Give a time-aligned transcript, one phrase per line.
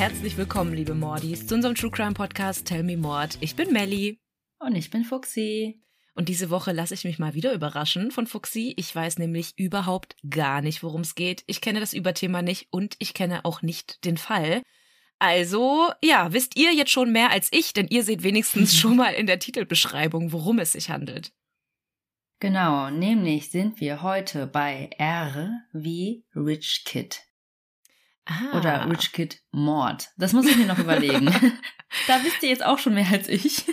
[0.00, 3.36] Herzlich willkommen, liebe Mordis, zu unserem True Crime Podcast Tell Me Mord.
[3.42, 4.18] Ich bin Melly.
[4.58, 5.82] Und ich bin Fuxi.
[6.14, 8.72] Und diese Woche lasse ich mich mal wieder überraschen von Fuxi.
[8.78, 11.44] Ich weiß nämlich überhaupt gar nicht, worum es geht.
[11.48, 14.62] Ich kenne das Überthema nicht und ich kenne auch nicht den Fall.
[15.18, 19.12] Also, ja, wisst ihr jetzt schon mehr als ich, denn ihr seht wenigstens schon mal
[19.12, 21.30] in der Titelbeschreibung, worum es sich handelt.
[22.38, 27.20] Genau, nämlich sind wir heute bei R wie Rich Kid.
[28.30, 28.56] Ah.
[28.56, 30.08] Oder Rich Kid Mord.
[30.16, 31.26] Das muss ich mir noch überlegen.
[32.06, 33.64] da wisst ihr jetzt auch schon mehr als ich.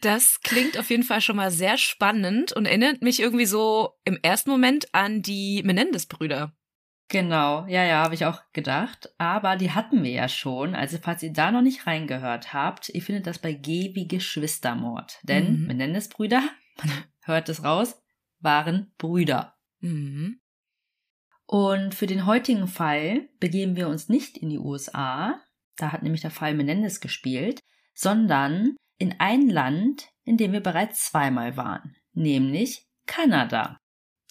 [0.00, 4.18] Das klingt auf jeden Fall schon mal sehr spannend und erinnert mich irgendwie so im
[4.22, 6.52] ersten Moment an die Menendez-Brüder.
[7.08, 9.08] Genau, ja, ja, habe ich auch gedacht.
[9.18, 10.74] Aber die hatten wir ja schon.
[10.74, 15.20] Also falls ihr da noch nicht reingehört habt, ihr findet das bei G wie Geschwistermord.
[15.22, 15.66] Denn mhm.
[15.68, 16.42] Menendez-Brüder,
[16.78, 16.90] man
[17.22, 18.02] hört es raus,
[18.40, 19.54] waren Brüder.
[19.78, 20.40] Mhm.
[21.46, 25.40] Und für den heutigen Fall begeben wir uns nicht in die USA,
[25.76, 27.60] da hat nämlich der Fall Menendez gespielt,
[27.94, 33.78] sondern in ein Land, in dem wir bereits zweimal waren, nämlich Kanada.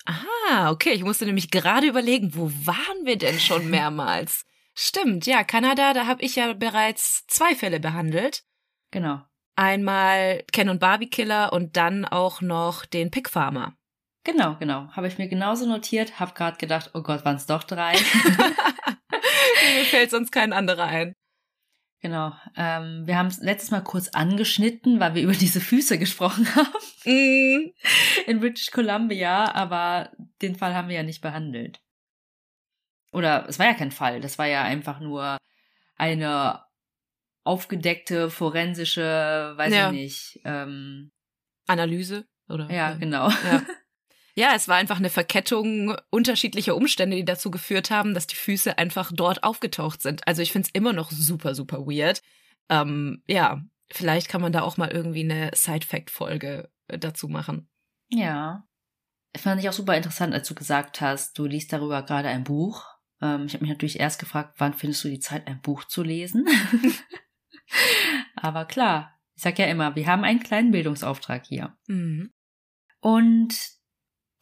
[0.05, 0.91] Ah, okay.
[0.91, 4.45] Ich musste nämlich gerade überlegen, wo waren wir denn schon mehrmals?
[4.73, 8.44] Stimmt, ja, Kanada, da habe ich ja bereits zwei Fälle behandelt.
[8.91, 9.22] Genau.
[9.55, 13.77] Einmal Ken und Barbie Killer und dann auch noch den Pig Farmer.
[14.25, 14.89] Genau, genau.
[14.91, 17.93] Habe ich mir genauso notiert, habe gerade gedacht, oh Gott, waren es doch drei.
[19.75, 21.13] mir fällt sonst kein anderer ein.
[22.01, 22.33] Genau.
[22.57, 26.73] Ähm, wir haben es letztes Mal kurz angeschnitten, weil wir über diese Füße gesprochen haben.
[27.05, 27.71] Mm.
[28.25, 31.79] In British Columbia, aber den Fall haben wir ja nicht behandelt.
[33.11, 35.37] Oder es war ja kein Fall, das war ja einfach nur
[35.97, 36.65] eine
[37.43, 39.87] aufgedeckte forensische, weiß ja.
[39.87, 40.41] ich nicht.
[40.43, 41.11] Ähm,
[41.67, 42.69] Analyse, oder?
[42.71, 43.29] Ja, genau.
[43.29, 43.61] Ja.
[44.38, 48.78] Ja, es war einfach eine Verkettung unterschiedlicher Umstände, die dazu geführt haben, dass die Füße
[48.78, 50.28] einfach dort aufgetaucht sind.
[50.28, 52.22] Also ich finde es immer noch super, super weird.
[52.69, 57.69] Ähm, ja, vielleicht kann man da auch mal irgendwie eine Side-Fact-Folge äh, dazu machen.
[58.09, 58.68] Ja.
[59.38, 62.85] Fand ich auch super interessant, als du gesagt hast, du liest darüber gerade ein Buch.
[63.22, 66.03] Ähm, ich habe mich natürlich erst gefragt, wann findest du die Zeit, ein Buch zu
[66.03, 66.45] lesen?
[68.35, 71.78] Aber klar, ich sag ja immer, wir haben einen kleinen Bildungsauftrag hier.
[71.88, 72.34] Mhm.
[73.00, 73.56] Und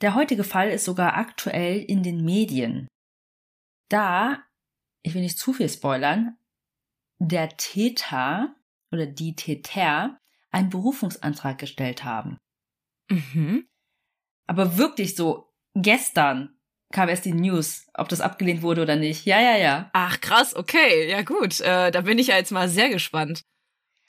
[0.04, 2.88] der heutige Fall ist sogar aktuell in den Medien.
[3.90, 4.44] Da,
[5.02, 6.38] ich will nicht zu viel spoilern,
[7.20, 8.54] der Täter
[8.92, 10.20] oder die Täter
[10.52, 12.38] einen Berufungsantrag gestellt haben.
[13.10, 13.66] Mhm.
[14.46, 16.60] Aber wirklich so, gestern
[16.92, 19.26] kam erst die News, ob das abgelehnt wurde oder nicht.
[19.26, 19.90] Ja, ja, ja.
[19.94, 21.62] Ach, krass, okay, ja gut.
[21.62, 23.42] Äh, da bin ich ja jetzt mal sehr gespannt.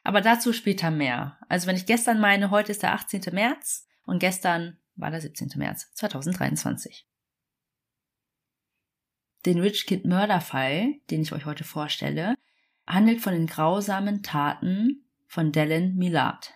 [0.03, 1.38] Aber dazu später mehr.
[1.49, 3.22] Also wenn ich gestern meine, heute ist der 18.
[3.32, 5.53] März und gestern war der 17.
[5.56, 7.06] März 2023.
[9.47, 12.34] Den Rich Kid Mörderfall, den ich euch heute vorstelle,
[12.87, 16.55] handelt von den grausamen Taten von Dylan Millard.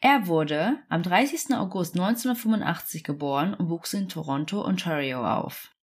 [0.00, 1.54] Er wurde am 30.
[1.54, 5.74] August 1985 geboren und wuchs in Toronto, Ontario auf.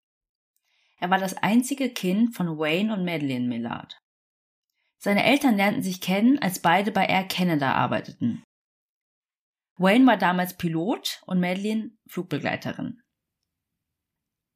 [1.00, 4.00] Er war das einzige Kind von Wayne und Madeleine Millard.
[4.98, 8.44] Seine Eltern lernten sich kennen, als beide bei Air Canada arbeiteten.
[9.82, 13.02] Wayne war damals Pilot und Madeline Flugbegleiterin.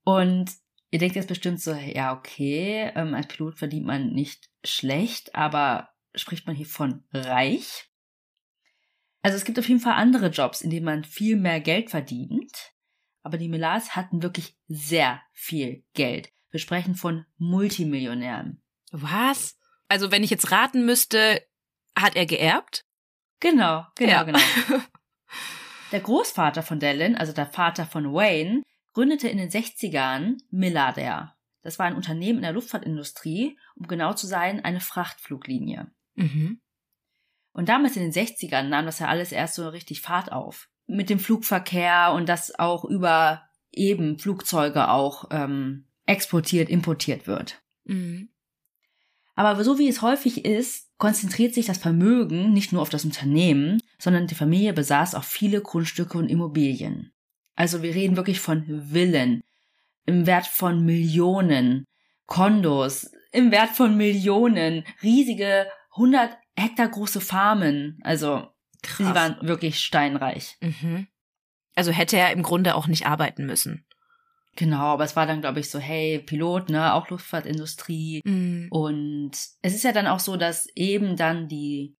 [0.03, 0.51] Und
[0.91, 5.89] ihr denkt jetzt bestimmt so, ja, okay, ähm, als Pilot verdient man nicht schlecht, aber
[6.13, 7.89] spricht man hier von reich?
[9.23, 12.73] Also es gibt auf jeden Fall andere Jobs, in denen man viel mehr Geld verdient.
[13.23, 16.29] Aber die Millars hatten wirklich sehr viel Geld.
[16.51, 18.61] Wir sprechen von Multimillionären.
[18.91, 19.57] Was?
[19.87, 21.41] Also wenn ich jetzt raten müsste,
[21.97, 22.85] hat er geerbt?
[23.39, 24.23] Genau, genau, ja.
[24.23, 24.39] genau.
[25.91, 28.63] Der Großvater von Dallin, also der Vater von Wayne,
[28.93, 31.35] gründete in den 60ern Millardair.
[31.61, 35.91] Das war ein Unternehmen in der Luftfahrtindustrie, um genau zu sein, eine Frachtfluglinie.
[36.15, 36.61] Mhm.
[37.53, 40.67] Und damals in den 60ern nahm das ja alles erst so richtig Fahrt auf.
[40.87, 47.61] Mit dem Flugverkehr und das auch über eben Flugzeuge auch ähm, exportiert, importiert wird.
[47.85, 48.29] Mhm.
[49.35, 53.81] Aber so wie es häufig ist, konzentriert sich das Vermögen nicht nur auf das Unternehmen,
[53.97, 57.11] sondern die Familie besaß auch viele Grundstücke und Immobilien.
[57.55, 59.41] Also wir reden wirklich von Villen
[60.05, 61.85] im Wert von Millionen,
[62.25, 67.99] Kondos im Wert von Millionen, riesige 100 Hektar große Farmen.
[68.03, 68.47] Also
[68.81, 69.07] Krass.
[69.07, 70.57] sie waren wirklich steinreich.
[70.61, 71.07] Mhm.
[71.75, 73.85] Also hätte er im Grunde auch nicht arbeiten müssen.
[74.55, 78.21] Genau, aber es war dann, glaube ich, so, hey, Pilot, ne, auch Luftfahrtindustrie.
[78.23, 78.67] Mm.
[78.69, 79.31] Und
[79.61, 81.97] es ist ja dann auch so, dass eben dann die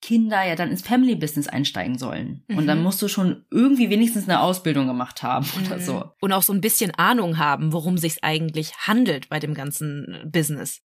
[0.00, 2.44] Kinder ja dann ins Family Business einsteigen sollen.
[2.46, 2.58] Mhm.
[2.58, 2.84] Und dann mhm.
[2.84, 5.82] musst du schon irgendwie wenigstens eine Ausbildung gemacht haben oder mhm.
[5.82, 6.04] so.
[6.20, 10.82] Und auch so ein bisschen Ahnung haben, worum sich's eigentlich handelt bei dem ganzen Business.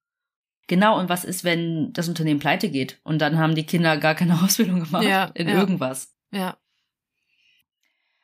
[0.68, 4.14] Genau, und was ist, wenn das Unternehmen pleite geht und dann haben die Kinder gar
[4.14, 5.58] keine Ausbildung gemacht Ja, in ja.
[5.58, 6.14] irgendwas?
[6.30, 6.56] Ja.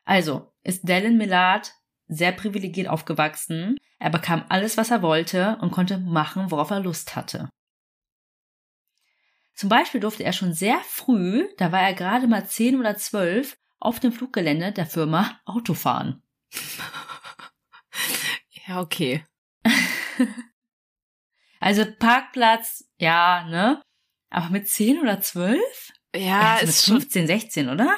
[0.04, 1.72] Also ist Dylan Millard
[2.08, 3.76] sehr privilegiert aufgewachsen.
[3.98, 7.48] Er bekam alles, was er wollte und konnte machen, worauf er Lust hatte.
[9.54, 13.56] Zum Beispiel durfte er schon sehr früh, da war er gerade mal zehn oder zwölf,
[13.78, 16.22] auf dem Fluggelände der Firma Auto fahren.
[18.68, 19.24] Ja, okay.
[21.60, 23.80] Also Parkplatz, ja, ne?
[24.28, 25.92] Aber mit zehn oder zwölf?
[26.14, 27.96] Ja, Also ist mit schon 15, 16, oder?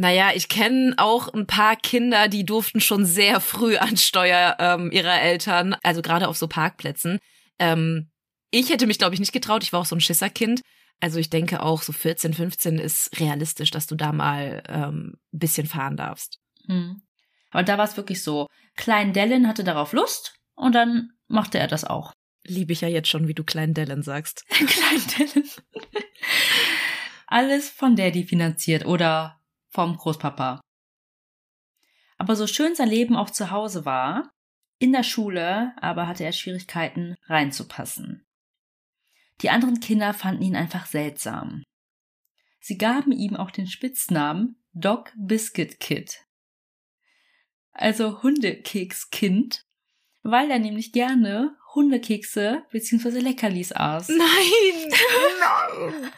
[0.00, 4.90] Naja, ich kenne auch ein paar Kinder, die durften schon sehr früh an Steuer ähm,
[4.90, 7.18] ihrer Eltern, also gerade auf so Parkplätzen.
[7.58, 8.10] Ähm,
[8.50, 9.62] ich hätte mich, glaube ich, nicht getraut.
[9.62, 10.62] Ich war auch so ein Schisserkind.
[11.00, 15.38] Also ich denke auch, so 14, 15 ist realistisch, dass du da mal ähm, ein
[15.38, 16.38] bisschen fahren darfst.
[16.66, 17.02] Hm.
[17.50, 18.46] Aber da war es wirklich so.
[18.76, 22.12] Klein Dylan hatte darauf Lust und dann machte er das auch.
[22.44, 24.44] Liebe ich ja jetzt schon, wie du Klein Dylan sagst.
[24.48, 25.48] Klein Dylan.
[27.26, 29.41] Alles von Daddy finanziert oder
[29.72, 30.60] vom Großpapa.
[32.18, 34.32] Aber so schön sein Leben auch zu Hause war,
[34.78, 38.24] in der Schule aber hatte er Schwierigkeiten reinzupassen.
[39.40, 41.64] Die anderen Kinder fanden ihn einfach seltsam.
[42.60, 46.20] Sie gaben ihm auch den Spitznamen Dog Biscuit Kid.
[47.72, 49.64] Also Hundekekskind,
[50.22, 53.18] weil er nämlich gerne Hundekekse bzw.
[53.18, 54.08] Leckerlis aß.
[54.08, 54.18] Nein!
[55.40, 56.12] Nein!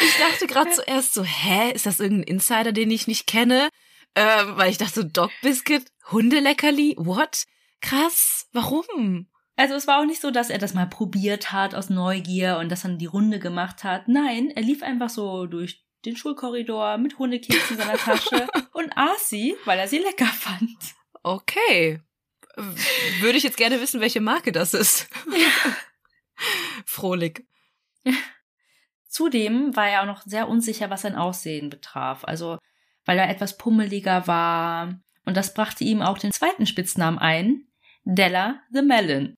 [0.00, 3.68] Ich dachte gerade zuerst so, hä, ist das irgendein Insider, den ich nicht kenne?
[4.14, 7.44] Ähm, weil ich dachte, so, Dog Biscuit, Hundeleckerli, what?
[7.80, 9.28] Krass, warum?
[9.56, 12.70] Also es war auch nicht so, dass er das mal probiert hat aus Neugier und
[12.70, 14.08] das dann die Runde gemacht hat.
[14.08, 19.28] Nein, er lief einfach so durch den Schulkorridor mit Hundekeksen in seiner Tasche und aß
[19.28, 20.76] sie, weil er sie lecker fand.
[21.22, 22.00] Okay.
[23.20, 25.08] Würde ich jetzt gerne wissen, welche Marke das ist.
[26.84, 27.44] Frohlich.
[29.14, 32.24] Zudem war er auch noch sehr unsicher, was sein Aussehen betraf.
[32.24, 32.58] Also,
[33.04, 34.98] weil er etwas pummeliger war.
[35.24, 37.68] Und das brachte ihm auch den zweiten Spitznamen ein.
[38.02, 39.36] Della the Melon.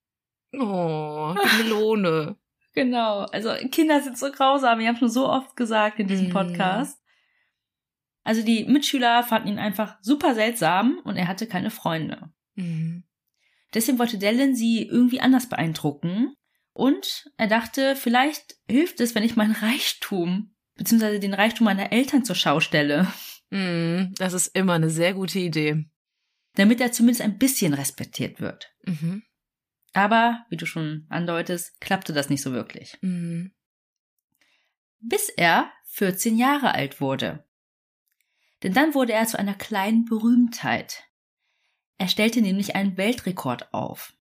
[0.55, 2.37] Oh, die Melone.
[2.73, 3.26] Genau.
[3.26, 4.78] Also, Kinder sind so grausam.
[4.78, 6.32] Wir haben schon so oft gesagt in diesem Mm.
[6.32, 6.99] Podcast.
[8.25, 12.31] Also, die Mitschüler fanden ihn einfach super seltsam und er hatte keine Freunde.
[12.55, 13.05] Mhm.
[13.75, 16.34] Deswegen wollte Dylan sie irgendwie anders beeindrucken.
[16.76, 22.25] Und er dachte, vielleicht hilft es, wenn ich meinen Reichtum, beziehungsweise den Reichtum meiner Eltern
[22.25, 23.06] zur Schau stelle,
[23.49, 25.87] Mhm, Das ist immer eine sehr gute Idee.
[26.55, 28.75] damit er zumindest ein bisschen respektiert wird.
[28.84, 29.23] Mhm.
[29.93, 32.99] Aber, wie du schon andeutest, klappte das nicht so wirklich.
[33.02, 33.52] Mhm.
[34.99, 37.46] Bis er 14 Jahre alt wurde.
[38.62, 41.05] Denn dann wurde er zu einer kleinen Berühmtheit.
[41.99, 44.12] Er stellte nämlich einen Weltrekord auf.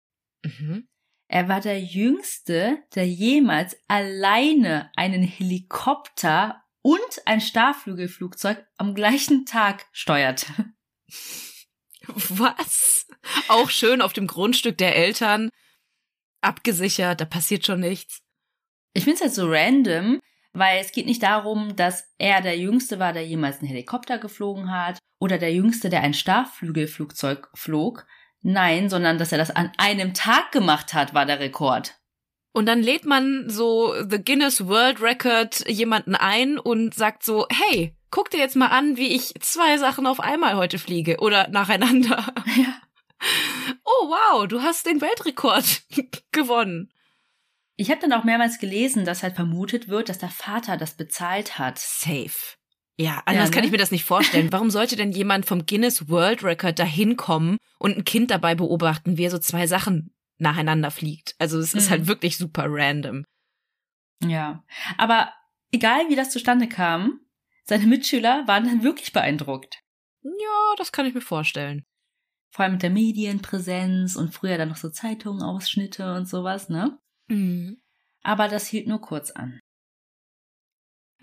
[0.45, 0.87] Mhm.
[1.35, 9.85] Er war der Jüngste, der jemals alleine einen Helikopter und ein Starrflügelflugzeug am gleichen Tag
[9.91, 10.47] steuerte.
[12.07, 13.09] Was?
[13.49, 15.51] Auch schön auf dem Grundstück der Eltern.
[16.41, 18.21] Abgesichert, da passiert schon nichts.
[18.93, 20.21] Ich finde es halt so random,
[20.53, 24.71] weil es geht nicht darum, dass er der Jüngste war, der jemals einen Helikopter geflogen
[24.71, 28.07] hat oder der Jüngste, der ein Starrflügelflugzeug flog.
[28.47, 31.95] Nein, sondern dass er das an einem Tag gemacht hat, war der Rekord.
[32.53, 37.97] Und dann lädt man so The Guinness World Record jemanden ein und sagt so, hey,
[38.11, 42.33] guck dir jetzt mal an, wie ich zwei Sachen auf einmal heute fliege oder nacheinander.
[42.57, 42.81] Ja.
[43.85, 45.83] Oh wow, du hast den Weltrekord
[46.33, 46.93] gewonnen.
[47.77, 51.59] Ich habe dann auch mehrmals gelesen, dass halt vermutet wird, dass der Vater das bezahlt
[51.59, 51.79] hat.
[51.79, 52.57] Safe.
[52.97, 53.67] Ja, anders Ja, kann ne?
[53.67, 54.53] ich mir das nicht vorstellen.
[54.53, 59.17] Warum sollte denn jemand vom Guinness World Record dahin kommen und ein Kind dabei beobachten,
[59.19, 61.35] wie er so zwei Sachen nacheinander fliegt?
[61.39, 61.91] Also es ist Mhm.
[61.91, 63.25] halt wirklich super random.
[64.23, 64.65] Ja.
[64.97, 65.33] Aber
[65.73, 67.21] egal wie das zustande kam,
[67.65, 69.81] seine Mitschüler waren dann wirklich beeindruckt.
[70.23, 71.85] Ja, das kann ich mir vorstellen.
[72.51, 76.97] Vor allem mit der Medienpräsenz und früher dann noch so Zeitungen-Ausschnitte und sowas, ne?
[77.29, 77.79] Mhm.
[78.23, 79.59] Aber das hielt nur kurz an.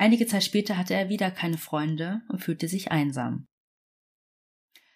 [0.01, 3.45] Einige Zeit später hatte er wieder keine Freunde und fühlte sich einsam.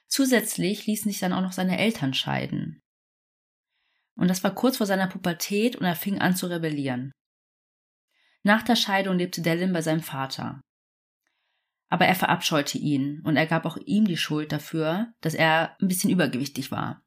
[0.08, 2.82] Zusätzlich ließen sich dann auch noch seine Eltern scheiden.
[4.16, 7.12] Und das war kurz vor seiner Pubertät und er fing an zu rebellieren.
[8.42, 10.60] Nach der Scheidung lebte Dylan bei seinem Vater.
[11.88, 15.88] Aber er verabscheute ihn und er gab auch ihm die Schuld dafür, dass er ein
[15.88, 17.04] bisschen übergewichtig war.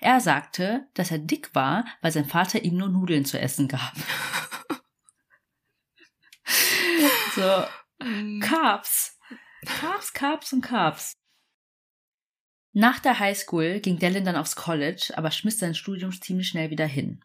[0.00, 3.92] Er sagte, dass er dick war, weil sein Vater ihm nur Nudeln zu essen gab.
[7.34, 9.18] so, Carbs.
[9.64, 11.14] Carbs, Carbs und Carbs.
[12.72, 16.86] Nach der Highschool ging Dylan dann aufs College, aber schmiss sein Studium ziemlich schnell wieder
[16.86, 17.24] hin.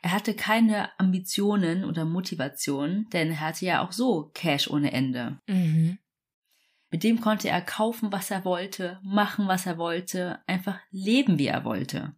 [0.00, 5.40] Er hatte keine Ambitionen oder Motivation, denn er hatte ja auch so Cash ohne Ende.
[5.46, 5.98] Mhm.
[6.90, 11.48] Mit dem konnte er kaufen, was er wollte, machen, was er wollte, einfach leben, wie
[11.48, 12.14] er wollte.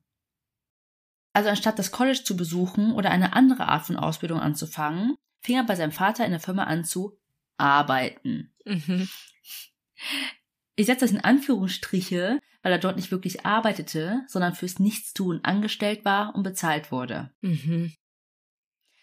[1.33, 5.65] Also anstatt das College zu besuchen oder eine andere Art von Ausbildung anzufangen, fing er
[5.65, 7.19] bei seinem Vater in der Firma an zu
[7.57, 8.53] arbeiten.
[8.65, 9.09] Mhm.
[10.77, 16.05] Ich setze das in Anführungsstriche, weil er dort nicht wirklich arbeitete, sondern fürs Nichtstun angestellt
[16.05, 17.31] war und bezahlt wurde.
[17.41, 17.93] Mhm.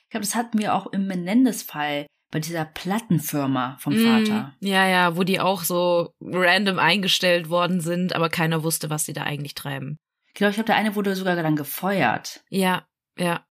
[0.04, 4.06] Ich glaube, das hatten wir auch im Menendez-Fall bei dieser Plattenfirma vom Mhm.
[4.06, 4.56] Vater.
[4.60, 9.14] Ja, ja, wo die auch so random eingestellt worden sind, aber keiner wusste, was sie
[9.14, 9.98] da eigentlich treiben.
[10.34, 12.44] Genau, ich glaube, der eine wurde sogar dann gefeuert.
[12.50, 12.86] Ja,
[13.18, 13.46] ja.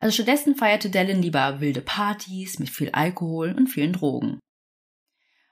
[0.00, 4.38] Also stattdessen feierte Dallin lieber wilde Partys mit viel Alkohol und vielen Drogen.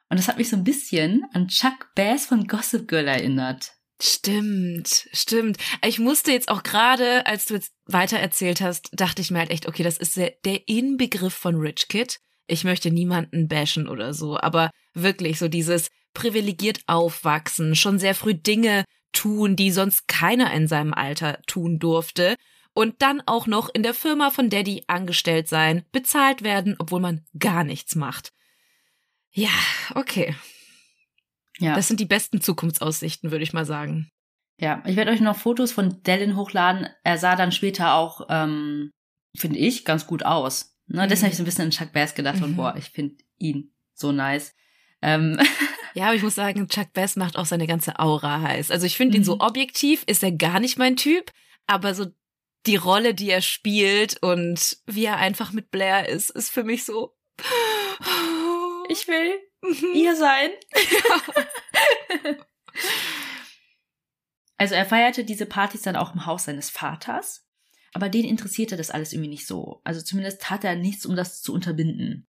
[0.08, 3.72] Und das hat mich so ein bisschen an Chuck Bass von Gossip Girl erinnert.
[4.00, 5.56] Stimmt, stimmt.
[5.84, 9.50] Ich musste jetzt auch gerade, als du jetzt weiter erzählt hast, dachte ich mir halt
[9.50, 12.20] echt, okay, das ist der, Inbegriff von Rich Kid.
[12.46, 18.34] Ich möchte niemanden bashen oder so, aber wirklich so dieses privilegiert aufwachsen, schon sehr früh
[18.34, 22.36] Dinge tun, die sonst keiner in seinem Alter tun durfte
[22.76, 27.24] und dann auch noch in der Firma von Daddy angestellt sein, bezahlt werden, obwohl man
[27.38, 28.32] gar nichts macht.
[29.32, 29.48] Ja,
[29.94, 30.34] okay.
[31.58, 34.10] Ja, Das sind die besten Zukunftsaussichten, würde ich mal sagen.
[34.60, 34.82] ja.
[34.86, 36.88] Ich werde euch noch Fotos von Dallin hochladen.
[37.02, 38.90] Er sah dann später auch, ähm,
[39.36, 40.76] finde ich, ganz gut aus.
[40.86, 41.04] Ne?
[41.04, 41.08] Mhm.
[41.08, 42.56] Deswegen habe ich so ein bisschen an Chuck Bass gedacht und Mhm.
[42.56, 44.54] boah, ich finde ihn so nice.
[45.02, 45.38] Ähm,
[45.94, 48.70] Ja, aber ich muss sagen, Chuck Bass macht auch seine ganze Aura heiß.
[48.70, 49.40] Also ich finde ihn so Mhm.
[49.40, 51.32] objektiv, ist er gar nicht mein Typ,
[51.66, 52.06] aber so
[52.66, 56.84] die Rolle, die er spielt und wie er einfach mit Blair ist, ist für mich
[56.84, 57.16] so.
[58.88, 59.94] ich will Mhm.
[59.94, 60.50] ihr sein.
[64.58, 67.46] Also er feierte diese Partys dann auch im Haus seines Vaters,
[67.92, 69.80] aber den interessierte das alles irgendwie nicht so.
[69.84, 72.26] Also zumindest tat er nichts, um das zu unterbinden.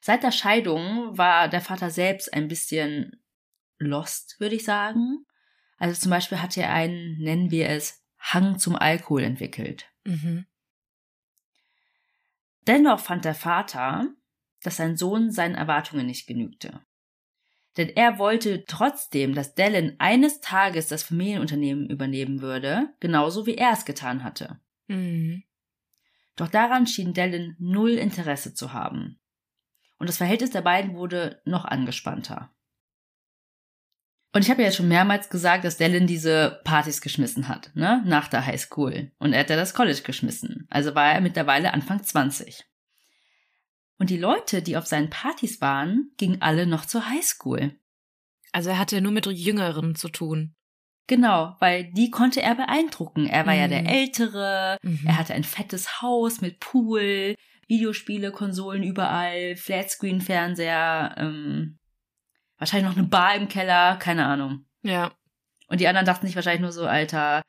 [0.00, 3.22] Seit der Scheidung war der Vater selbst ein bisschen
[3.78, 5.26] lost, würde ich sagen.
[5.76, 9.86] Also zum Beispiel hatte er einen, nennen wir es, Hang zum Alkohol entwickelt.
[10.04, 10.46] Mhm.
[12.66, 14.08] Dennoch fand der Vater,
[14.62, 16.80] dass sein Sohn seinen Erwartungen nicht genügte.
[17.76, 23.72] Denn er wollte trotzdem, dass Dallin eines Tages das Familienunternehmen übernehmen würde, genauso wie er
[23.72, 24.60] es getan hatte.
[24.86, 25.42] Mhm.
[26.36, 29.20] Doch daran schien Dallin null Interesse zu haben.
[29.98, 32.54] Und das Verhältnis der beiden wurde noch angespannter.
[34.34, 38.02] Und ich habe ja jetzt schon mehrmals gesagt, dass Dallin diese Partys geschmissen hat, ne,
[38.04, 39.12] nach der Highschool.
[39.18, 40.66] Und er hat ja das College geschmissen.
[40.70, 42.64] Also war er mittlerweile Anfang 20.
[43.96, 47.76] Und die Leute, die auf seinen Partys waren, gingen alle noch zur Highschool.
[48.50, 50.54] Also er hatte nur mit Jüngeren zu tun.
[51.06, 53.26] Genau, weil die konnte er beeindrucken.
[53.26, 53.70] Er war ja Mhm.
[53.70, 55.00] der Ältere, Mhm.
[55.06, 57.34] er hatte ein fettes Haus mit Pool,
[57.68, 61.78] Videospiele, Konsolen überall, Flatscreen-Fernseher, ähm,
[62.64, 64.64] wahrscheinlich noch eine Bar im Keller, keine Ahnung.
[64.82, 65.12] Ja.
[65.68, 67.42] Und die anderen dachten sich wahrscheinlich nur so, Alter,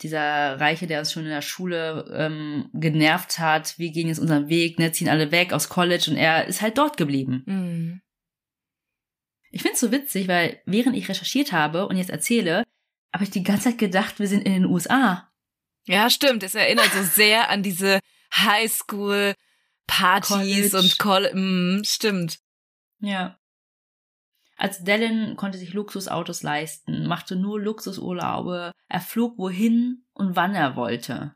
[0.00, 4.48] dieser Reiche, der uns schon in der Schule ähm, genervt hat, wir gehen jetzt unseren
[4.48, 7.42] Weg, ne, ziehen alle weg aus College und er ist halt dort geblieben.
[7.46, 8.00] Mhm.
[9.50, 12.64] Ich find's so witzig, weil während ich recherchiert habe und jetzt erzähle,
[13.12, 15.30] habe ich die ganze Zeit gedacht, wir sind in den USA.
[15.86, 16.42] Ja, stimmt.
[16.42, 18.00] Es erinnert so sehr an diese
[18.34, 20.78] Highschool-Partys College.
[20.78, 22.38] und Col mm, stimmt.
[23.00, 23.38] Ja.
[24.56, 30.76] Also Dallin konnte sich Luxusautos leisten, machte nur Luxusurlaube, er flog wohin und wann er
[30.76, 31.34] wollte.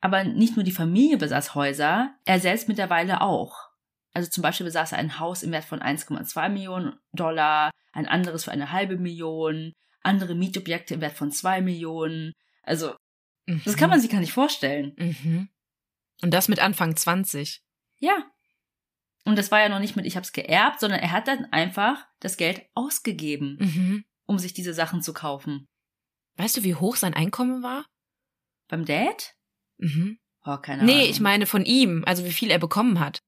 [0.00, 3.70] Aber nicht nur die Familie besaß Häuser, er selbst mittlerweile auch.
[4.12, 8.44] Also zum Beispiel besaß er ein Haus im Wert von 1,2 Millionen Dollar, ein anderes
[8.44, 12.32] für eine halbe Million, andere Mietobjekte im Wert von 2 Millionen.
[12.62, 12.94] Also,
[13.64, 14.94] das kann man sich gar nicht vorstellen.
[14.96, 15.48] Mhm.
[16.22, 17.62] Und das mit Anfang 20.
[17.98, 18.30] Ja.
[19.24, 22.06] Und das war ja noch nicht mit, ich hab's geerbt, sondern er hat dann einfach
[22.20, 24.04] das Geld ausgegeben, Mhm.
[24.26, 25.68] um sich diese Sachen zu kaufen.
[26.36, 27.84] Weißt du, wie hoch sein Einkommen war?
[28.68, 29.34] Beim Dad?
[29.78, 30.18] Mhm.
[30.44, 30.94] Oh, keine Ahnung.
[30.96, 33.18] Nee, ich meine von ihm, also wie viel er bekommen hat.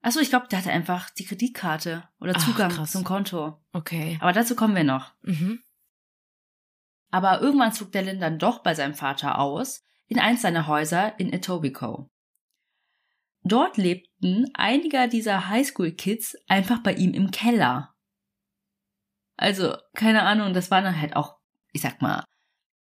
[0.00, 2.92] Achso, ich glaube, der hatte einfach die Kreditkarte oder Ach, Zugang krass.
[2.92, 3.60] zum Konto.
[3.72, 4.16] Okay.
[4.20, 5.12] Aber dazu kommen wir noch.
[5.22, 5.60] Mhm.
[7.10, 11.32] Aber irgendwann zog Dallin dann doch bei seinem Vater aus, in eins seiner Häuser in
[11.32, 12.08] Etobicoke.
[13.48, 17.94] Dort lebten einige dieser Highschool-Kids einfach bei ihm im Keller.
[19.36, 21.36] Also, keine Ahnung, das waren dann halt auch,
[21.72, 22.24] ich sag mal,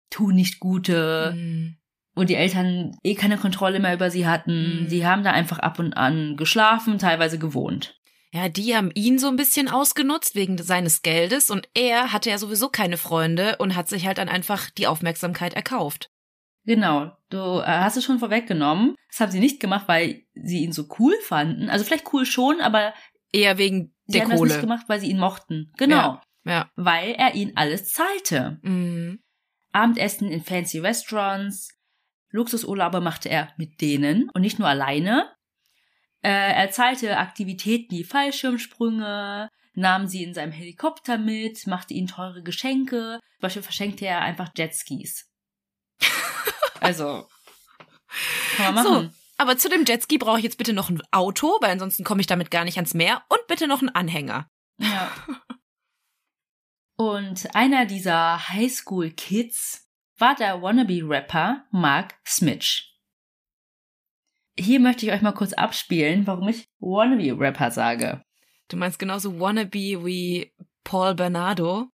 [0.10, 1.78] tu nicht gute, Mhm.
[2.16, 4.84] wo die Eltern eh keine Kontrolle mehr über sie hatten.
[4.84, 4.90] Mhm.
[4.90, 7.96] Die haben da einfach ab und an geschlafen, teilweise gewohnt.
[8.32, 12.38] Ja, die haben ihn so ein bisschen ausgenutzt wegen seines Geldes und er hatte ja
[12.38, 16.12] sowieso keine Freunde und hat sich halt dann einfach die Aufmerksamkeit erkauft.
[16.66, 18.96] Genau, du äh, hast es schon vorweggenommen.
[19.10, 21.70] Das haben sie nicht gemacht, weil sie ihn so cool fanden.
[21.70, 22.94] Also vielleicht cool schon, aber
[23.32, 24.50] eher wegen sie der haben das Kohle.
[24.52, 25.72] nicht gemacht, weil sie ihn mochten.
[25.78, 26.22] Genau, Ja.
[26.46, 26.72] Ja.
[26.76, 28.60] weil er ihnen alles zahlte.
[28.62, 29.20] Mhm.
[29.72, 31.70] Abendessen in fancy Restaurants,
[32.32, 35.32] Luxusurlaube machte er mit denen und nicht nur alleine.
[36.22, 42.44] Äh, er zahlte Aktivitäten wie Fallschirmsprünge, nahm sie in seinem Helikopter mit, machte ihnen teure
[42.44, 43.20] Geschenke.
[43.22, 45.30] Zum Beispiel verschenkte er einfach Jetskis.
[46.90, 47.28] also,
[48.58, 49.16] kann man So, machen.
[49.38, 52.28] aber zu dem Jetski brauche ich jetzt bitte noch ein Auto, weil ansonsten komme ich
[52.28, 53.24] damit gar nicht ans Meer.
[53.30, 54.50] Und bitte noch einen Anhänger.
[54.78, 55.12] Ja.
[56.96, 62.94] Und einer dieser Highschool-Kids war der Wannabe-Rapper Mark Smitch.
[64.58, 68.22] Hier möchte ich euch mal kurz abspielen, warum ich Wannabe-Rapper sage.
[68.68, 70.54] Du meinst genauso wannabe wie
[70.84, 71.88] Paul Bernardo?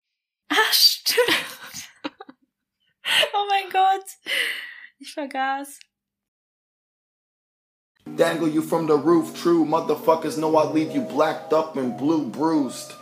[0.49, 1.45] Ah, stimmt.
[2.03, 4.05] oh mein Gott.
[4.97, 5.79] Ich vergaß.
[8.15, 12.29] Dangle you from the roof, true motherfuckers know I leave you blacked up and blue
[12.29, 12.93] bruised.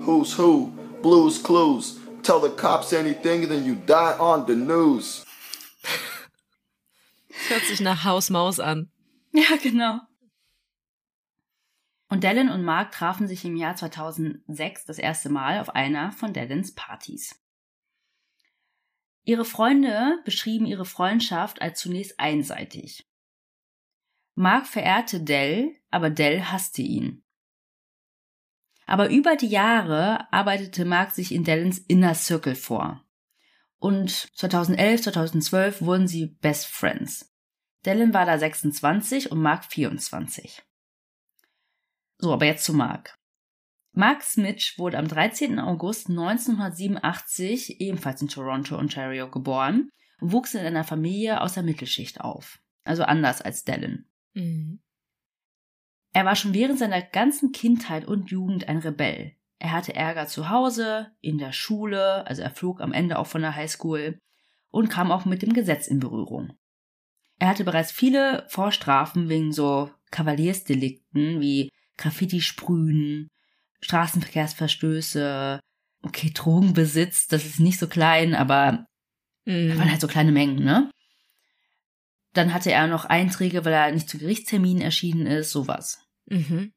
[0.00, 0.72] Who's who?
[1.00, 1.98] Blues clues.
[2.22, 5.24] Tell the cops anything, then you die on the news.
[7.48, 8.90] Hört sich nach Hausmaus an.
[9.32, 10.00] Ja, genau.
[12.10, 16.32] Und Dallin und Mark trafen sich im Jahr 2006 das erste Mal auf einer von
[16.32, 17.38] Dallins Partys.
[19.28, 23.06] Ihre Freunde beschrieben ihre Freundschaft als zunächst einseitig.
[24.34, 27.22] Mark verehrte Dell, aber Dell hasste ihn.
[28.86, 33.04] Aber über die Jahre arbeitete Mark sich in Dallins Inner Circle vor.
[33.76, 37.30] Und 2011, 2012 wurden sie Best Friends.
[37.82, 40.62] Dallin war da 26 und Mark 24.
[42.16, 43.17] So, aber jetzt zu Mark.
[43.98, 45.58] Mark Smith wurde am 13.
[45.58, 52.20] August 1987 ebenfalls in Toronto, Ontario geboren und wuchs in einer Familie aus der Mittelschicht
[52.20, 52.60] auf.
[52.84, 54.06] Also anders als Dallin.
[54.34, 54.78] Mhm.
[56.12, 59.32] Er war schon während seiner ganzen Kindheit und Jugend ein Rebell.
[59.58, 63.42] Er hatte Ärger zu Hause, in der Schule, also er flog am Ende auch von
[63.42, 64.20] der Highschool
[64.70, 66.56] und kam auch mit dem Gesetz in Berührung.
[67.40, 73.28] Er hatte bereits viele Vorstrafen wegen so Kavaliersdelikten wie Graffiti sprühen,
[73.80, 75.60] Straßenverkehrsverstöße,
[76.02, 78.86] okay, Drogenbesitz, das ist nicht so klein, aber
[79.44, 79.68] Mhm.
[79.68, 80.90] das waren halt so kleine Mengen, ne?
[82.34, 86.04] Dann hatte er noch Einträge, weil er nicht zu Gerichtsterminen erschienen ist, sowas.
[86.26, 86.72] Mhm.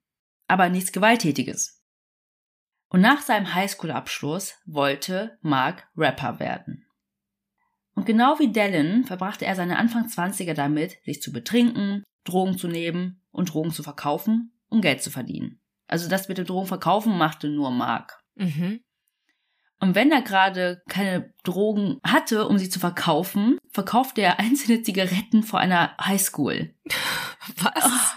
[0.48, 1.82] Aber nichts Gewalttätiges.
[2.90, 6.86] Und nach seinem Highschool-Abschluss wollte Mark Rapper werden.
[7.94, 12.68] Und genau wie Dallin verbrachte er seine Anfang 20er damit, sich zu betrinken, Drogen zu
[12.68, 15.61] nehmen und Drogen zu verkaufen, um Geld zu verdienen.
[15.92, 18.20] Also das mit dem Drogen verkaufen machte nur Mark.
[18.36, 18.82] Mhm.
[19.80, 25.44] Und wenn er gerade keine Drogen hatte, um sie zu verkaufen, verkaufte er einzelne Zigaretten
[25.44, 26.74] vor einer Highschool.
[27.58, 28.16] Was?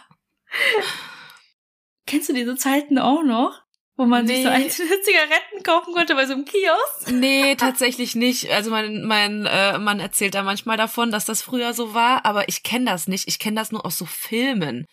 [2.07, 3.63] Kennst du diese Zeiten auch noch?
[3.97, 4.55] Wo man sich so Nee.
[4.57, 7.13] einzelne Zigaretten kaufen konnte bei so einem Kiosk?
[7.13, 8.51] Nee, tatsächlich nicht.
[8.51, 12.49] Also mein, mein äh, Mann erzählt da manchmal davon, dass das früher so war, aber
[12.49, 13.29] ich kenne das nicht.
[13.29, 14.85] Ich kenne das nur aus so Filmen,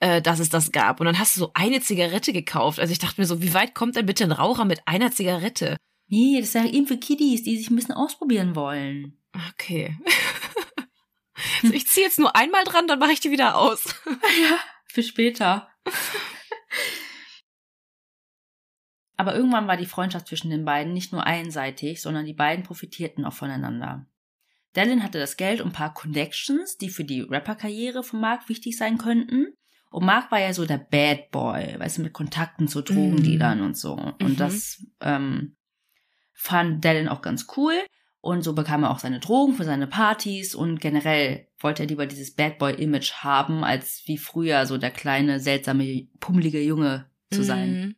[0.00, 1.00] äh, dass es das gab.
[1.00, 2.80] Und dann hast du so eine Zigarette gekauft.
[2.80, 5.76] Also ich dachte mir so, wie weit kommt denn bitte ein Raucher mit einer Zigarette?
[6.08, 9.16] Nee, das ist ja eben für Kiddies, die sich ein bisschen ausprobieren wollen.
[9.50, 9.96] Okay.
[11.62, 13.94] so, ich ziehe jetzt nur einmal dran, dann mache ich die wieder aus.
[14.06, 15.68] Ja, für später.
[19.16, 23.24] Aber irgendwann war die Freundschaft zwischen den beiden nicht nur einseitig, sondern die beiden profitierten
[23.24, 24.06] auch voneinander.
[24.72, 28.76] Dallin hatte das Geld und ein paar Connections, die für die Rapper-Karriere von Mark wichtig
[28.76, 29.54] sein könnten.
[29.90, 33.76] Und Mark war ja so der Bad Boy, weißt du, mit Kontakten zu Drogendealern und
[33.76, 33.94] so.
[33.94, 34.36] Und Mhm.
[34.36, 35.56] das ähm,
[36.32, 37.74] fand Dallin auch ganz cool.
[38.22, 42.06] Und so bekam er auch seine Drogen für seine Partys und generell wollte er lieber
[42.06, 47.72] dieses Bad Boy-Image haben, als wie früher so der kleine, seltsame, pummelige Junge zu sein.
[47.72, 47.96] Mhm.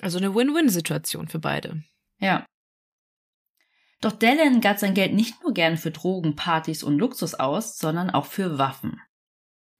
[0.00, 1.82] Also eine Win-Win-Situation für beide.
[2.18, 2.46] Ja.
[4.00, 8.10] Doch Dallin gab sein Geld nicht nur gerne für Drogen, Partys und Luxus aus, sondern
[8.10, 9.00] auch für Waffen.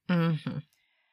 [0.08, 0.62] Mhm.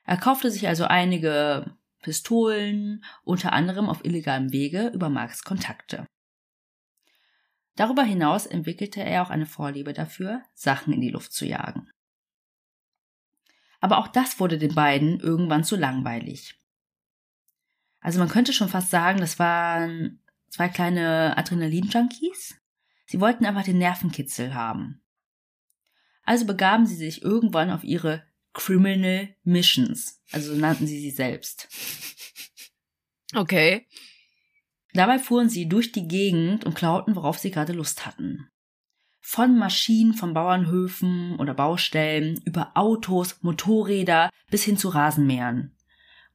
[0.06, 6.06] Er kaufte sich also einige Pistolen, unter anderem auf illegalem Wege über Marks Kontakte.
[7.76, 11.90] Darüber hinaus entwickelte er auch eine Vorliebe dafür, Sachen in die Luft zu jagen.
[13.80, 16.60] Aber auch das wurde den beiden irgendwann zu langweilig.
[18.00, 22.56] Also man könnte schon fast sagen, das waren zwei kleine Adrenalin-Junkies.
[23.06, 25.02] Sie wollten einfach den Nervenkitzel haben.
[26.24, 31.68] Also begaben sie sich irgendwann auf ihre Criminal Missions, also so nannten sie sie selbst.
[33.36, 33.88] Okay.
[34.94, 38.48] Dabei fuhren sie durch die Gegend und klauten, worauf sie gerade Lust hatten.
[39.26, 45.76] von Maschinen von Bauernhöfen oder Baustellen über Autos, Motorräder bis hin zu Rasenmähern.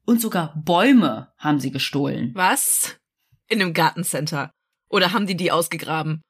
[0.06, 2.32] Und sogar Bäume haben sie gestohlen.
[2.34, 2.96] Was?
[3.46, 4.50] In einem Gartencenter.
[4.88, 6.22] Oder haben die die ausgegraben?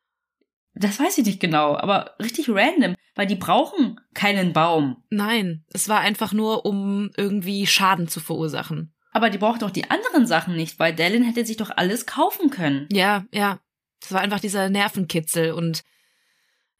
[0.79, 5.03] Das weiß ich nicht genau, aber richtig random, weil die brauchen keinen Baum.
[5.11, 8.95] Nein, es war einfach nur, um irgendwie Schaden zu verursachen.
[9.13, 12.51] Aber die braucht doch die anderen Sachen nicht, weil Dallin hätte sich doch alles kaufen
[12.51, 12.87] können.
[12.93, 13.59] Ja, ja.
[14.01, 15.83] Es war einfach dieser Nervenkitzel und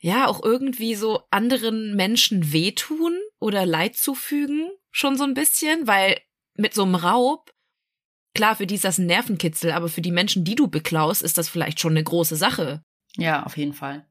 [0.01, 6.21] ja, auch irgendwie so anderen Menschen wehtun oder Leid zufügen, schon so ein bisschen, weil
[6.55, 7.51] mit so einem Raub,
[8.35, 11.39] klar, für die ist das ein Nervenkitzel, aber für die Menschen, die du beklaust, ist
[11.39, 12.85] das vielleicht schon eine große Sache.
[13.19, 14.07] Ja, auf jeden Fall.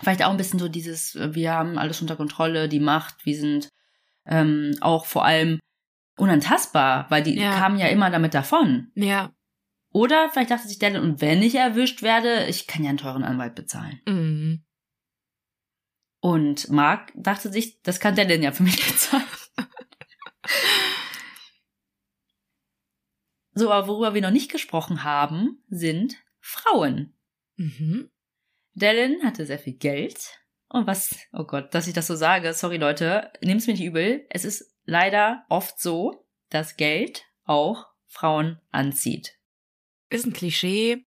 [0.00, 3.36] Vielleicht auch ein bisschen so dieses, äh, wir haben alles unter Kontrolle, die Macht, wir
[3.36, 3.68] sind
[4.26, 5.58] ähm, auch vor allem
[6.16, 7.58] unantastbar, weil die ja.
[7.58, 8.90] kamen ja immer damit davon.
[8.94, 9.32] Ja.
[9.90, 13.24] Oder vielleicht dachte sich der, und wenn ich erwischt werde, ich kann ja einen teuren
[13.24, 14.00] Anwalt bezahlen.
[14.06, 14.64] Mhm.
[16.20, 19.24] Und Mark dachte sich, das kann der denn ja für mich bezahlen.
[23.54, 27.17] so, aber worüber wir noch nicht gesprochen haben, sind Frauen.
[27.58, 28.10] Mhm.
[28.74, 30.38] Dallin hatte sehr viel Geld.
[30.70, 34.26] Und was, oh Gott, dass ich das so sage, sorry Leute, nehmt's mir nicht übel.
[34.30, 39.34] Es ist leider oft so, dass Geld auch Frauen anzieht.
[40.10, 41.04] Ist ein Klischee,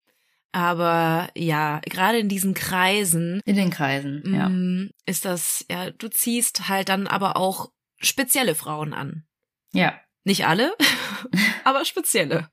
[0.52, 3.40] aber ja, gerade in diesen Kreisen.
[3.44, 4.48] In den Kreisen, ja.
[4.48, 9.26] Mm, ist das, ja, du ziehst halt dann aber auch spezielle Frauen an.
[9.72, 10.00] Ja.
[10.24, 10.74] Nicht alle,
[11.64, 12.50] aber spezielle.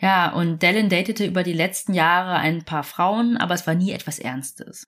[0.00, 3.90] Ja, und Dallin datete über die letzten Jahre ein paar Frauen, aber es war nie
[3.90, 4.84] etwas Ernstes.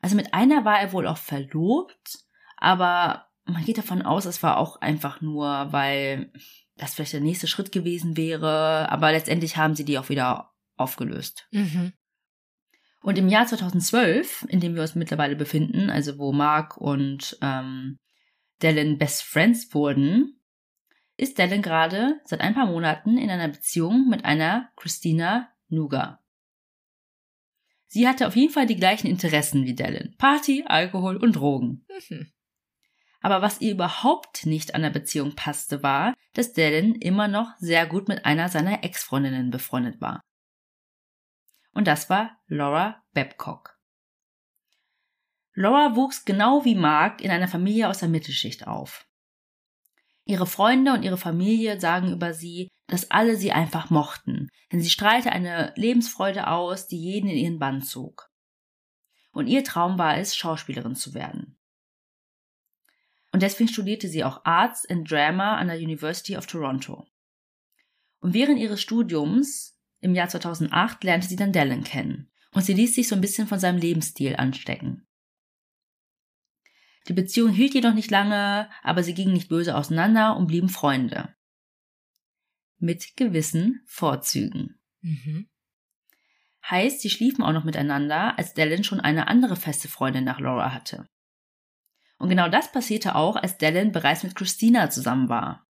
[0.00, 2.20] Also mit einer war er wohl auch verlobt,
[2.56, 6.32] aber man geht davon aus, es war auch einfach nur, weil
[6.76, 11.48] das vielleicht der nächste Schritt gewesen wäre, aber letztendlich haben sie die auch wieder aufgelöst.
[11.50, 11.92] Mhm.
[13.02, 17.98] Und im Jahr 2012, in dem wir uns mittlerweile befinden, also wo Mark und ähm,
[18.60, 20.39] Dallin Best Friends wurden,
[21.20, 26.24] ist Dallin gerade seit ein paar Monaten in einer Beziehung mit einer Christina Nuga.
[27.86, 30.14] Sie hatte auf jeden Fall die gleichen Interessen wie Dallin.
[30.16, 31.84] Party, Alkohol und Drogen.
[32.08, 32.32] Mhm.
[33.20, 37.86] Aber was ihr überhaupt nicht an der Beziehung passte, war, dass Dallin immer noch sehr
[37.86, 40.22] gut mit einer seiner Ex-Freundinnen befreundet war.
[41.72, 43.78] Und das war Laura Babcock.
[45.52, 49.06] Laura wuchs genau wie Mark in einer Familie aus der Mittelschicht auf.
[50.30, 54.88] Ihre Freunde und ihre Familie sagen über sie, dass alle sie einfach mochten, denn sie
[54.88, 58.30] strahlte eine Lebensfreude aus, die jeden in ihren Bann zog.
[59.32, 61.58] Und ihr Traum war es, Schauspielerin zu werden.
[63.32, 67.08] Und deswegen studierte sie auch Arts and Drama an der University of Toronto.
[68.20, 72.94] Und während ihres Studiums im Jahr 2008 lernte sie dann Dallin kennen und sie ließ
[72.94, 75.08] sich so ein bisschen von seinem Lebensstil anstecken.
[77.10, 81.34] Die Beziehung hielt jedoch nicht lange, aber sie gingen nicht böse auseinander und blieben Freunde.
[82.78, 84.80] Mit gewissen Vorzügen.
[85.00, 85.50] Mhm.
[86.70, 90.72] Heißt, sie schliefen auch noch miteinander, als Dallin schon eine andere feste Freundin nach Laura
[90.72, 91.08] hatte.
[92.18, 95.66] Und genau das passierte auch, als Dallin bereits mit Christina zusammen war.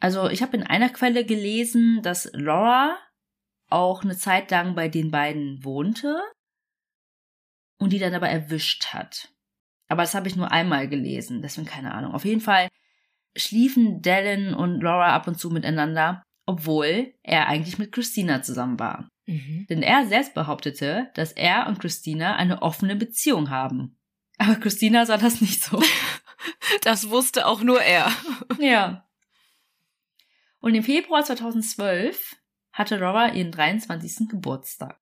[0.00, 2.98] Also ich habe in einer Quelle gelesen, dass Laura
[3.68, 6.20] auch eine Zeit lang bei den beiden wohnte
[7.78, 9.30] und die dann aber erwischt hat.
[9.88, 12.12] Aber das habe ich nur einmal gelesen, deswegen keine Ahnung.
[12.12, 12.68] Auf jeden Fall
[13.36, 19.08] schliefen Dallin und Laura ab und zu miteinander, obwohl er eigentlich mit Christina zusammen war.
[19.26, 19.66] Mhm.
[19.68, 23.98] Denn er selbst behauptete, dass er und Christina eine offene Beziehung haben.
[24.38, 25.82] Aber Christina sah das nicht so.
[26.82, 28.12] Das wusste auch nur er.
[28.58, 29.08] Ja.
[30.60, 32.36] Und im Februar 2012
[32.72, 34.28] hatte Laura ihren 23.
[34.28, 35.00] Geburtstag.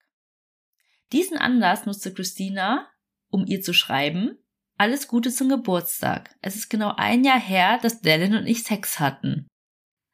[1.13, 2.89] Diesen Anlass nutzte Christina,
[3.29, 4.39] um ihr zu schreiben,
[4.77, 6.35] alles Gute zum Geburtstag.
[6.43, 9.49] Es ist genau ein Jahr her, dass Dallin und ich Sex hatten.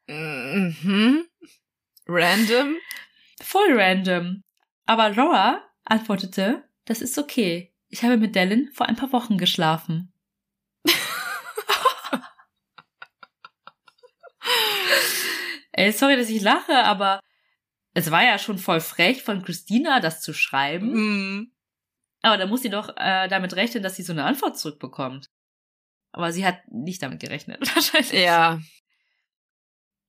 [0.07, 1.25] Mhm.
[2.07, 2.75] Random?
[3.41, 4.43] Voll random.
[4.85, 7.73] Aber Laura antwortete, das ist okay.
[7.89, 10.13] Ich habe mit Dallin vor ein paar Wochen geschlafen.
[15.71, 17.19] Ey, sorry, dass ich lache, aber
[17.93, 20.93] es war ja schon voll frech von Christina, das zu schreiben.
[20.93, 21.51] Mhm.
[22.21, 25.29] Aber da muss sie doch äh, damit rechnen, dass sie so eine Antwort zurückbekommt.
[26.11, 28.11] Aber sie hat nicht damit gerechnet, wahrscheinlich.
[28.13, 28.61] Ja.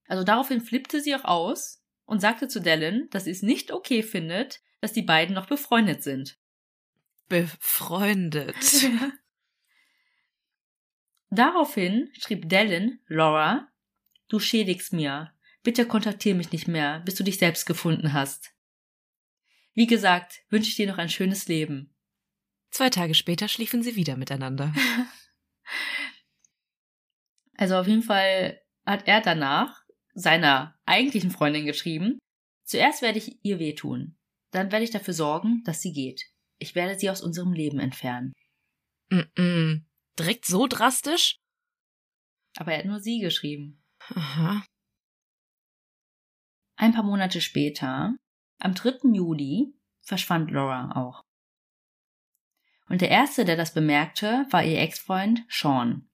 [0.07, 4.03] Also daraufhin flippte sie auch aus und sagte zu Dallin, dass sie es nicht okay
[4.03, 6.39] findet, dass die beiden noch befreundet sind.
[7.29, 8.57] Befreundet.
[11.31, 13.69] Daraufhin schrieb Dallin Laura,
[14.29, 15.33] du schädigst mir.
[15.63, 18.53] Bitte kontaktier mich nicht mehr, bis du dich selbst gefunden hast.
[19.73, 21.92] Wie gesagt, wünsche ich dir noch ein schönes Leben.
[22.73, 24.75] Zwei Tage später schliefen sie wieder miteinander.
[27.55, 32.19] Also auf jeden Fall hat er danach seiner eigentlichen Freundin geschrieben,
[32.65, 34.17] zuerst werde ich ihr wehtun,
[34.51, 36.25] dann werde ich dafür sorgen, dass sie geht.
[36.59, 38.33] Ich werde sie aus unserem Leben entfernen.
[39.11, 39.85] Mm -mm.
[40.19, 41.37] Direkt so drastisch?
[42.57, 43.85] Aber er hat nur sie geschrieben.
[44.09, 44.65] Aha.
[46.77, 48.17] Ein paar Monate später,
[48.59, 49.13] am 3.
[49.13, 51.23] Juli, verschwand Laura auch.
[52.89, 56.09] Und der erste, der das bemerkte, war ihr Ex-Freund Sean.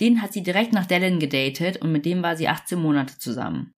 [0.00, 3.74] Den hat sie direkt nach Dallin gedatet und mit dem war sie 18 Monate zusammen.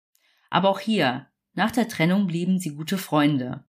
[0.50, 3.64] Aber auch hier, nach der Trennung blieben sie gute Freunde.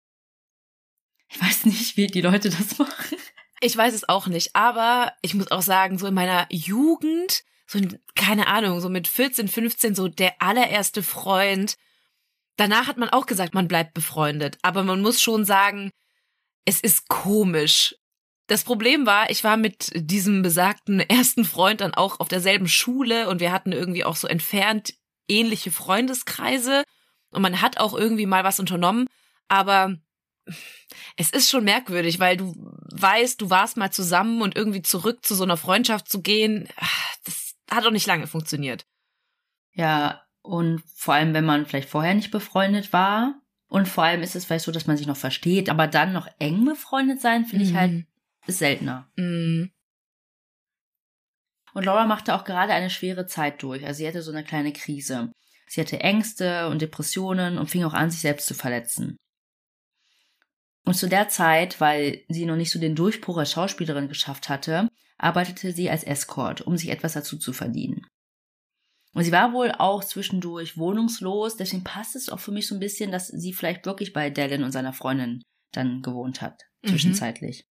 [1.29, 3.19] Ich weiß nicht, wie die Leute das machen.
[3.61, 7.79] Ich weiß es auch nicht, aber ich muss auch sagen, so in meiner Jugend, so
[7.79, 11.77] in, keine Ahnung, so mit 14, 15, so der allererste Freund.
[12.57, 15.91] Danach hat man auch gesagt, man bleibt befreundet, aber man muss schon sagen,
[16.65, 17.97] es ist komisch.
[18.49, 23.29] Das Problem war, ich war mit diesem besagten ersten Freund dann auch auf derselben Schule
[23.29, 24.95] und wir hatten irgendwie auch so entfernt
[25.29, 26.83] ähnliche Freundeskreise
[27.31, 29.07] und man hat auch irgendwie mal was unternommen,
[29.47, 29.95] aber
[31.17, 32.55] es ist schon merkwürdig, weil du
[32.93, 36.69] weißt, du warst mal zusammen und irgendwie zurück zu so einer Freundschaft zu gehen,
[37.25, 38.87] das hat auch nicht lange funktioniert.
[39.75, 43.35] Ja, und vor allem, wenn man vielleicht vorher nicht befreundet war.
[43.69, 46.27] Und vor allem ist es vielleicht so, dass man sich noch versteht, aber dann noch
[46.39, 47.71] eng befreundet sein, finde mhm.
[47.71, 48.07] ich halt,
[48.49, 49.11] ist seltener.
[49.17, 49.71] Mhm.
[51.75, 53.85] Und Laura machte auch gerade eine schwere Zeit durch.
[53.85, 55.31] Also sie hatte so eine kleine Krise.
[55.69, 59.17] Sie hatte Ängste und Depressionen und fing auch an, sich selbst zu verletzen.
[60.85, 64.89] Und zu der Zeit, weil sie noch nicht so den Durchbruch als Schauspielerin geschafft hatte,
[65.19, 68.07] arbeitete sie als Escort, um sich etwas dazu zu verdienen.
[69.13, 72.81] Und sie war wohl auch zwischendurch wohnungslos, deswegen passt es auch für mich so ein
[72.81, 76.89] bisschen, dass sie vielleicht wirklich bei Dallin und seiner Freundin dann gewohnt hat, mhm.
[76.89, 77.67] zwischenzeitlich.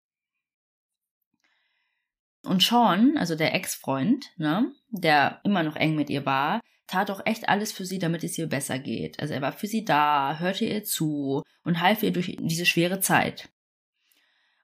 [2.47, 7.21] Und Sean, also der Ex-Freund, ne, der immer noch eng mit ihr war, tat auch
[7.25, 9.19] echt alles für sie, damit es ihr besser geht.
[9.21, 13.01] Also er war für sie da, hörte ihr zu und half ihr durch diese schwere
[13.01, 13.49] Zeit.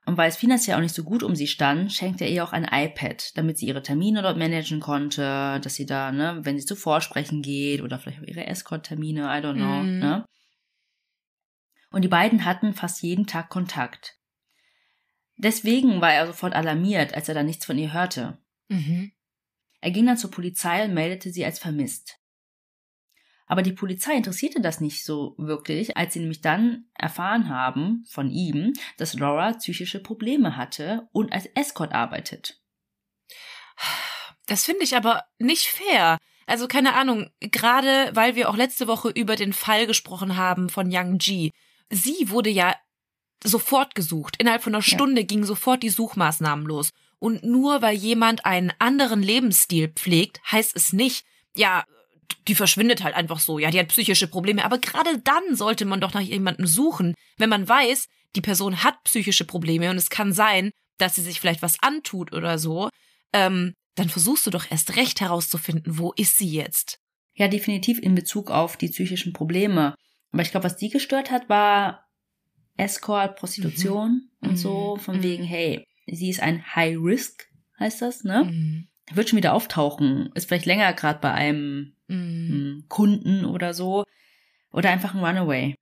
[0.05, 2.51] Und weil es finanziell auch nicht so gut um sie stand, schenkte er ihr auch
[2.51, 6.65] ein iPad, damit sie ihre Termine dort managen konnte, dass sie da, ne, wenn sie
[6.65, 9.99] zu Vorsprechen geht oder vielleicht auch ihre Escort-Termine, I don't know, mm.
[9.99, 10.25] ne.
[11.91, 14.17] Und die beiden hatten fast jeden Tag Kontakt.
[15.37, 18.37] Deswegen war er sofort alarmiert, als er da nichts von ihr hörte.
[18.69, 19.11] Mhm.
[19.81, 22.19] Er ging dann zur Polizei und meldete sie als vermisst.
[23.45, 28.31] Aber die Polizei interessierte das nicht so wirklich, als sie nämlich dann erfahren haben von
[28.31, 32.61] ihm, dass Laura psychische Probleme hatte und als Escort arbeitet.
[34.45, 36.17] Das finde ich aber nicht fair.
[36.45, 40.91] Also keine Ahnung, gerade weil wir auch letzte Woche über den Fall gesprochen haben von
[40.91, 41.51] Yang Ji.
[41.89, 42.75] Sie wurde ja
[43.43, 44.35] sofort gesucht.
[44.39, 45.27] Innerhalb von einer Stunde ja.
[45.27, 46.91] gingen sofort die Suchmaßnahmen los.
[47.19, 51.25] Und nur weil jemand einen anderen Lebensstil pflegt, heißt es nicht,
[51.55, 51.85] ja,
[52.47, 54.65] die verschwindet halt einfach so, ja, die hat psychische Probleme.
[54.65, 59.03] Aber gerade dann sollte man doch nach jemandem suchen, wenn man weiß, die Person hat
[59.03, 62.89] psychische Probleme und es kann sein, dass sie sich vielleicht was antut oder so.
[63.31, 66.99] Ähm, dann versuchst du doch erst recht herauszufinden, wo ist sie jetzt?
[67.35, 69.95] Ja, definitiv in Bezug auf die psychischen Probleme.
[70.31, 72.02] Aber ich glaube, was die gestört hat, war
[72.77, 74.49] Escort, Prostitution mhm.
[74.49, 75.23] und so, von mhm.
[75.23, 77.47] wegen, hey, sie ist ein High Risk,
[77.79, 78.45] heißt das, ne?
[78.45, 78.87] Mhm.
[79.11, 82.85] Wird schon wieder auftauchen, ist vielleicht länger gerade bei einem mhm.
[82.87, 84.03] Kunden oder so.
[84.71, 85.75] Oder einfach ein Runaway.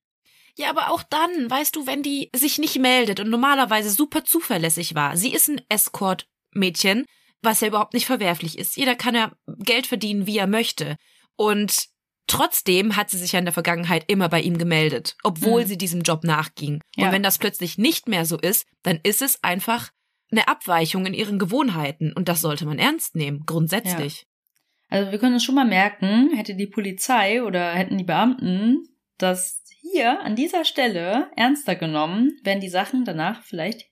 [0.57, 4.95] Ja, aber auch dann, weißt du, wenn die sich nicht meldet und normalerweise super zuverlässig
[4.95, 5.15] war.
[5.15, 7.05] Sie ist ein Escort-Mädchen,
[7.41, 8.75] was ja überhaupt nicht verwerflich ist.
[8.75, 10.97] Jeder kann ja Geld verdienen, wie er möchte.
[11.35, 11.87] Und
[12.31, 15.67] trotzdem hat sie sich ja in der Vergangenheit immer bei ihm gemeldet, obwohl mhm.
[15.67, 16.81] sie diesem Job nachging.
[16.95, 17.07] Ja.
[17.07, 19.91] Und wenn das plötzlich nicht mehr so ist, dann ist es einfach
[20.31, 24.21] eine Abweichung in ihren Gewohnheiten und das sollte man ernst nehmen, grundsätzlich.
[24.21, 24.97] Ja.
[24.97, 29.61] Also wir können uns schon mal merken, hätte die Polizei oder hätten die Beamten das
[29.81, 33.89] hier an dieser Stelle ernster genommen, wären die Sachen danach vielleicht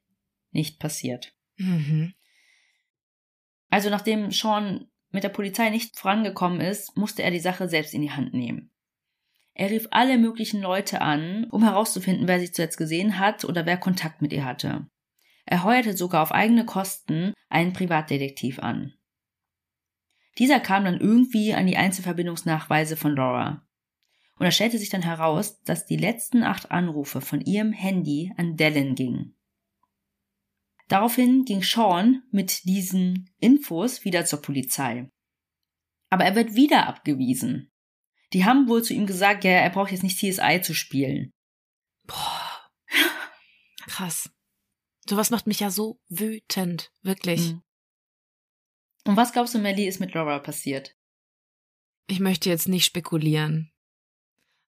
[0.52, 1.34] nicht passiert.
[1.58, 2.14] Mhm.
[3.70, 8.02] Also nachdem Sean mit der Polizei nicht vorangekommen ist, musste er die Sache selbst in
[8.02, 8.72] die Hand nehmen.
[9.54, 13.78] Er rief alle möglichen Leute an, um herauszufinden, wer sie zuletzt gesehen hat oder wer
[13.78, 14.88] Kontakt mit ihr hatte.
[15.46, 18.94] Er heuerte sogar auf eigene Kosten einen Privatdetektiv an.
[20.38, 23.68] Dieser kam dann irgendwie an die Einzelverbindungsnachweise von Laura.
[24.38, 28.56] Und es stellte sich dann heraus, dass die letzten acht Anrufe von ihrem Handy an
[28.56, 29.36] Dallin gingen.
[30.90, 35.10] Daraufhin ging Sean mit diesen Infos wieder zur Polizei.
[36.10, 37.72] Aber er wird wieder abgewiesen.
[38.34, 41.32] Die haben wohl zu ihm gesagt, ja, er braucht jetzt nicht CSI zu spielen.
[42.04, 42.72] Boah.
[43.86, 44.32] Krass.
[45.08, 46.92] Sowas macht mich ja so wütend.
[47.04, 47.54] Wirklich.
[47.54, 47.64] Mhm.
[49.06, 50.96] Und was glaubst du, Melly, ist mit Laura passiert?
[52.08, 53.72] Ich möchte jetzt nicht spekulieren.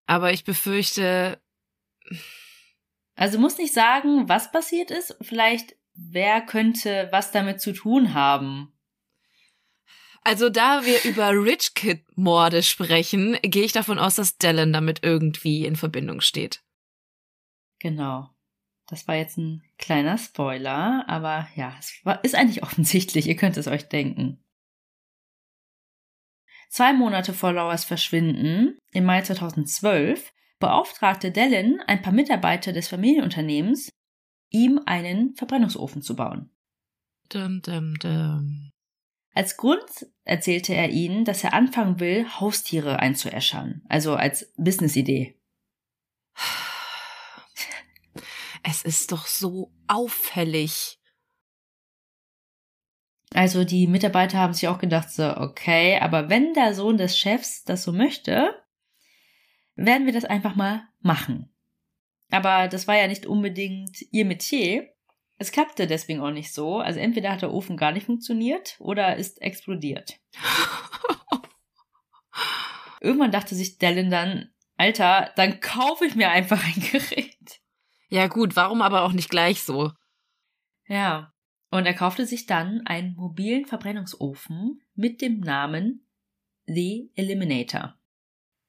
[0.06, 1.42] Aber ich befürchte.
[3.16, 5.16] Also muss nicht sagen, was passiert ist.
[5.22, 8.74] Vielleicht, wer könnte was damit zu tun haben?
[10.24, 15.00] Also da wir über Rich Kid Morde sprechen, gehe ich davon aus, dass Dallin damit
[15.04, 16.64] irgendwie in Verbindung steht.
[17.80, 18.30] Genau.
[18.88, 23.58] Das war jetzt ein kleiner Spoiler, aber ja, es war, ist eigentlich offensichtlich, ihr könnt
[23.58, 24.44] es euch denken.
[26.70, 33.90] Zwei Monate vor Lauras Verschwinden, im Mai 2012, beauftragte Dallin ein paar Mitarbeiter des Familienunternehmens,
[34.52, 36.52] ihm einen Verbrennungsofen zu bauen.
[37.30, 38.72] Dum, dum, dum.
[39.34, 45.40] Als Grund erzählte er ihnen, dass er anfangen will, Haustiere einzuäschern, also als Businessidee.
[48.64, 51.00] Es ist doch so auffällig.
[53.34, 57.64] Also die Mitarbeiter haben sich auch gedacht, so, okay, aber wenn der Sohn des Chefs
[57.64, 58.54] das so möchte,
[59.76, 61.51] werden wir das einfach mal machen.
[62.32, 64.90] Aber das war ja nicht unbedingt ihr Metier.
[65.38, 66.80] Es klappte deswegen auch nicht so.
[66.80, 70.20] Also entweder hat der Ofen gar nicht funktioniert oder ist explodiert.
[73.02, 77.62] Irgendwann dachte sich Dallin dann, Alter, dann kaufe ich mir einfach ein Gerät.
[78.10, 79.92] Ja gut, warum aber auch nicht gleich so?
[80.88, 81.34] Ja.
[81.70, 86.06] Und er kaufte sich dann einen mobilen Verbrennungsofen mit dem Namen
[86.66, 87.96] The Eliminator.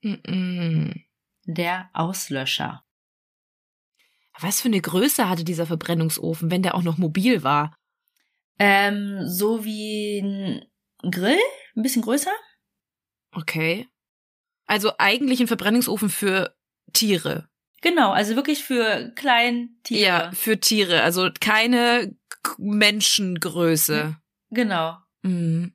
[0.02, 1.04] Mm -mm.
[1.44, 2.84] Der Auslöscher.
[4.40, 7.74] Was für eine Größe hatte dieser Verbrennungsofen, wenn der auch noch mobil war?
[8.58, 10.64] Ähm, so wie ein
[11.10, 11.38] Grill,
[11.76, 12.32] ein bisschen größer.
[13.32, 13.88] Okay.
[14.66, 16.56] Also eigentlich ein Verbrennungsofen für
[16.92, 17.48] Tiere.
[17.80, 20.00] Genau, also wirklich für Kleintiere.
[20.00, 22.16] Ja, für Tiere, also keine
[22.58, 24.16] Menschengröße.
[24.50, 24.98] Genau.
[25.22, 25.74] Mhm.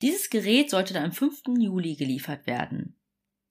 [0.00, 1.42] Dieses Gerät sollte dann am 5.
[1.58, 2.98] Juli geliefert werden.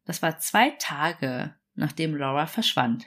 [0.06, 3.06] Das war zwei Tage, nachdem Laura verschwand.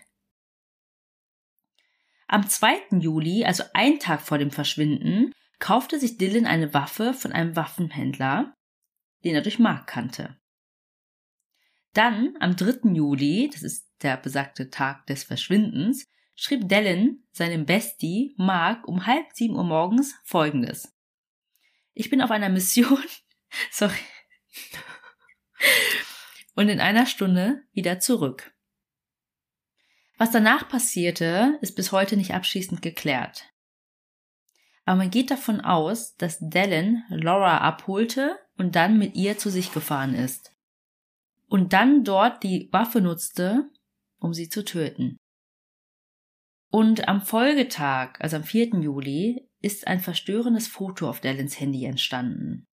[2.27, 3.01] Am 2.
[3.01, 8.55] Juli, also ein Tag vor dem Verschwinden, kaufte sich Dylan eine Waffe von einem Waffenhändler,
[9.25, 10.39] den er durch Mark kannte.
[11.93, 12.91] Dann, am 3.
[12.93, 19.27] Juli, das ist der besagte Tag des Verschwindens, schrieb Dylan seinem Bestie Mark um halb
[19.33, 20.93] sieben Uhr morgens folgendes.
[21.93, 23.05] Ich bin auf einer Mission,
[23.71, 23.95] sorry,
[26.55, 28.54] und in einer Stunde wieder zurück.
[30.16, 33.50] Was danach passierte, ist bis heute nicht abschließend geklärt.
[34.85, 39.72] Aber man geht davon aus, dass Dallin Laura abholte und dann mit ihr zu sich
[39.72, 40.53] gefahren ist.
[41.48, 43.70] Und dann dort die Waffe nutzte,
[44.18, 45.16] um sie zu töten.
[46.70, 48.81] Und am Folgetag, also am 4.
[48.81, 52.66] Juli, ist ein verstörendes Foto auf Dallins Handy entstanden.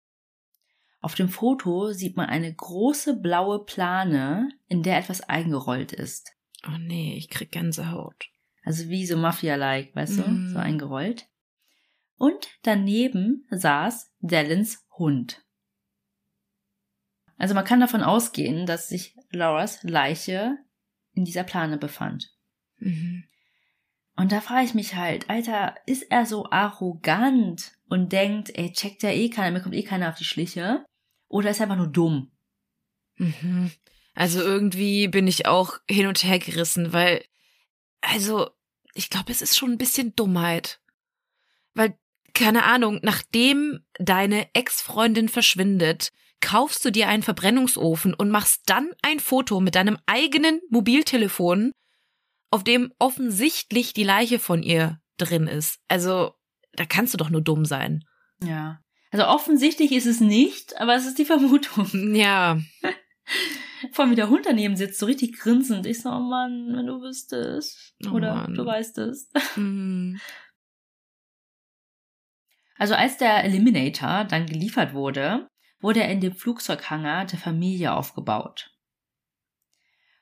[0.99, 6.33] Auf dem Foto sieht man eine große blaue Plane, in der etwas eingerollt ist.
[6.67, 8.29] Oh nee, ich krieg Gänsehaut.
[8.63, 10.49] Also wie so Mafia-like, weißt du, Mhm.
[10.53, 11.27] so eingerollt.
[12.17, 15.43] Und daneben saß Dallins Hund.
[17.37, 20.57] Also man kann davon ausgehen, dass sich Lauras Leiche
[21.13, 22.31] in dieser Plane befand.
[22.77, 23.23] Mhm.
[24.15, 29.01] Und da frage ich mich halt, Alter, ist er so arrogant und denkt, ey, checkt
[29.01, 30.85] ja eh keiner, mir kommt eh keiner auf die Schliche?
[31.27, 32.31] Oder ist er einfach nur dumm?
[33.15, 33.71] Mhm.
[34.13, 37.23] Also irgendwie bin ich auch hin und her gerissen, weil,
[38.01, 38.49] also,
[38.93, 40.81] ich glaube, es ist schon ein bisschen Dummheit.
[41.73, 41.97] Weil,
[42.33, 49.19] keine Ahnung, nachdem deine Ex-Freundin verschwindet, kaufst du dir einen Verbrennungsofen und machst dann ein
[49.19, 51.71] Foto mit deinem eigenen Mobiltelefon,
[52.49, 55.79] auf dem offensichtlich die Leiche von ihr drin ist.
[55.87, 56.33] Also,
[56.73, 58.03] da kannst du doch nur dumm sein.
[58.43, 58.81] Ja.
[59.11, 62.15] Also offensichtlich ist es nicht, aber es ist die Vermutung.
[62.15, 62.59] Ja,
[63.91, 65.85] Vor allem wie der Hund daneben sitzt, so richtig grinsend.
[65.85, 67.95] Ich so, oh Mann, wenn du wüsstest.
[68.05, 68.53] Oh Oder Mann.
[68.53, 69.29] du weißt es.
[69.55, 70.15] mm,
[72.77, 75.47] Also als der Eliminator dann geliefert wurde,
[75.79, 78.71] wurde er in dem Flugzeughangar der Familie aufgebaut.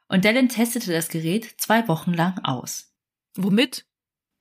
[0.07, 2.93] Und Dallin testete das Gerät zwei Wochen lang aus.
[3.35, 3.85] womit?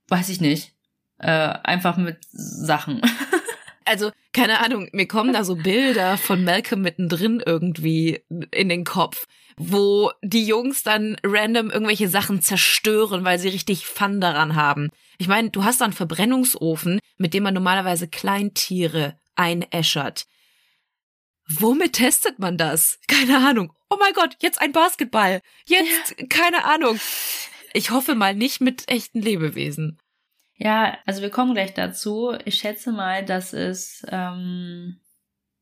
[0.09, 0.75] Weiß ich nicht.
[1.19, 3.03] Äh, einfach mit Sachen.
[3.89, 9.26] also, keine Ahnung, mir kommen da so Bilder von Malcolm mittendrin irgendwie in den Kopf,
[9.57, 14.91] wo die Jungs dann random irgendwelche Sachen zerstören, weil sie richtig Fun daran haben.
[15.18, 20.26] Ich meine, du hast da einen Verbrennungsofen, mit dem man normalerweise Kleintiere einäschert.
[21.49, 22.99] Womit testet man das?
[23.09, 23.72] Keine Ahnung.
[23.91, 25.41] Oh mein Gott, jetzt ein Basketball.
[25.66, 27.01] Jetzt, keine Ahnung.
[27.72, 29.99] Ich hoffe mal nicht mit echten Lebewesen.
[30.59, 32.33] Ja, also wir kommen gleich dazu.
[32.45, 35.01] Ich schätze mal, dass es ähm,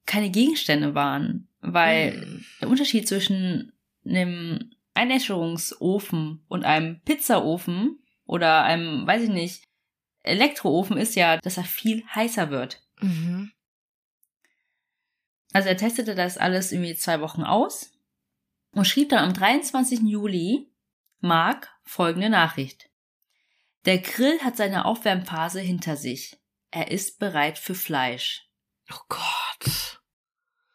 [0.07, 2.45] keine Gegenstände waren, weil Hm.
[2.63, 3.73] der Unterschied zwischen
[4.05, 9.65] einem Einäscherungsofen und einem Pizzaofen oder einem, weiß ich nicht,
[10.23, 12.83] Elektroofen ist ja, dass er viel heißer wird.
[13.01, 13.53] Mhm.
[15.53, 17.93] Also er testete das alles irgendwie zwei Wochen aus
[18.73, 20.01] und schrieb dann am 23.
[20.01, 20.71] Juli
[21.21, 22.86] Mark folgende Nachricht.
[23.87, 26.37] Der Grill hat seine Aufwärmphase hinter sich.
[26.73, 28.51] Er ist bereit für Fleisch.
[28.93, 30.03] Oh Gott.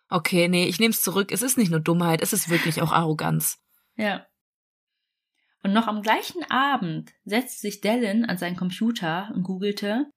[0.07, 1.31] Okay, nee, ich nehme es zurück.
[1.31, 3.59] Es ist nicht nur Dummheit, es ist wirklich auch Arroganz.
[3.95, 4.25] Ja.
[5.61, 10.09] Und noch am gleichen Abend setzte sich Dallin an seinen Computer und googelte,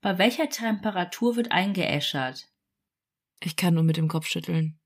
[0.00, 2.48] bei welcher Temperatur wird eingeäschert.
[3.40, 4.78] Ich kann nur mit dem Kopf schütteln.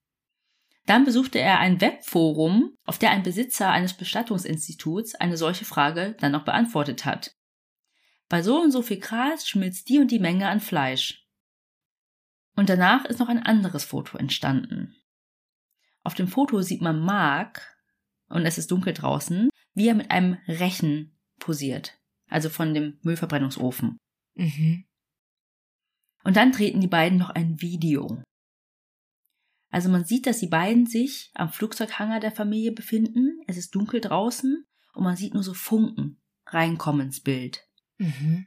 [0.87, 6.33] Dann besuchte er ein Webforum, auf der ein Besitzer eines Bestattungsinstituts eine solche Frage dann
[6.33, 7.37] noch beantwortet hat.
[8.31, 11.27] Bei so und so viel Grad schmilzt die und die Menge an Fleisch.
[12.55, 14.95] Und danach ist noch ein anderes Foto entstanden.
[16.05, 17.77] Auf dem Foto sieht man Mark,
[18.29, 23.99] und es ist dunkel draußen, wie er mit einem Rechen posiert, also von dem Müllverbrennungsofen.
[24.35, 24.85] Mhm.
[26.23, 28.23] Und dann treten die beiden noch ein Video.
[29.71, 33.41] Also man sieht, dass die beiden sich am Flugzeughanger der Familie befinden.
[33.49, 37.70] Es ist dunkel draußen und man sieht nur so Funken reinkommen ins Bild.
[38.01, 38.47] Mhm.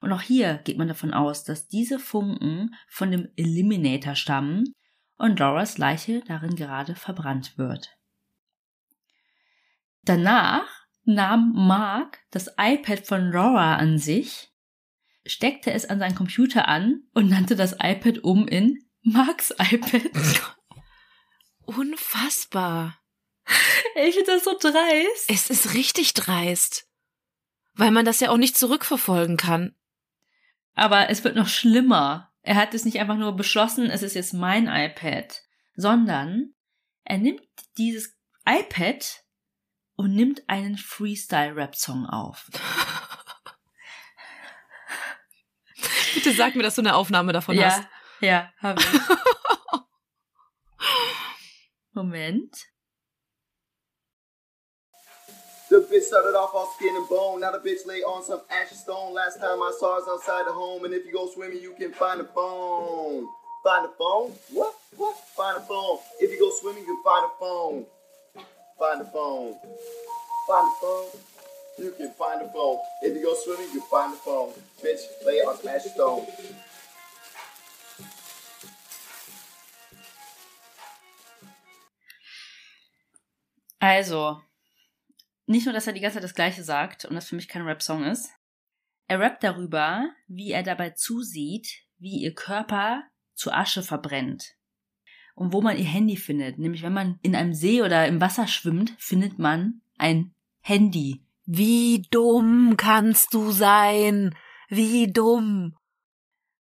[0.00, 4.72] Und auch hier geht man davon aus, dass diese Funken von dem Eliminator stammen
[5.16, 7.98] und Laura's Leiche darin gerade verbrannt wird.
[10.02, 10.66] Danach
[11.04, 14.50] nahm Mark das iPad von Laura an sich,
[15.26, 20.10] steckte es an seinen Computer an und nannte das iPad um in Marks iPad.
[21.66, 22.98] Unfassbar.
[23.96, 25.28] Ich finde das so dreist.
[25.28, 26.89] Es ist richtig dreist.
[27.74, 29.74] Weil man das ja auch nicht zurückverfolgen kann.
[30.74, 32.32] Aber es wird noch schlimmer.
[32.42, 35.42] Er hat es nicht einfach nur beschlossen, es ist jetzt mein iPad,
[35.74, 36.54] sondern
[37.04, 37.42] er nimmt
[37.76, 38.16] dieses
[38.46, 39.24] iPad
[39.94, 42.50] und nimmt einen Freestyle-Rap-Song auf.
[46.14, 47.82] Bitte sag mir, dass du eine Aufnahme davon ja, hast.
[48.20, 48.86] ja, habe ich.
[51.92, 52.56] Moment.
[55.70, 57.42] The bitch started off all skin and bone.
[57.42, 59.14] Now the bitch lay on some ashy stone.
[59.14, 60.84] Last time I saw her outside the home.
[60.84, 63.28] And if you go swimming, you can find a phone.
[63.62, 64.32] Find a phone?
[64.52, 64.74] What?
[64.96, 65.16] What?
[65.36, 65.98] Find a phone.
[66.18, 67.86] If you go swimming, you can find a phone.
[68.80, 69.54] Find a phone.
[70.48, 71.06] Find a phone.
[71.78, 72.78] You can find a phone.
[73.02, 74.52] If you go swimming, you find a phone.
[74.82, 76.26] Bitch, lay on some ashy stone.
[83.80, 84.42] Also,
[85.50, 87.62] nicht nur, dass er die ganze Zeit das Gleiche sagt und das für mich kein
[87.62, 88.30] Rap-Song ist.
[89.08, 93.02] Er rappt darüber, wie er dabei zusieht, wie ihr Körper
[93.34, 94.54] zu Asche verbrennt.
[95.34, 96.58] Und wo man ihr Handy findet.
[96.58, 101.24] Nämlich, wenn man in einem See oder im Wasser schwimmt, findet man ein Handy.
[101.46, 104.36] Wie dumm kannst du sein?
[104.68, 105.76] Wie dumm.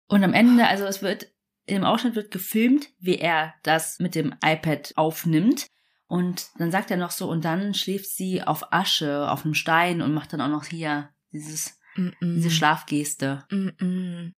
[0.08, 1.32] Und am Ende, also es wird,
[1.66, 5.68] im Ausschnitt wird gefilmt, wie er das mit dem iPad aufnimmt.
[6.08, 10.02] Und dann sagt er noch so, und dann schläft sie auf Asche, auf einem Stein
[10.02, 13.46] und macht dann auch noch hier dieses, Mm diese Schlafgeste.
[13.50, 14.34] Mm -mm.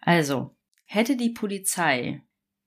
[0.00, 2.22] Also, hätte die Polizei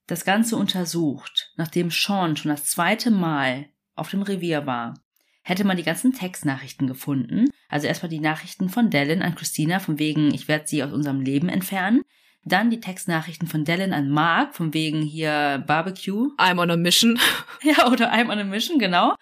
[0.06, 4.94] das Ganze untersucht, nachdem Sean schon das zweite Mal auf dem Revier war,
[5.42, 7.48] hätte man die ganzen Textnachrichten gefunden.
[7.68, 11.20] Also erstmal die Nachrichten von Dallin an Christina, von wegen, ich werde sie aus unserem
[11.20, 12.02] Leben entfernen.
[12.46, 16.28] Dann die Textnachrichten von Dallin an Mark, von wegen hier Barbecue.
[16.36, 17.18] I'm on a mission.
[17.62, 19.14] Ja, oder I'm on a Mission, genau.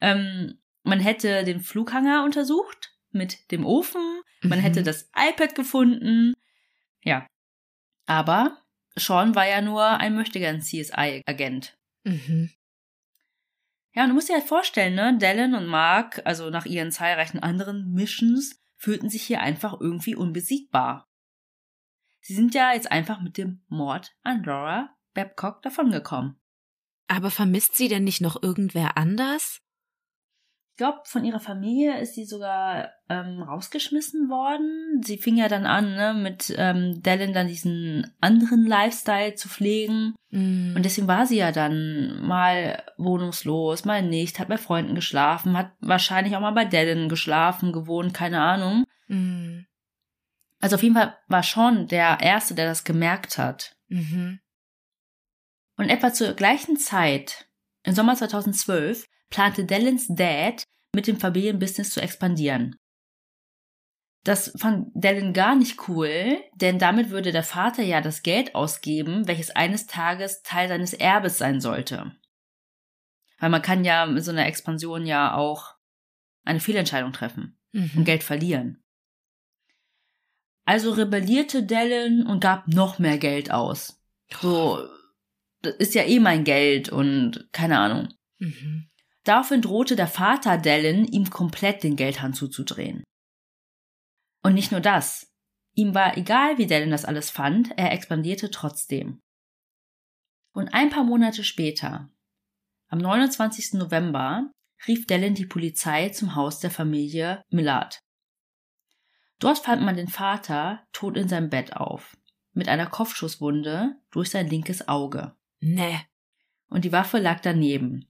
[0.00, 4.02] Ähm, man hätte den Flughanger untersucht mit dem Ofen.
[4.42, 4.62] Man Mhm.
[4.62, 6.34] hätte das iPad gefunden.
[7.04, 7.24] Ja.
[8.06, 8.58] Aber
[8.96, 11.76] Sean war ja nur ein möchtegern CSI-Agent.
[12.02, 12.50] Mhm.
[13.94, 17.38] Ja, und du musst dir halt vorstellen, ne, Dallin und Mark, also nach ihren zahlreichen
[17.40, 21.06] anderen Missions, fühlten sich hier einfach irgendwie unbesiegbar.
[22.26, 26.40] Sie sind ja jetzt einfach mit dem Mord an Laura Babcock davongekommen.
[27.06, 29.60] Aber vermisst sie denn nicht noch irgendwer anders?
[30.70, 35.02] Ich glaube, von ihrer Familie ist sie sogar ähm, rausgeschmissen worden.
[35.04, 40.14] Sie fing ja dann an, ne, mit ähm, Dallin dann diesen anderen Lifestyle zu pflegen.
[40.30, 40.74] Mm.
[40.74, 45.72] Und deswegen war sie ja dann mal wohnungslos, mal nicht, hat bei Freunden geschlafen, hat
[45.80, 48.84] wahrscheinlich auch mal bei Dallin geschlafen, gewohnt, keine Ahnung.
[49.08, 49.66] Mm.
[50.64, 53.76] Also auf jeden Fall war Sean der Erste, der das gemerkt hat.
[53.88, 54.40] Mhm.
[55.76, 57.50] Und etwa zur gleichen Zeit,
[57.82, 62.76] im Sommer 2012, plante Dallins Dad mit dem Familienbusiness zu expandieren.
[64.24, 69.28] Das fand Dallin gar nicht cool, denn damit würde der Vater ja das Geld ausgeben,
[69.28, 72.16] welches eines Tages Teil seines Erbes sein sollte.
[73.38, 75.74] Weil man kann ja mit so einer Expansion ja auch
[76.42, 77.90] eine Fehlentscheidung treffen mhm.
[77.96, 78.83] und Geld verlieren.
[80.64, 84.00] Also rebellierte Dallin und gab noch mehr Geld aus.
[84.40, 84.88] So,
[85.62, 88.08] das ist ja eh mein Geld und keine Ahnung.
[88.38, 88.88] Mhm.
[89.24, 93.04] Daraufhin drohte der Vater Dallin, ihm komplett den Geldhahn zuzudrehen.
[94.42, 95.30] Und nicht nur das.
[95.74, 99.20] Ihm war egal, wie Dallin das alles fand, er expandierte trotzdem.
[100.52, 102.10] Und ein paar Monate später,
[102.88, 103.74] am 29.
[103.74, 104.52] November,
[104.86, 108.03] rief Dallin die Polizei zum Haus der Familie Millard.
[109.38, 112.16] Dort fand man den Vater tot in seinem Bett auf,
[112.52, 115.34] mit einer Kopfschusswunde durch sein linkes Auge.
[115.60, 116.00] Nee.
[116.68, 118.06] Und die Waffe lag daneben.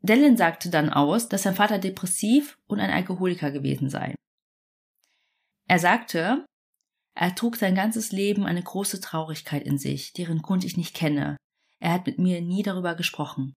[0.00, 4.14] Dallin sagte dann aus, dass sein Vater depressiv und ein Alkoholiker gewesen sei.
[5.66, 6.46] Er sagte,
[7.14, 11.36] er trug sein ganzes Leben eine große Traurigkeit in sich, deren Grund ich nicht kenne.
[11.80, 13.54] Er hat mit mir nie darüber gesprochen.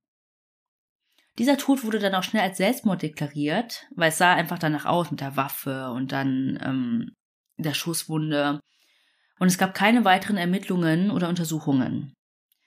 [1.39, 5.09] Dieser Tod wurde dann auch schnell als Selbstmord deklariert, weil es sah einfach danach aus
[5.09, 7.15] mit der Waffe und dann ähm,
[7.57, 8.59] der Schusswunde.
[9.39, 12.13] Und es gab keine weiteren Ermittlungen oder Untersuchungen.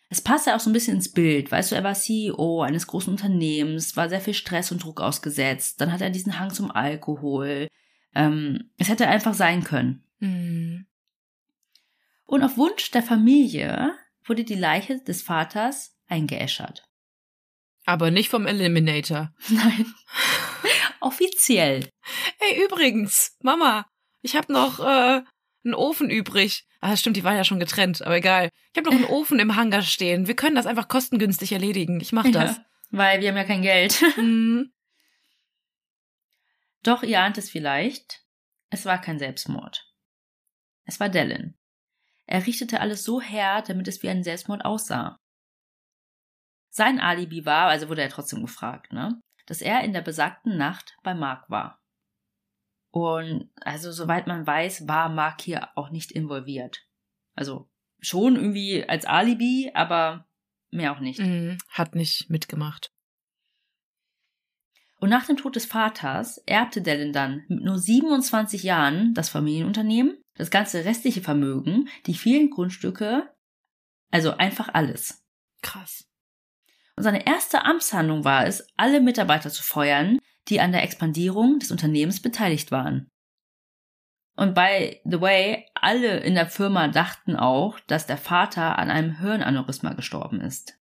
[0.08, 1.52] Es passte auch so ein bisschen ins Bild.
[1.52, 5.80] Weißt du, er war CEO eines großen Unternehmens, war sehr viel Stress und Druck ausgesetzt.
[5.80, 7.68] Dann hat er diesen Hang zum Alkohol.
[8.14, 10.02] Ähm, es hätte einfach sein können.
[10.18, 10.86] Mhm.
[12.24, 13.92] Und auf Wunsch der Familie
[14.24, 16.84] wurde die Leiche des Vaters eingeäschert.
[17.84, 19.32] Aber nicht vom Eliminator.
[19.48, 19.92] Nein.
[21.00, 21.88] Offiziell.
[22.38, 23.86] Ey, übrigens, Mama,
[24.20, 25.22] ich habe noch äh,
[25.64, 26.66] einen Ofen übrig.
[26.80, 28.50] Ah, stimmt, die waren ja schon getrennt, aber egal.
[28.72, 30.26] Ich habe noch einen Ofen im Hangar stehen.
[30.26, 32.00] Wir können das einfach kostengünstig erledigen.
[32.00, 32.56] Ich mach das.
[32.56, 34.02] Ja, weil wir haben ja kein Geld.
[34.16, 34.72] Mhm.
[36.84, 38.24] Doch ihr ahnt es vielleicht,
[38.70, 39.86] es war kein Selbstmord.
[40.84, 41.56] Es war Dallin.
[42.26, 45.20] Er richtete alles so her, damit es wie ein Selbstmord aussah.
[46.74, 50.96] Sein Alibi war, also wurde er trotzdem gefragt, ne, dass er in der besagten Nacht
[51.02, 51.82] bei Mark war.
[52.90, 56.86] Und also soweit man weiß, war Mark hier auch nicht involviert.
[57.34, 57.70] Also
[58.00, 60.26] schon irgendwie als Alibi, aber
[60.70, 61.20] mehr auch nicht.
[61.20, 62.90] Mm, hat nicht mitgemacht.
[64.98, 70.22] Und nach dem Tod des Vaters erbte Dallin dann mit nur 27 Jahren das Familienunternehmen,
[70.36, 73.30] das ganze restliche Vermögen, die vielen Grundstücke,
[74.10, 75.22] also einfach alles.
[75.60, 76.11] Krass.
[76.96, 80.18] Und seine erste Amtshandlung war es, alle Mitarbeiter zu feuern,
[80.48, 83.08] die an der Expandierung des Unternehmens beteiligt waren.
[84.34, 89.18] Und by the way, alle in der Firma dachten auch, dass der Vater an einem
[89.18, 90.78] Hirnaneurysma gestorben ist.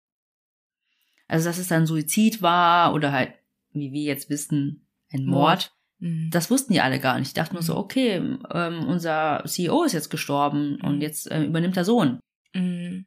[1.28, 3.34] Also, dass es dann Suizid war oder halt
[3.74, 5.74] wie wir jetzt wissen, ein Mord.
[6.00, 6.30] Mhm.
[6.32, 7.32] Das wussten die alle gar nicht.
[7.32, 7.80] Die dachten nur so, mhm.
[7.80, 8.16] okay,
[8.52, 11.02] ähm, unser CEO ist jetzt gestorben und mhm.
[11.02, 12.20] jetzt äh, übernimmt der Sohn.
[12.54, 13.06] Mhm.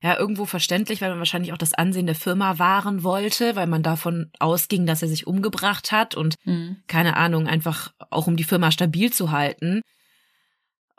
[0.00, 3.82] Ja, irgendwo verständlich, weil man wahrscheinlich auch das Ansehen der Firma wahren wollte, weil man
[3.82, 6.76] davon ausging, dass er sich umgebracht hat und mhm.
[6.86, 9.82] keine Ahnung, einfach auch um die Firma stabil zu halten.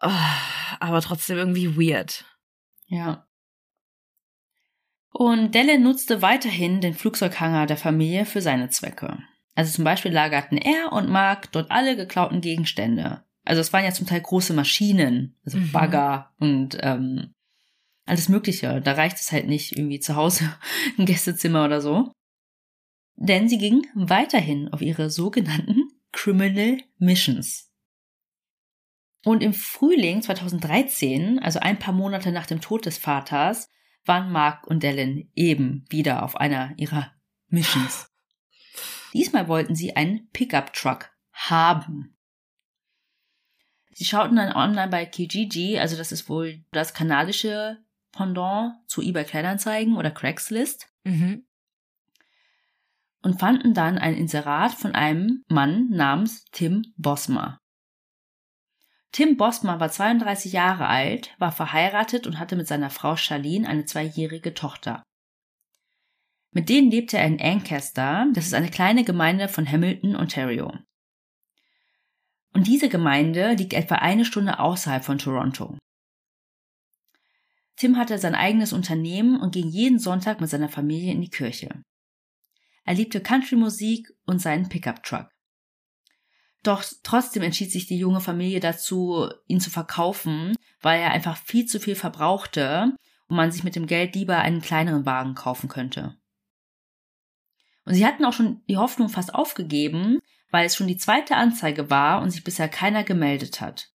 [0.02, 0.10] Oh,
[0.82, 2.26] aber trotzdem irgendwie weird.
[2.88, 3.26] Ja.
[5.12, 9.18] Und Delle nutzte weiterhin den Flugzeughanger der Familie für seine Zwecke.
[9.56, 13.24] Also zum Beispiel lagerten er und Mark dort alle geklauten Gegenstände.
[13.46, 15.72] Also es waren ja zum Teil große Maschinen, also mhm.
[15.72, 17.34] Bagger und ähm,
[18.10, 18.82] alles Mögliche.
[18.82, 20.56] Da reicht es halt nicht irgendwie zu Hause
[20.98, 22.12] im Gästezimmer oder so.
[23.16, 27.70] Denn sie ging weiterhin auf ihre sogenannten Criminal Missions.
[29.26, 33.70] Und im Frühling 2013, also ein paar Monate nach dem Tod des Vaters,
[34.06, 37.12] waren Mark und Dellen eben wieder auf einer ihrer
[37.48, 38.10] Missions.
[39.14, 42.16] Diesmal wollten sie einen Pickup-Truck haben.
[43.92, 47.84] Sie schauten dann online bei Kijiji, also das ist wohl das kanadische
[48.20, 50.90] Pendant zu eBay Kleinanzeigen oder Craigslist.
[51.06, 51.46] Mhm.
[53.22, 57.60] Und fanden dann ein Inserat von einem Mann namens Tim Bosma.
[59.14, 63.86] Tim Bosma war 32 Jahre alt, war verheiratet und hatte mit seiner Frau Charlene eine
[63.86, 65.02] zweijährige Tochter.
[66.52, 70.74] Mit denen lebte er in Ancaster, das ist eine kleine Gemeinde von Hamilton, Ontario.
[72.54, 75.78] Und diese Gemeinde liegt etwa eine Stunde außerhalb von Toronto.
[77.80, 81.82] Tim hatte sein eigenes Unternehmen und ging jeden Sonntag mit seiner Familie in die Kirche.
[82.84, 85.30] Er liebte Country-Musik und seinen Pickup-Truck.
[86.62, 91.68] Doch trotzdem entschied sich die junge Familie dazu, ihn zu verkaufen, weil er einfach viel
[91.68, 92.94] zu viel verbrauchte
[93.28, 96.18] und man sich mit dem Geld lieber einen kleineren Wagen kaufen könnte.
[97.86, 100.20] Und sie hatten auch schon die Hoffnung fast aufgegeben,
[100.52, 103.94] weil es schon die zweite Anzeige war und sich bisher keiner gemeldet hat.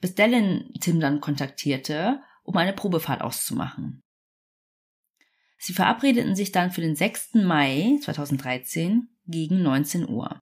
[0.00, 4.00] Bis Dellen Tim dann kontaktierte, um eine Probefahrt auszumachen.
[5.58, 7.34] Sie verabredeten sich dann für den 6.
[7.34, 10.40] Mai 2013 gegen 19 Uhr.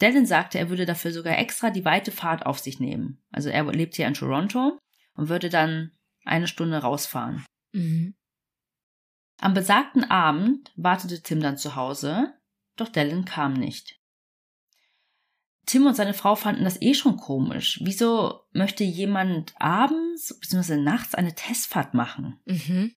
[0.00, 3.24] Dellen sagte, er würde dafür sogar extra die weite Fahrt auf sich nehmen.
[3.30, 4.78] Also er lebt hier in Toronto
[5.14, 5.92] und würde dann
[6.24, 7.44] eine Stunde rausfahren.
[7.72, 8.14] Mhm.
[9.38, 12.34] Am besagten Abend wartete Tim dann zu Hause,
[12.76, 13.98] doch Dellen kam nicht.
[15.66, 17.80] Tim und seine Frau fanden das eh schon komisch.
[17.82, 20.76] Wieso möchte jemand abends bzw.
[20.76, 22.40] nachts eine Testfahrt machen?
[22.46, 22.94] Mhm.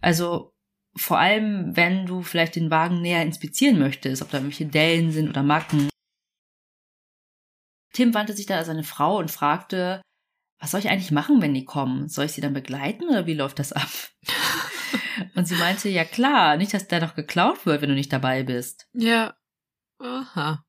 [0.00, 0.52] Also
[0.96, 5.28] vor allem, wenn du vielleicht den Wagen näher inspizieren möchtest, ob da irgendwelche Dellen sind
[5.28, 5.88] oder Macken.
[7.92, 10.02] Tim wandte sich dann an seine Frau und fragte,
[10.58, 12.08] was soll ich eigentlich machen, wenn die kommen?
[12.08, 13.88] Soll ich sie dann begleiten oder wie läuft das ab?
[15.34, 18.42] und sie meinte, ja klar, nicht, dass der noch geklaut wird, wenn du nicht dabei
[18.42, 18.88] bist.
[18.94, 19.36] Ja.
[19.98, 20.65] Aha.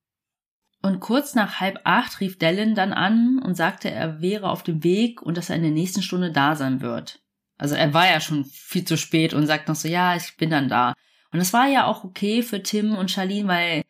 [0.81, 4.83] Und kurz nach halb acht rief Dellen dann an und sagte, er wäre auf dem
[4.83, 7.19] Weg und dass er in der nächsten Stunde da sein wird.
[7.57, 10.49] Also er war ja schon viel zu spät und sagt noch so, ja, ich bin
[10.49, 10.93] dann da.
[11.31, 13.83] Und das war ja auch okay für Tim und Charlene, weil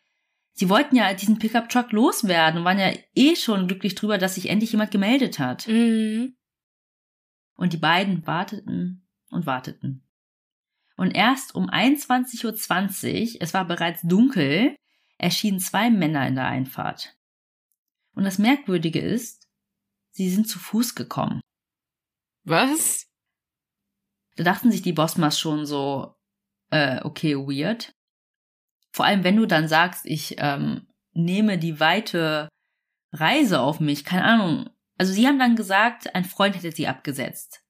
[0.53, 4.49] sie wollten ja diesen Pickup-Truck loswerden und waren ja eh schon glücklich drüber, dass sich
[4.49, 5.67] endlich jemand gemeldet hat.
[5.67, 6.35] Mhm.
[7.55, 10.03] Und die beiden warteten und warteten.
[10.95, 14.75] Und erst um 21.20 Uhr, es war bereits dunkel,
[15.17, 17.17] erschienen zwei Männer in der Einfahrt.
[18.13, 19.47] Und das Merkwürdige ist,
[20.11, 21.41] sie sind zu Fuß gekommen.
[22.43, 23.07] Was?
[24.35, 26.15] Da dachten sich die Bosmas schon so,
[26.71, 27.91] äh, okay, weird.
[28.91, 32.47] Vor allem, wenn du dann sagst, ich ähm, nehme die weite
[33.11, 34.69] Reise auf mich, keine Ahnung.
[34.97, 37.63] Also sie haben dann gesagt, ein Freund hätte sie abgesetzt.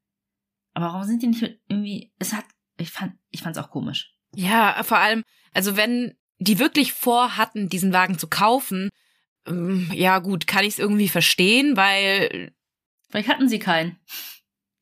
[0.73, 2.45] Aber warum sind die nicht mit irgendwie, es hat,
[2.77, 4.13] ich fand, ich fand's auch komisch.
[4.33, 5.23] Ja, vor allem,
[5.53, 8.89] also wenn die wirklich vorhatten, diesen Wagen zu kaufen,
[9.47, 12.51] ähm, ja gut, kann ich es irgendwie verstehen, weil.
[13.09, 13.97] Vielleicht hatten sie keinen.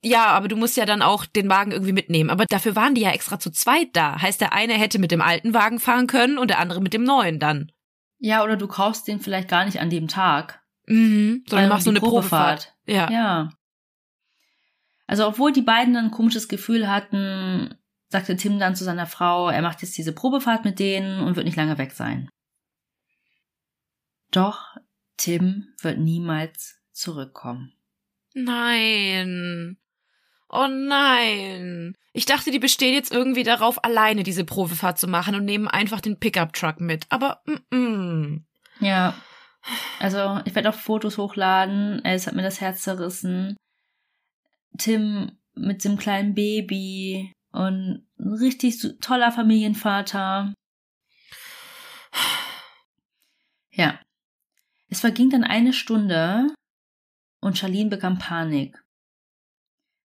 [0.01, 2.29] Ja, aber du musst ja dann auch den Wagen irgendwie mitnehmen.
[2.29, 4.21] Aber dafür waren die ja extra zu zweit da.
[4.21, 7.03] Heißt, der eine hätte mit dem alten Wagen fahren können und der andere mit dem
[7.03, 7.71] neuen dann.
[8.19, 10.61] Ja, oder du kaufst den vielleicht gar nicht an dem Tag.
[10.87, 12.75] Mhm, sondern machst so eine Probefahrt.
[12.85, 13.11] Probefahrt.
[13.11, 13.11] Ja.
[13.11, 13.49] Ja.
[15.07, 17.75] Also, obwohl die beiden ein komisches Gefühl hatten,
[18.15, 21.45] sagte Tim dann zu seiner Frau, er macht jetzt diese Probefahrt mit denen und wird
[21.45, 22.29] nicht lange weg sein.
[24.31, 24.77] Doch
[25.17, 27.73] Tim wird niemals zurückkommen.
[28.33, 29.77] Nein.
[30.47, 31.93] Oh nein.
[32.13, 35.99] Ich dachte, die bestehen jetzt irgendwie darauf, alleine diese Probefahrt zu machen und nehmen einfach
[35.99, 37.05] den Pickup-Truck mit.
[37.09, 38.45] Aber, mm, mm.
[38.79, 39.13] Ja.
[39.99, 41.99] Also, ich werde auch Fotos hochladen.
[42.05, 43.57] Es hat mir das Herz zerrissen.
[44.77, 50.53] Tim mit dem kleinen Baby und ein richtig toller Familienvater.
[53.71, 53.99] Ja.
[54.87, 56.47] Es verging dann eine Stunde
[57.41, 58.81] und Charlene bekam Panik.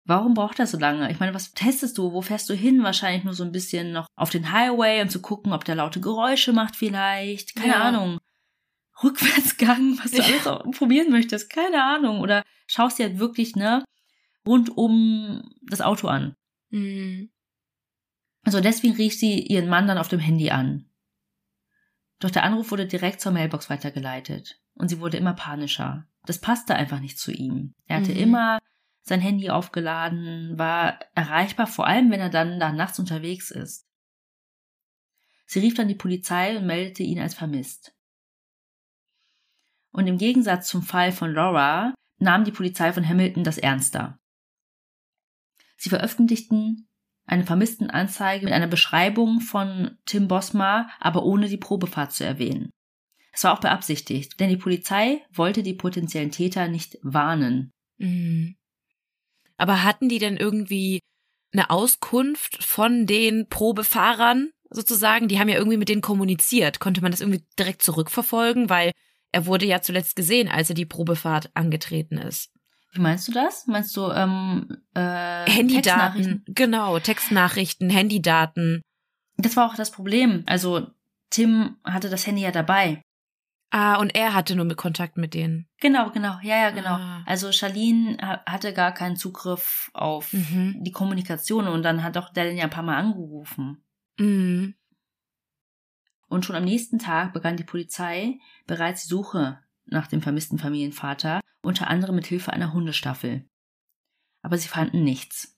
[0.04, 1.10] Warum braucht das so lange?
[1.12, 2.12] Ich meine, was testest du?
[2.12, 2.82] Wo fährst du hin?
[2.82, 6.00] Wahrscheinlich nur so ein bisschen noch auf den Highway und zu gucken, ob der laute
[6.00, 7.54] Geräusche macht vielleicht.
[7.54, 7.82] Keine ja.
[7.82, 8.18] Ahnung.
[9.04, 11.50] Rückwärtsgang, was du alles auch probieren möchtest.
[11.50, 12.20] Keine Ahnung.
[12.20, 13.84] Oder schaust dir halt wirklich, ne,
[14.46, 16.34] rund um das Auto an.
[16.70, 17.30] Mhm.
[18.42, 20.86] Also deswegen rief sie ihren Mann dann auf dem Handy an.
[22.18, 24.60] Doch der Anruf wurde direkt zur Mailbox weitergeleitet.
[24.74, 26.06] Und sie wurde immer panischer.
[26.24, 27.74] Das passte einfach nicht zu ihm.
[27.86, 28.18] Er hatte mhm.
[28.18, 28.58] immer
[29.02, 33.86] sein Handy aufgeladen, war erreichbar, vor allem wenn er dann da nachts unterwegs ist.
[35.46, 37.94] Sie rief dann die Polizei und meldete ihn als vermisst.
[39.90, 44.20] Und im Gegensatz zum Fall von Laura nahm die Polizei von Hamilton das ernster.
[45.76, 46.89] Sie veröffentlichten
[47.30, 52.70] eine vermissten Anzeige mit einer Beschreibung von Tim Bosma, aber ohne die Probefahrt zu erwähnen.
[53.32, 57.70] Es war auch beabsichtigt, denn die Polizei wollte die potenziellen Täter nicht warnen.
[57.98, 58.56] Mhm.
[59.56, 61.00] Aber hatten die denn irgendwie
[61.52, 65.28] eine Auskunft von den Probefahrern sozusagen?
[65.28, 66.80] Die haben ja irgendwie mit denen kommuniziert.
[66.80, 68.68] Konnte man das irgendwie direkt zurückverfolgen?
[68.68, 68.90] Weil
[69.30, 72.50] er wurde ja zuletzt gesehen, als er die Probefahrt angetreten ist.
[72.92, 73.66] Wie meinst du das?
[73.66, 76.44] Meinst du ähm, äh, Handydaten?
[76.46, 78.82] Genau, Textnachrichten, Handydaten.
[79.36, 80.42] Das war auch das Problem.
[80.46, 80.88] Also
[81.30, 83.02] Tim hatte das Handy ja dabei.
[83.72, 85.68] Ah, und er hatte nur mit Kontakt mit denen.
[85.80, 86.94] Genau, genau, ja, ja, genau.
[86.94, 87.22] Ah.
[87.24, 90.82] Also Charlene hatte gar keinen Zugriff auf mhm.
[90.82, 93.84] die Kommunikation und dann hat auch Dylan ja ein paar Mal angerufen.
[94.18, 94.74] Mhm.
[96.28, 101.39] Und schon am nächsten Tag begann die Polizei bereits die Suche nach dem vermissten Familienvater,
[101.62, 103.48] unter anderem mit Hilfe einer Hundestaffel.
[104.42, 105.56] Aber sie fanden nichts.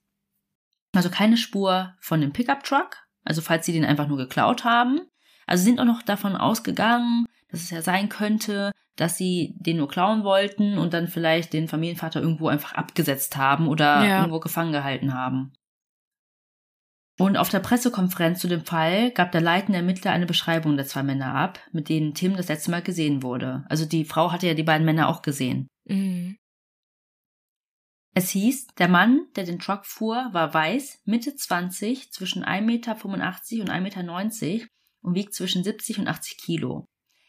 [0.95, 5.01] Also keine Spur von dem Pickup-Truck, also falls sie den einfach nur geklaut haben.
[5.47, 9.89] Also sind auch noch davon ausgegangen, dass es ja sein könnte, dass sie den nur
[9.89, 14.19] klauen wollten und dann vielleicht den Familienvater irgendwo einfach abgesetzt haben oder ja.
[14.21, 15.53] irgendwo gefangen gehalten haben.
[17.19, 21.03] Und auf der Pressekonferenz zu dem Fall gab der leitende Ermittler eine Beschreibung der zwei
[21.03, 23.65] Männer ab, mit denen Tim das letzte Mal gesehen wurde.
[23.69, 25.69] Also die Frau hatte ja die beiden Männer auch gesehen.
[25.85, 26.39] Mhm.
[28.15, 32.93] Es hieß, der Mann, der den Truck fuhr, war weiß, Mitte 20, zwischen 1,85 Meter
[33.03, 34.67] und 1,90 Meter
[35.01, 36.87] und wiegt zwischen 70 und 80 Kilo.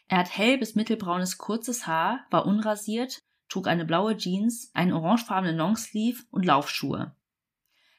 [0.08, 5.56] Er hat hell bis mittelbraunes kurzes Haar, war unrasiert, trug eine blaue Jeans, einen orangefarbenen
[5.56, 7.16] Longsleeve und Laufschuhe.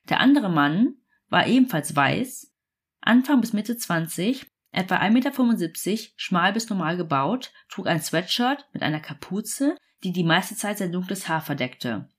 [0.09, 0.95] Der andere Mann
[1.29, 2.53] war ebenfalls weiß,
[3.01, 8.83] Anfang bis Mitte 20, etwa 1,75 Meter, schmal bis normal gebaut, trug ein Sweatshirt mit
[8.83, 12.09] einer Kapuze, die die meiste Zeit sein dunkles Haar verdeckte.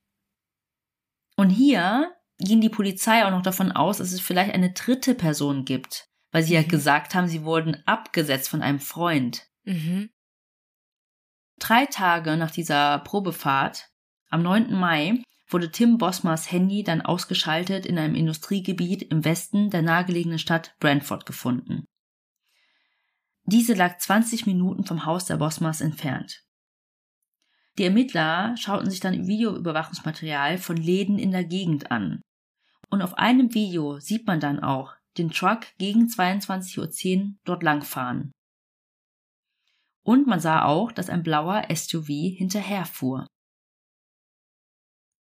[1.36, 5.64] Und hier ging die Polizei auch noch davon aus, dass es vielleicht eine dritte Person
[5.64, 6.68] gibt, weil sie ja mhm.
[6.68, 9.46] gesagt haben, sie wurden abgesetzt von einem Freund.
[9.64, 10.10] Mhm.
[11.58, 13.90] Drei Tage nach dieser Probefahrt,
[14.28, 14.74] am 9.
[14.74, 20.74] Mai, wurde Tim Bosmars Handy dann ausgeschaltet in einem Industriegebiet im Westen der nahegelegenen Stadt
[20.80, 21.86] Brantford gefunden.
[23.44, 26.45] Diese lag 20 Minuten vom Haus der Bosmars entfernt.
[27.78, 32.22] Die Ermittler schauten sich dann Videoüberwachungsmaterial von Läden in der Gegend an.
[32.88, 38.32] Und auf einem Video sieht man dann auch den Truck gegen 22.10 Uhr dort langfahren.
[40.04, 43.26] Und man sah auch, dass ein blauer SUV hinterherfuhr.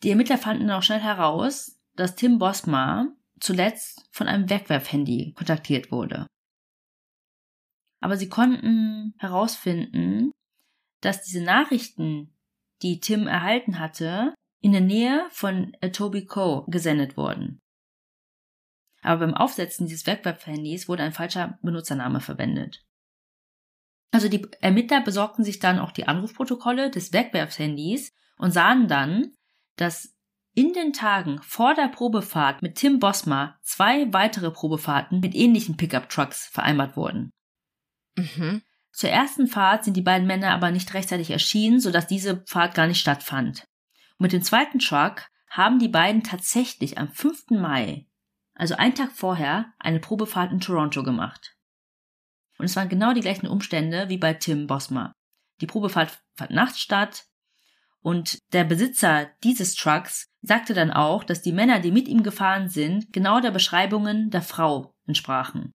[0.02, 3.08] Die Ermittler fanden auch schnell heraus, dass Tim Bosma
[3.40, 6.26] zuletzt von einem Wegwerfhandy kontaktiert wurde.
[8.00, 10.30] Aber sie konnten herausfinden,
[11.00, 12.33] dass diese Nachrichten,
[12.84, 17.60] die Tim erhalten hatte, in der Nähe von Etobicoke gesendet wurden.
[19.02, 22.84] Aber beim Aufsetzen dieses Wegwerfhandys wurde ein falscher Benutzername verwendet.
[24.12, 29.32] Also die Ermittler besorgten sich dann auch die Anrufprotokolle des Wegwerfhandys und sahen dann,
[29.76, 30.14] dass
[30.54, 36.46] in den Tagen vor der Probefahrt mit Tim Bosma zwei weitere Probefahrten mit ähnlichen Pickup-Trucks
[36.46, 37.30] vereinbart wurden.
[38.16, 38.62] Mhm.
[38.94, 42.86] Zur ersten Fahrt sind die beiden Männer aber nicht rechtzeitig erschienen, sodass diese Fahrt gar
[42.86, 43.66] nicht stattfand.
[44.18, 47.50] Und mit dem zweiten Truck haben die beiden tatsächlich am 5.
[47.50, 48.06] Mai,
[48.54, 51.56] also einen Tag vorher, eine Probefahrt in Toronto gemacht.
[52.56, 55.12] Und es waren genau die gleichen Umstände wie bei Tim Bosma.
[55.60, 57.24] Die Probefahrt fand nachts statt,
[58.00, 62.68] und der Besitzer dieses Trucks sagte dann auch, dass die Männer, die mit ihm gefahren
[62.68, 65.72] sind, genau der Beschreibungen der Frau entsprachen.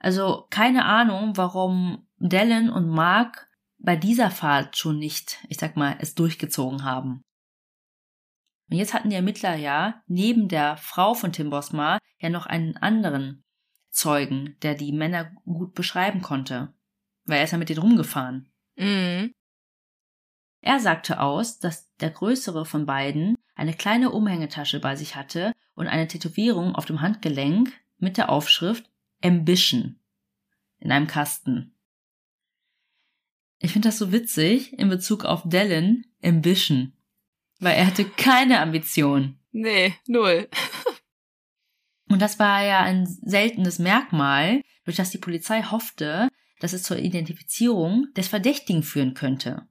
[0.00, 3.48] Also keine Ahnung, warum Dellen und Mark
[3.78, 7.22] bei dieser Fahrt schon nicht, ich sag mal, es durchgezogen haben.
[8.70, 12.76] Und jetzt hatten die Ermittler ja neben der Frau von Tim Bosma ja noch einen
[12.76, 13.44] anderen
[13.90, 16.72] Zeugen, der die Männer gut beschreiben konnte.
[17.24, 18.50] Weil er ist ja mit denen rumgefahren.
[18.76, 19.32] Mhm.
[20.62, 25.88] Er sagte aus, dass der größere von beiden eine kleine Umhängetasche bei sich hatte und
[25.88, 28.89] eine Tätowierung auf dem Handgelenk mit der Aufschrift
[29.22, 30.00] Ambition
[30.78, 31.74] in einem Kasten.
[33.58, 36.94] Ich finde das so witzig in Bezug auf Dellen Ambition,
[37.58, 39.38] weil er hatte keine Ambition.
[39.52, 40.48] Nee, null.
[42.08, 46.28] und das war ja ein seltenes Merkmal, durch das die Polizei hoffte,
[46.60, 49.68] dass es zur Identifizierung des Verdächtigen führen könnte.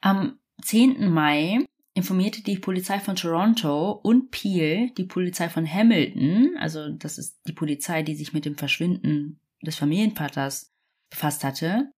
[0.00, 1.10] Am 10.
[1.10, 1.64] Mai
[1.94, 7.52] informierte die Polizei von Toronto und Peel die Polizei von Hamilton, also das ist die
[7.52, 10.72] Polizei, die sich mit dem Verschwinden des Familienvaters
[11.10, 11.92] befasst hatte,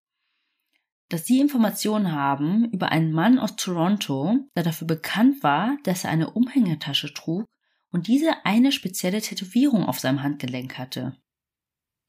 [1.08, 6.10] dass sie Informationen haben über einen Mann aus Toronto, der dafür bekannt war, dass er
[6.10, 7.46] eine Umhängetasche trug
[7.90, 11.16] und diese eine spezielle Tätowierung auf seinem Handgelenk hatte.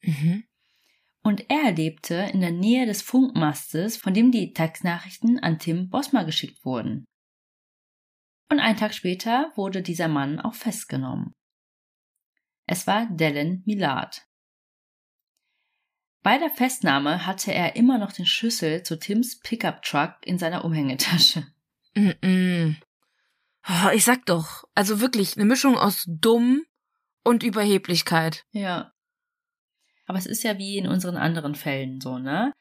[0.01, 0.43] Mhm
[1.27, 6.23] und er lebte in der Nähe des Funkmastes, von dem die Textnachrichten an Tim Bosma
[6.23, 7.05] geschickt wurden.
[8.49, 11.35] Und einen Tag später wurde dieser Mann auch festgenommen.
[12.65, 14.23] Es war Dellen Millard.
[16.21, 21.47] Bei der Festnahme hatte er immer noch den Schlüssel zu Tims Pickup-Truck in seiner Umhängetasche.
[21.95, 22.75] Mm -mm.
[23.93, 26.63] ich sag doch, also wirklich eine Mischung aus dumm
[27.23, 28.45] und Überheblichkeit.
[28.51, 28.93] Ja.
[30.05, 32.53] Aber es ist ja wie in unseren anderen Fällen so, ne?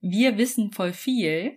[0.00, 1.56] Wir wissen voll viel,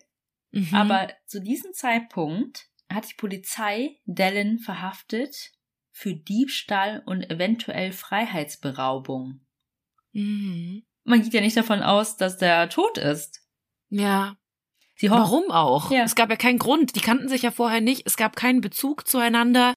[0.51, 0.73] mhm.
[0.73, 5.51] aber zu diesem Zeitpunkt hat die Polizei Dellen verhaftet
[5.91, 9.41] für Diebstahl und eventuell Freiheitsberaubung.
[10.13, 10.83] Mhm.
[11.03, 13.41] Man geht ja nicht davon aus, dass der tot ist.
[13.89, 14.37] Ja.
[14.95, 15.91] Sie Warum auch?
[15.91, 16.03] Ja.
[16.03, 16.95] Es gab ja keinen Grund.
[16.95, 18.05] Die kannten sich ja vorher nicht.
[18.05, 19.73] Es gab keinen Bezug zueinander.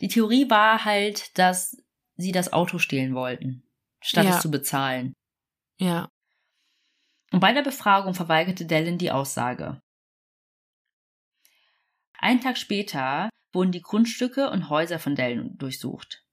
[0.00, 1.76] Die Theorie war halt, dass
[2.16, 3.68] sie das Auto stehlen wollten,
[4.00, 4.36] statt Ja.
[4.36, 5.14] es zu bezahlen.
[5.78, 6.08] Ja.
[7.32, 9.80] Und bei der Befragung verweigerte Dallin die Aussage.
[12.18, 16.24] Einen Tag später wurden die Grundstücke und Häuser von Dallin durchsucht.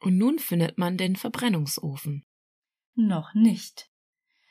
[0.00, 2.24] Und nun findet man den Verbrennungsofen.
[2.94, 3.88] Noch nicht.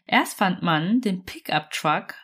[0.06, 2.16] Erst fand man den Pickup-Truck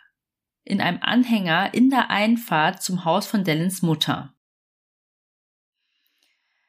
[0.64, 4.34] in einem Anhänger in der Einfahrt zum Haus von Dallins Mutter.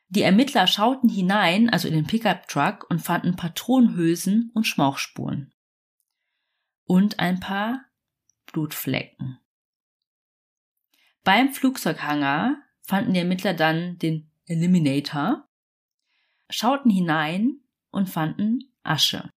[0.09, 5.55] Die Ermittler schauten hinein, also in den Pickup-Truck, und fanden Patronenhülsen und Schmauchspuren.
[6.85, 7.85] Und ein paar
[8.53, 9.39] Blutflecken.
[11.25, 15.49] Beim Flugzeughanger fanden die Ermittler dann den Eliminator,
[16.51, 17.61] schauten hinein
[17.91, 19.31] und fanden Asche.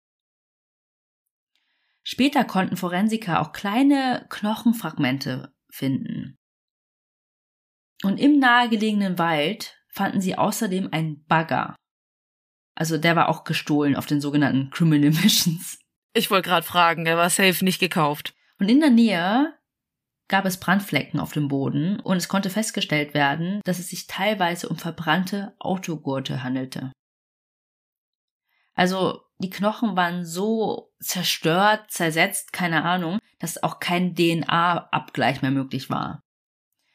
[2.03, 6.37] Später konnten Forensiker auch kleine Knochenfragmente finden.
[8.03, 11.75] Und im nahegelegenen Wald fanden sie außerdem einen Bagger.
[12.75, 15.79] Also der war auch gestohlen auf den sogenannten Criminal Missions.
[16.13, 18.35] Ich wollte gerade fragen, er war safe nicht gekauft.
[18.59, 19.54] Und in der Nähe
[20.27, 24.69] gab es Brandflecken auf dem Boden und es konnte festgestellt werden, dass es sich teilweise
[24.69, 26.91] um verbrannte Autogurte handelte.
[28.73, 35.89] Also die Knochen waren so zerstört, zersetzt, keine Ahnung, dass auch kein DNA-Abgleich mehr möglich
[35.89, 36.21] war.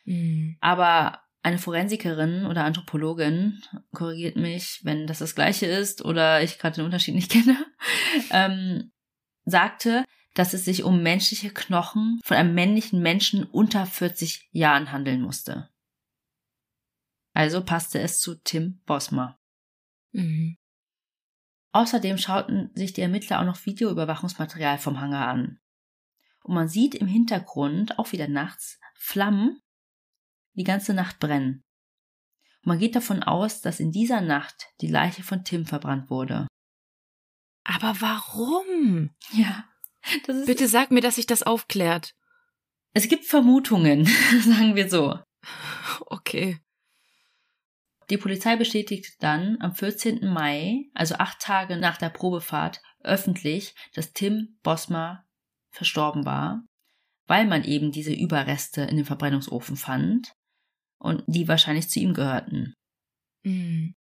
[0.05, 0.57] Hm.
[0.61, 3.62] Aber eine Forensikerin oder Anthropologin
[3.95, 7.57] korrigiert mich, wenn das das gleiche ist oder ich gerade den Unterschied nicht kenne,
[8.31, 8.93] ähm,
[9.45, 10.05] sagte,
[10.35, 15.70] dass es sich um menschliche Knochen von einem männlichen Menschen unter 40 Jahren handeln musste.
[17.33, 19.39] Also passte es zu Tim Bosma.
[20.12, 20.57] Mhm.
[21.72, 25.61] Außerdem schauten sich die Ermittler auch noch Videoüberwachungsmaterial vom Hangar an.
[26.43, 29.61] Und man sieht im Hintergrund, auch wieder nachts, Flammen
[30.55, 31.62] die ganze Nacht brennen.
[32.62, 36.47] Und man geht davon aus, dass in dieser Nacht die Leiche von Tim verbrannt wurde.
[37.64, 39.11] Aber warum?
[39.33, 39.64] Ja.
[40.27, 42.15] Das ist Bitte sag mir, dass sich das aufklärt.
[42.93, 44.07] Es gibt Vermutungen,
[44.45, 45.19] sagen wir so.
[46.07, 46.59] Okay.
[48.11, 50.27] Die Polizei bestätigte dann am 14.
[50.27, 55.25] Mai, also acht Tage nach der Probefahrt, öffentlich, dass Tim Bosma
[55.71, 56.65] verstorben war,
[57.27, 60.33] weil man eben diese Überreste in dem Verbrennungsofen fand
[60.99, 62.75] und die wahrscheinlich zu ihm gehörten.
[63.45, 63.95] Mhm.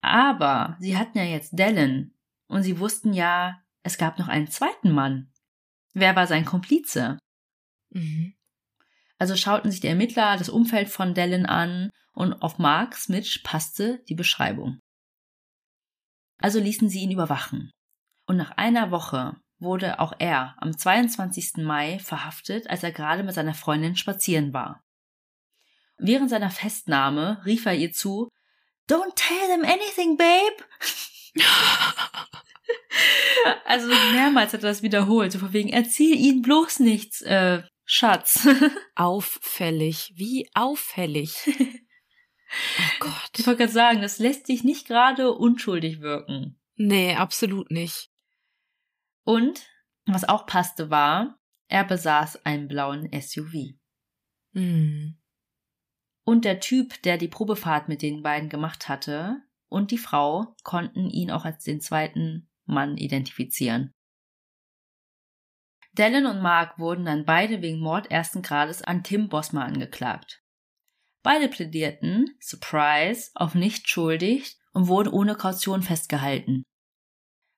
[0.00, 2.14] Aber sie hatten ja jetzt Dallin
[2.46, 5.30] und sie wussten ja, es gab noch einen zweiten Mann.
[5.92, 7.18] Wer war sein Komplize?
[7.90, 8.34] Mhm.
[9.18, 14.02] Also schauten sich die Ermittler das Umfeld von Dallin an und auf Mark Smith passte
[14.08, 14.80] die Beschreibung.
[16.38, 17.70] Also ließen sie ihn überwachen.
[18.26, 21.58] Und nach einer Woche wurde auch er am 22.
[21.58, 24.82] Mai verhaftet, als er gerade mit seiner Freundin spazieren war.
[25.98, 28.28] Während seiner Festnahme rief er ihr zu,
[28.88, 30.64] Don't tell them anything, babe!
[33.64, 38.48] Also mehrmals hat er das wiederholt, so von wegen, erzähl ihnen bloß nichts, äh, Schatz.
[38.94, 40.12] Auffällig.
[40.16, 41.36] Wie auffällig.
[42.78, 43.30] Oh Gott.
[43.36, 46.56] Ich wollte gerade sagen, das lässt sich nicht gerade unschuldig wirken.
[46.76, 48.12] Nee, absolut nicht.
[49.24, 49.66] Und,
[50.06, 53.74] was auch passte, war, er besaß einen blauen SUV.
[54.52, 55.18] Mhm.
[56.24, 59.42] Und der Typ, der die Probefahrt mit den beiden gemacht hatte,
[59.74, 63.92] und die Frau konnten ihn auch als den zweiten Mann identifizieren.
[65.94, 70.42] Dallin und Mark wurden dann beide wegen Mord ersten Grades an Tim Bosma angeklagt.
[71.22, 76.62] Beide plädierten, surprise, auf nicht schuldig und wurden ohne Kaution festgehalten.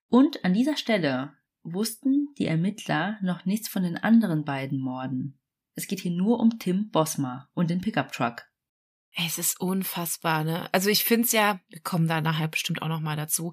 [0.09, 5.39] Und an dieser Stelle wussten die Ermittler noch nichts von den anderen beiden Morden.
[5.75, 8.47] Es geht hier nur um Tim Bosma und den Pickup-Truck.
[8.47, 8.56] Ey,
[9.19, 10.69] Es ist unfassbar, ne?
[10.73, 13.53] Also ich find's ja, wir kommen da nachher bestimmt auch noch mal dazu.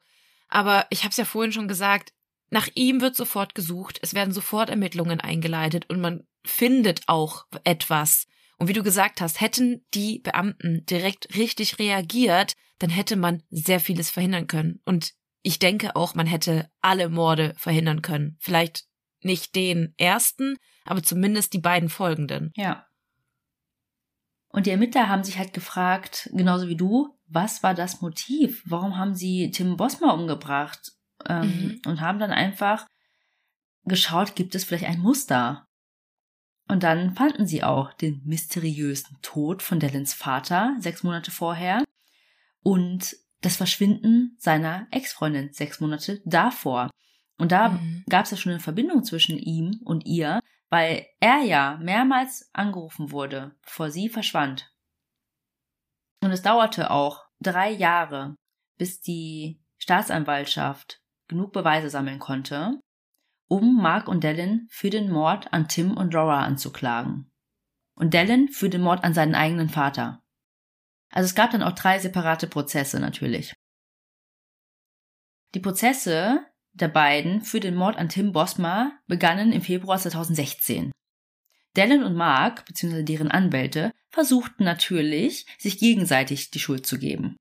[0.49, 2.11] Aber ich hab's ja vorhin schon gesagt,
[2.49, 8.27] nach ihm wird sofort gesucht, es werden sofort Ermittlungen eingeleitet und man findet auch etwas.
[8.57, 13.79] Und wie du gesagt hast, hätten die Beamten direkt richtig reagiert, dann hätte man sehr
[13.79, 14.81] vieles verhindern können.
[14.85, 18.37] Und ich denke auch, man hätte alle Morde verhindern können.
[18.39, 18.83] Vielleicht
[19.21, 22.51] nicht den ersten, aber zumindest die beiden folgenden.
[22.55, 22.85] Ja.
[24.53, 28.61] Und die Ermittler haben sich halt gefragt, genauso wie du, was war das Motiv?
[28.65, 30.93] Warum haben sie Tim Bosma umgebracht?
[31.27, 31.81] Ähm, Mhm.
[31.87, 32.85] Und haben dann einfach
[33.85, 35.67] geschaut, gibt es vielleicht ein Muster?
[36.69, 41.83] Und dann fanden sie auch den mysteriösen Tod von Dallins Vater sechs Monate vorher
[42.61, 46.89] und das Verschwinden seiner Ex-Freundin sechs Monate davor.
[47.43, 48.05] Und da Mhm.
[48.07, 50.39] gab es ja schon eine Verbindung zwischen ihm und ihr,
[50.69, 54.73] weil er ja mehrmals angerufen wurde, bevor sie verschwand.
[56.23, 58.37] Und es dauerte auch drei Jahre,
[58.77, 62.79] bis die Staatsanwaltschaft genug Beweise sammeln konnte,
[63.49, 67.29] um Mark und Dallin für den Mord an Tim und Laura anzuklagen.
[67.95, 70.23] Und Dallin für den Mord an seinen eigenen Vater.
[71.09, 73.53] Also es gab dann auch drei separate Prozesse natürlich.
[75.55, 80.91] Die Prozesse der beiden für den Mord an Tim Bosma begannen im Februar 2016.
[81.75, 87.37] Dallin und Mark, beziehungsweise deren Anwälte, versuchten natürlich, sich gegenseitig die Schuld zu geben.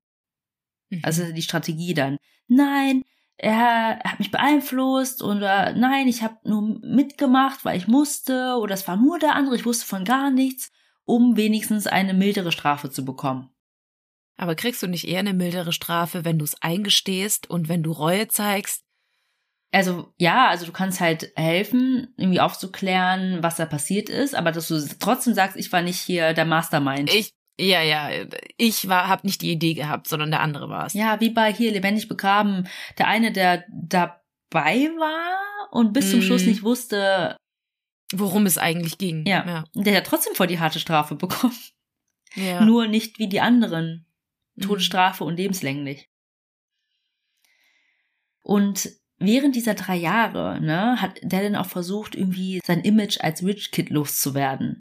[0.89, 1.01] Mhm.
[1.03, 2.17] Also die Strategie dann,
[2.47, 3.03] nein,
[3.37, 8.73] er, er hat mich beeinflusst oder nein, ich habe nur mitgemacht, weil ich musste oder
[8.73, 10.71] es war nur der andere, ich wusste von gar nichts,
[11.05, 13.49] um wenigstens eine mildere Strafe zu bekommen.
[14.35, 17.91] Aber kriegst du nicht eher eine mildere Strafe, wenn du es eingestehst und wenn du
[17.91, 18.83] Reue zeigst?
[19.73, 24.67] Also ja, also du kannst halt helfen, irgendwie aufzuklären, was da passiert ist, aber dass
[24.67, 27.11] du trotzdem sagst, ich war nicht hier der Mastermind.
[27.11, 28.09] Ich, ja, ja,
[28.57, 30.93] ich war, hab nicht die Idee gehabt, sondern der andere war es.
[30.93, 32.67] Ja, wie bei hier lebendig begraben,
[32.99, 36.21] der eine, der dabei war und bis zum mm.
[36.21, 37.35] Schluss nicht wusste,
[38.13, 39.25] worum es eigentlich ging.
[39.25, 39.63] Ja, ja.
[39.73, 41.57] der hat trotzdem vor die harte Strafe bekommen.
[42.35, 42.63] Ja.
[42.63, 44.05] Nur nicht wie die anderen.
[44.61, 45.29] Todesstrafe mhm.
[45.29, 46.09] und lebenslänglich.
[48.43, 48.89] Und
[49.25, 53.89] während dieser drei Jahre, ne, hat Dylan auch versucht, irgendwie sein Image als Rich Kid
[53.89, 54.79] loszuwerden.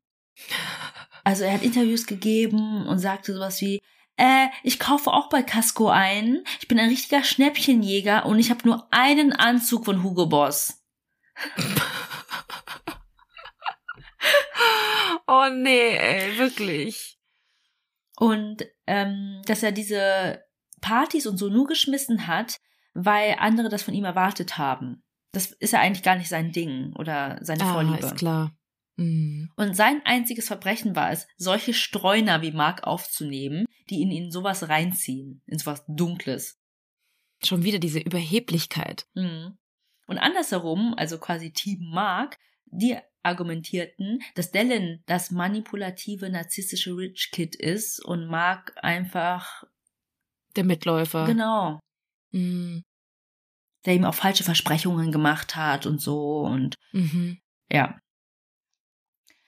[1.25, 3.81] Also er hat Interviews gegeben und sagte sowas wie,
[4.17, 6.45] äh, ich kaufe auch bei Casco ein.
[6.61, 10.83] Ich bin ein richtiger Schnäppchenjäger und ich habe nur einen Anzug von Hugo Boss.
[15.27, 17.19] oh nee, ey, wirklich.
[18.17, 20.45] Und ähm, dass er diese
[20.81, 22.59] Partys und so nur geschmissen hat,
[22.95, 25.03] weil andere das von ihm erwartet haben.
[25.33, 28.07] Das ist ja eigentlich gar nicht sein Ding oder seine ah, Vorliebe.
[28.07, 28.55] ist klar.
[28.97, 29.51] Mhm.
[29.57, 34.69] Und sein einziges Verbrechen war es, solche Streuner wie Mark aufzunehmen, die ihn in sowas
[34.69, 36.59] reinziehen, in sowas Dunkles.
[37.43, 39.07] Schon wieder diese Überheblichkeit.
[39.15, 39.57] Mhm.
[40.07, 47.55] Und andersherum, also quasi Team Mark, die argumentierten, dass Dellen das manipulative, narzisstische Rich Kid
[47.55, 49.65] ist und Mark einfach
[50.57, 51.27] der Mitläufer.
[51.27, 51.81] Genau.
[52.33, 52.85] Mhm.
[53.87, 57.39] Der ihm auch falsche Versprechungen gemacht hat und so und mhm.
[57.71, 57.99] ja.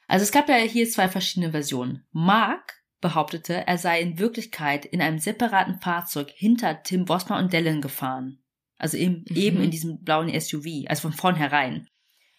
[0.07, 2.07] Also es gab ja hier zwei verschiedene Versionen.
[2.12, 7.80] Mark behauptete, er sei in Wirklichkeit in einem separaten Fahrzeug hinter Tim Bosma und Dellen
[7.80, 8.43] gefahren.
[8.76, 9.37] Also eben, mhm.
[9.37, 11.87] eben in diesem blauen SUV, also von vornherein.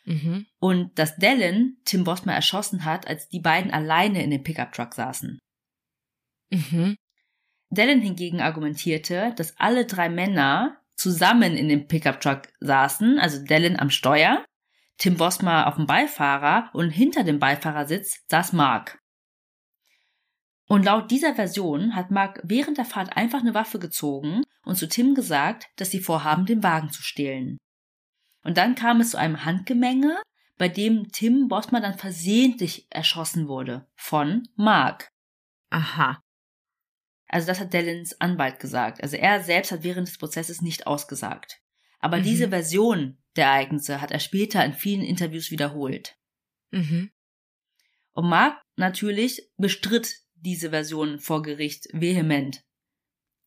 [0.06, 0.46] Mhm.
[0.60, 5.39] Und dass Dallin Tim Bosma erschossen hat, als die beiden alleine in dem Pickup-Truck saßen.
[6.52, 6.96] Mhm.
[7.76, 13.89] Dallin hingegen argumentierte, dass alle drei Männer zusammen in dem Pickup-Truck saßen, also Dallin am
[13.89, 14.43] Steuer,
[14.97, 18.99] Tim Bosma auf dem Beifahrer und hinter dem Beifahrersitz saß Mark.
[20.67, 24.88] Und laut dieser Version hat Mark während der Fahrt einfach eine Waffe gezogen und zu
[24.88, 27.57] Tim gesagt, dass sie vorhaben, den Wagen zu stehlen.
[28.43, 30.21] Und dann kam es zu einem Handgemenge,
[30.57, 35.09] bei dem Tim Bosman dann versehentlich erschossen wurde von Mark.
[35.69, 36.21] Aha.
[37.36, 39.03] Also das hat Dellins Anwalt gesagt.
[39.03, 41.59] Also er selbst hat während des Prozesses nicht ausgesagt.
[41.99, 42.23] Aber mhm.
[42.23, 46.15] diese Version der Ereignisse hat er später in vielen Interviews wiederholt.
[46.71, 47.11] Mhm.
[48.13, 52.63] Und Mark natürlich bestritt diese Version vor Gericht vehement.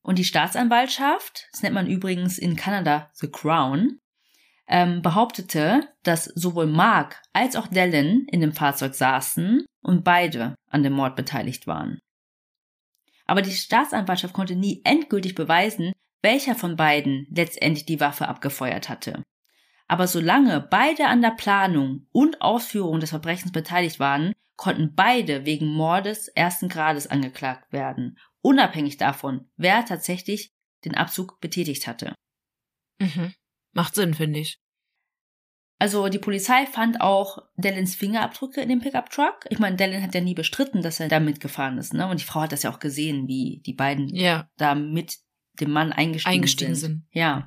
[0.03, 4.01] Und die Staatsanwaltschaft, das nennt man übrigens in Kanada The Crown,
[4.67, 10.83] ähm, behauptete, dass sowohl Mark als auch Dellen in dem Fahrzeug saßen und beide an
[10.83, 12.01] dem Mord beteiligt waren.
[13.29, 19.23] Aber die Staatsanwaltschaft konnte nie endgültig beweisen, welcher von beiden letztendlich die Waffe abgefeuert hatte.
[19.87, 25.67] Aber solange beide an der Planung und Ausführung des Verbrechens beteiligt waren, konnten beide wegen
[25.69, 30.53] Mordes ersten Grades angeklagt werden, unabhängig davon, wer tatsächlich
[30.85, 32.15] den Abzug betätigt hatte.
[32.99, 33.35] Mhm.
[33.73, 34.59] Macht Sinn, finde ich.
[35.79, 39.47] Also die Polizei fand auch Dellins Fingerabdrücke in dem Pickup-Truck.
[39.49, 42.09] Ich meine, Dellin hat ja nie bestritten, dass er da mitgefahren ist, ne?
[42.09, 44.49] Und die Frau hat das ja auch gesehen, wie die beiden ja.
[44.57, 45.19] da mit
[45.61, 46.91] dem Mann eingestiegen, eingestiegen sind.
[46.91, 47.07] sind.
[47.13, 47.47] Ja.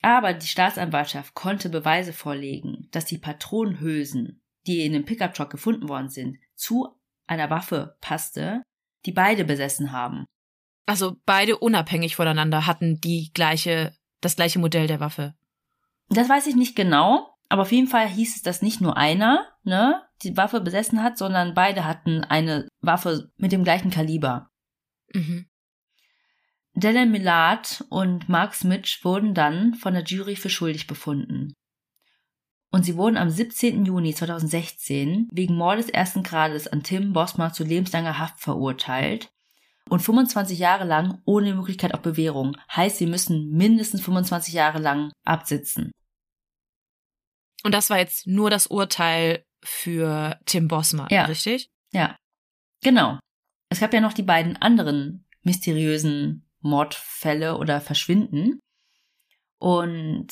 [0.00, 6.08] Aber die Staatsanwaltschaft konnte Beweise vorlegen, dass die Patronenhülsen, die in dem Pickup-Truck gefunden worden
[6.08, 6.88] sind, zu
[7.26, 8.62] einer Waffe passte,
[9.04, 10.24] die beide besessen haben.
[10.86, 15.34] Also beide unabhängig voneinander hatten die gleiche das gleiche Modell der Waffe?
[16.08, 19.46] Das weiß ich nicht genau, aber auf jeden Fall hieß es, dass nicht nur einer,
[19.64, 24.50] ne, die Waffe besessen hat, sondern beide hatten eine Waffe mit dem gleichen Kaliber.
[25.12, 25.46] Mhm.
[26.74, 31.54] Dylan Millard und Mark Smith wurden dann von der Jury für schuldig befunden.
[32.70, 33.86] Und sie wurden am 17.
[33.86, 39.30] Juni 2016 wegen Mordes ersten Grades an Tim Bosma zu lebenslanger Haft verurteilt
[39.88, 42.56] und 25 Jahre lang ohne Möglichkeit auf Bewährung.
[42.74, 45.92] Heißt, sie müssen mindestens 25 Jahre lang absitzen.
[47.62, 51.24] Und das war jetzt nur das Urteil für Tim Bosma, ja.
[51.24, 51.68] richtig?
[51.92, 52.16] Ja,
[52.82, 53.18] genau.
[53.68, 58.60] Es gab ja noch die beiden anderen mysteriösen Mordfälle oder Verschwinden.
[59.58, 60.28] Und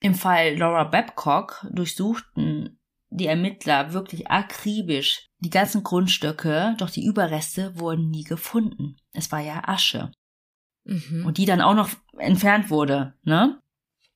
[0.00, 2.77] im Fall Laura Babcock durchsuchten
[3.10, 8.96] die Ermittler wirklich akribisch die ganzen Grundstücke, doch die Überreste wurden nie gefunden.
[9.12, 10.10] Es war ja Asche.
[10.84, 11.24] Mhm.
[11.26, 13.60] Und die dann auch noch entfernt wurde, ne?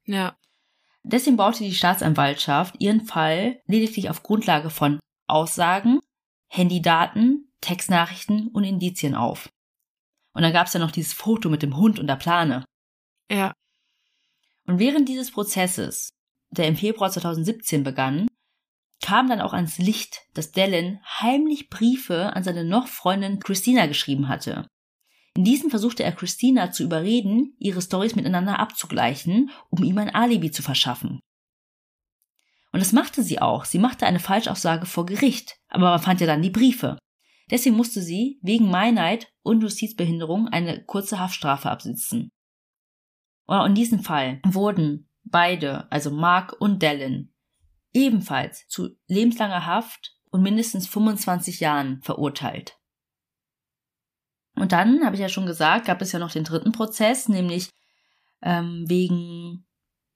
[0.05, 0.37] Ja.
[1.05, 6.01] Deswegen baute die Staatsanwaltschaft ihren Fall lediglich auf Grundlage von Aussagen,
[6.49, 9.49] Handydaten, Textnachrichten und Indizien auf.
[10.35, 12.65] Und dann gab es ja noch dieses Foto mit dem Hund und der Plane.
[13.31, 13.53] Ja.
[14.67, 16.11] Und während dieses Prozesses,
[16.51, 18.29] der im Februar 2017 begann,
[19.03, 24.29] kam dann auch ans Licht, dass Dallin heimlich Briefe an seine noch Freundin Christina geschrieben
[24.29, 24.67] hatte.
[25.37, 30.51] In diesen versuchte er Christina zu überreden, ihre Stories miteinander abzugleichen, um ihm ein Alibi
[30.51, 31.21] zu verschaffen.
[32.73, 33.65] Und das machte sie auch.
[33.65, 36.99] Sie machte eine Falschaussage vor Gericht, aber man fand ja dann die Briefe.
[37.51, 42.31] Deswegen musste sie wegen Meinheit und Justizbehinderung eine kurze Haftstrafe absitzen.
[43.47, 47.32] Und in diesem Fall wurden beide, also Mark und Dallin,
[47.93, 52.79] ebenfalls zu lebenslanger Haft und mindestens 25 Jahren verurteilt.
[54.55, 57.71] Und dann, habe ich ja schon gesagt, gab es ja noch den dritten Prozess, nämlich
[58.43, 59.67] ähm, wegen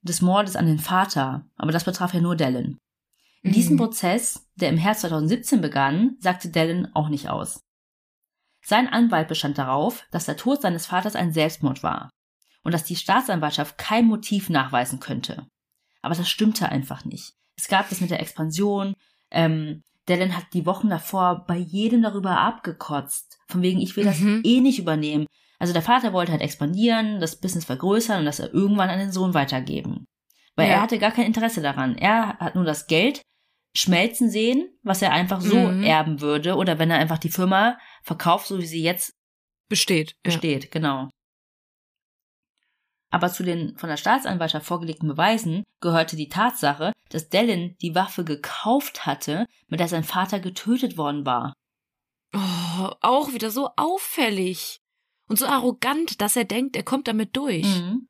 [0.03, 1.47] des Mordes an den Vater.
[1.57, 2.79] Aber das betraf ja nur Dallin.
[3.43, 3.55] In mhm.
[3.55, 7.61] diesem Prozess, der im Herbst 2017 begann, sagte Dallin auch nicht aus.
[8.63, 12.11] Sein Anwalt bestand darauf, dass der Tod seines Vaters ein Selbstmord war
[12.63, 15.47] und dass die Staatsanwaltschaft kein Motiv nachweisen könnte.
[16.03, 17.35] Aber das stimmte einfach nicht.
[17.57, 18.95] Es gab das mit der Expansion.
[19.31, 23.39] Ähm, Dylan hat die Wochen davor bei jedem darüber abgekotzt.
[23.49, 24.43] Von wegen, ich will das mhm.
[24.45, 25.27] eh nicht übernehmen.
[25.59, 29.35] Also der Vater wollte halt expandieren, das Business vergrößern und das irgendwann an den Sohn
[29.35, 30.07] weitergeben.
[30.55, 30.75] Weil ja.
[30.75, 31.97] er hatte gar kein Interesse daran.
[31.97, 33.23] Er hat nur das Geld
[33.77, 35.83] schmelzen sehen, was er einfach so mhm.
[35.83, 36.57] erben würde.
[36.57, 39.13] Oder wenn er einfach die Firma verkauft, so wie sie jetzt
[39.69, 40.15] besteht.
[40.23, 40.71] Besteht, ja.
[40.71, 41.11] genau.
[43.11, 48.25] Aber zu den von der Staatsanwaltschaft vorgelegten Beweisen gehörte die Tatsache, dass Dallin die Waffe
[48.25, 51.53] gekauft hatte, mit der sein Vater getötet worden war.
[52.35, 54.79] Oh, auch wieder so auffällig.
[55.29, 57.67] Und so arrogant, dass er denkt, er kommt damit durch.
[57.67, 58.09] Mhm.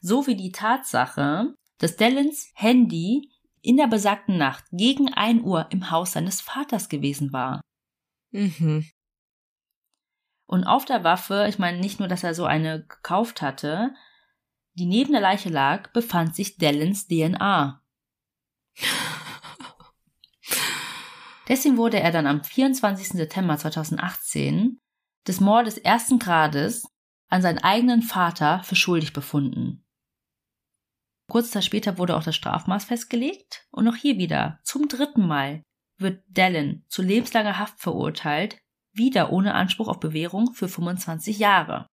[0.00, 3.30] So wie die Tatsache, dass Dallins Handy
[3.62, 7.60] in der besagten Nacht gegen ein Uhr im Haus seines Vaters gewesen war.
[8.30, 8.88] Mhm.
[10.46, 13.94] Und auf der Waffe, ich meine nicht nur, dass er so eine gekauft hatte,
[14.74, 17.82] die neben der Leiche lag, befand sich Dallins DNA.
[21.48, 23.08] Deswegen wurde er dann am 24.
[23.08, 24.78] September 2018
[25.26, 26.86] des Mordes ersten Grades
[27.28, 29.84] an seinen eigenen Vater für schuldig befunden.
[31.30, 35.62] Kurz Zeit später wurde auch das Strafmaß festgelegt und auch hier wieder zum dritten Mal
[35.98, 38.58] wird Dallin zu lebenslanger Haft verurteilt,
[38.92, 41.86] wieder ohne Anspruch auf Bewährung für 25 Jahre.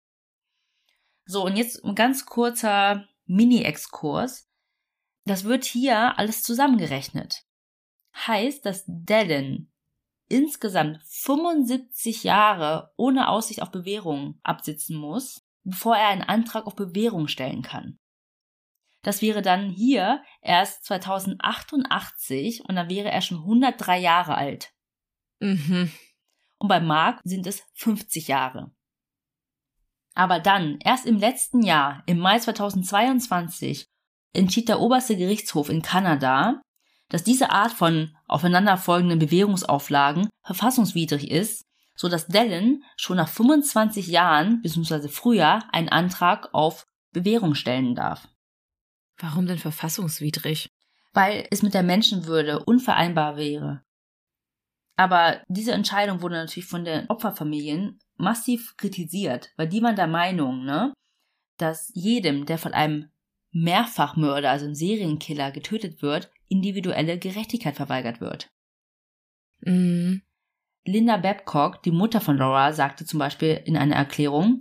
[1.26, 4.50] So, und jetzt ein ganz kurzer Mini-Exkurs.
[5.26, 7.46] Das wird hier alles zusammengerechnet.
[8.16, 9.72] Heißt, dass Dallin
[10.30, 17.28] insgesamt 75 Jahre ohne Aussicht auf Bewährung absitzen muss, bevor er einen Antrag auf Bewährung
[17.28, 18.00] stellen kann.
[19.04, 24.74] Das wäre dann hier erst 2088 und dann wäre er schon 103 Jahre alt.
[25.40, 25.92] Mhm.
[26.58, 28.74] Und bei Mark sind es 50 Jahre.
[30.16, 33.90] Aber dann, erst im letzten Jahr, im Mai 2022,
[34.34, 36.62] entschied der oberste Gerichtshof in Kanada,
[37.10, 41.66] dass diese Art von aufeinanderfolgenden Bewährungsauflagen verfassungswidrig ist,
[41.96, 45.08] so dass Dallin schon nach 25 Jahren bzw.
[45.08, 48.28] früher einen Antrag auf Bewährung stellen darf.
[49.18, 50.70] Warum denn verfassungswidrig?
[51.14, 53.84] Weil es mit der Menschenwürde unvereinbar wäre.
[54.96, 60.66] Aber diese Entscheidung wurde natürlich von den Opferfamilien massiv kritisiert, weil die waren der Meinung,
[60.66, 60.94] ne,
[61.58, 63.10] dass jedem, der von einem
[63.54, 68.50] Mehrfachmörder, also einem Serienkiller, getötet wird, individuelle Gerechtigkeit verweigert wird.
[69.62, 70.22] Mhm.
[70.86, 74.60] Linda Babcock, die Mutter von Laura, sagte zum Beispiel in einer Erklärung,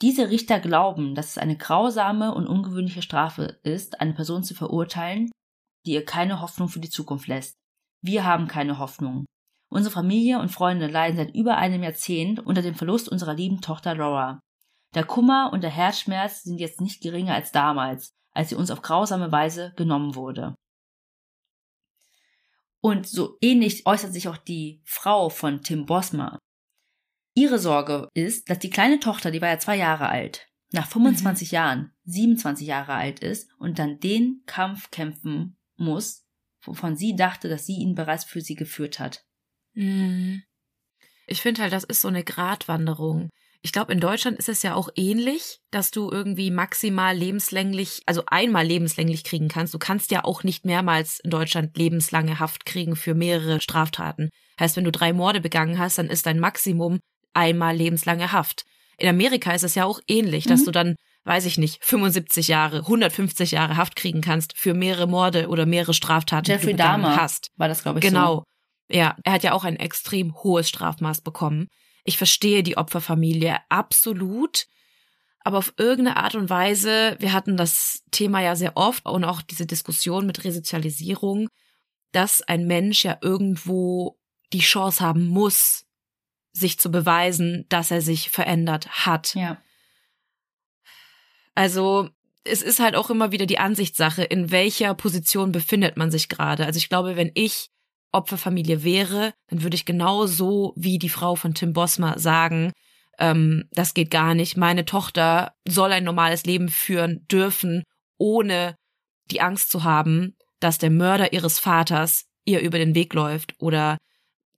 [0.00, 5.30] diese Richter glauben, dass es eine grausame und ungewöhnliche Strafe ist, eine Person zu verurteilen,
[5.84, 7.54] die ihr keine Hoffnung für die Zukunft lässt.
[8.02, 9.26] Wir haben keine Hoffnung.
[9.70, 13.94] Unsere Familie und Freunde leiden seit über einem Jahrzehnt unter dem Verlust unserer lieben Tochter
[13.94, 14.40] Laura.
[14.94, 18.82] Der Kummer und der Herzschmerz sind jetzt nicht geringer als damals, als sie uns auf
[18.82, 20.54] grausame Weise genommen wurde.
[22.80, 26.38] Und so ähnlich äußert sich auch die Frau von Tim Bosma.
[27.34, 31.50] Ihre Sorge ist, dass die kleine Tochter, die war ja zwei Jahre alt, nach 25
[31.50, 31.54] mhm.
[31.54, 36.24] Jahren 27 Jahre alt ist und dann den Kampf kämpfen muss,
[36.62, 39.24] wovon sie dachte, dass sie ihn bereits für sie geführt hat.
[39.74, 40.44] Mhm.
[41.26, 43.30] Ich finde halt, das ist so eine Gratwanderung.
[43.60, 48.22] Ich glaube, in Deutschland ist es ja auch ähnlich, dass du irgendwie maximal lebenslänglich, also
[48.26, 49.74] einmal lebenslänglich kriegen kannst.
[49.74, 54.30] Du kannst ja auch nicht mehrmals in Deutschland lebenslange Haft kriegen für mehrere Straftaten.
[54.60, 57.00] Heißt, wenn du drei Morde begangen hast, dann ist dein Maximum
[57.34, 58.62] einmal lebenslange Haft.
[58.96, 60.50] In Amerika ist es ja auch ähnlich, mhm.
[60.50, 60.94] dass du dann,
[61.24, 65.94] weiß ich nicht, 75 Jahre, 150 Jahre Haft kriegen kannst für mehrere Morde oder mehrere
[65.94, 67.50] Straftaten, Jeffrey die du begangen Dahmer hast.
[67.56, 68.36] War das, glaube ich, genau.
[68.36, 68.44] so.
[68.90, 71.68] Ja, er hat ja auch ein extrem hohes Strafmaß bekommen.
[72.04, 74.66] Ich verstehe die Opferfamilie absolut.
[75.40, 79.40] Aber auf irgendeine Art und Weise, wir hatten das Thema ja sehr oft und auch
[79.40, 81.48] diese Diskussion mit Resozialisierung,
[82.12, 84.18] dass ein Mensch ja irgendwo
[84.52, 85.86] die Chance haben muss,
[86.52, 89.34] sich zu beweisen, dass er sich verändert hat.
[89.34, 89.58] Ja.
[91.54, 92.10] Also
[92.44, 96.66] es ist halt auch immer wieder die Ansichtssache, in welcher Position befindet man sich gerade.
[96.66, 97.70] Also ich glaube, wenn ich
[98.12, 102.72] Opferfamilie wäre, dann würde ich genauso wie die Frau von Tim Bosma sagen,
[103.18, 104.56] ähm, das geht gar nicht.
[104.56, 107.82] Meine Tochter soll ein normales Leben führen dürfen,
[108.16, 108.76] ohne
[109.30, 113.98] die Angst zu haben, dass der Mörder ihres Vaters ihr über den Weg läuft oder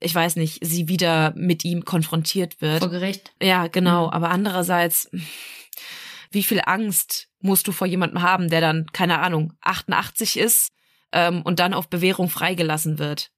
[0.01, 2.81] ich weiß nicht, sie wieder mit ihm konfrontiert wird.
[2.81, 3.33] Vor Gericht.
[3.41, 4.07] Ja, genau.
[4.07, 4.13] Mhm.
[4.13, 5.11] Aber andererseits,
[6.31, 10.69] wie viel Angst musst du vor jemandem haben, der dann, keine Ahnung, 88 ist
[11.13, 13.31] ähm, und dann auf Bewährung freigelassen wird?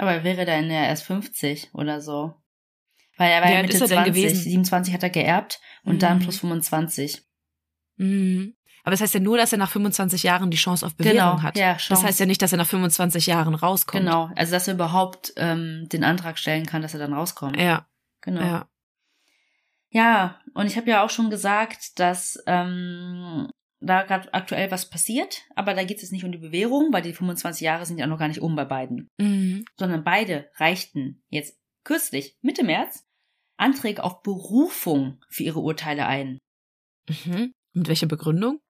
[0.00, 2.34] Aber er wäre dann ja erst 50 oder so.
[3.18, 4.42] Weil er war ja Mitte ist er denn 20, gewesen?
[4.44, 5.98] 27 hat er geerbt und Mhm.
[5.98, 7.22] dann plus 25.
[7.96, 8.54] Mhm.
[8.82, 11.42] Aber das heißt ja nur, dass er nach 25 Jahren die Chance auf Bewährung Genau,
[11.42, 11.58] hat.
[11.58, 12.02] ja, Das Chance.
[12.06, 14.02] heißt ja nicht, dass er nach 25 Jahren rauskommt.
[14.02, 17.58] Genau, also dass er überhaupt ähm, den Antrag stellen kann, dass er dann rauskommt.
[17.60, 17.86] Ja,
[18.22, 18.40] Genau.
[18.40, 18.66] ja.
[19.90, 23.50] Ja, und ich habe ja auch schon gesagt, dass ähm,
[23.80, 27.02] da gerade aktuell was passiert, aber da geht es jetzt nicht um die Bewährung, weil
[27.02, 29.64] die 25 Jahre sind ja noch gar nicht um bei beiden, Mhm.
[29.78, 33.06] sondern beide reichten jetzt kürzlich, Mitte März,
[33.56, 36.38] Anträge auf Berufung für ihre Urteile ein.
[37.08, 37.52] Mhm.
[37.72, 38.60] Mit welcher Begründung?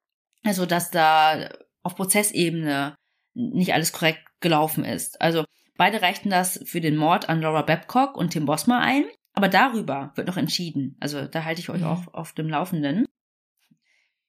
[0.45, 1.49] Also, dass da
[1.82, 2.95] auf Prozessebene
[3.35, 5.20] nicht alles korrekt gelaufen ist.
[5.20, 5.45] Also,
[5.77, 10.12] beide reichten das für den Mord an Laura Babcock und Tim Bosma ein, aber darüber
[10.16, 10.97] wird noch entschieden.
[11.01, 11.87] Also, da halte ich euch Mhm.
[11.87, 13.07] auch auf dem Laufenden.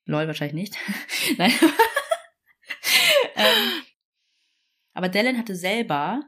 [0.05, 0.77] Lol, wahrscheinlich nicht.
[1.37, 1.51] Nein.
[3.35, 3.83] ähm,
[4.93, 6.23] aber Dallin hatte selber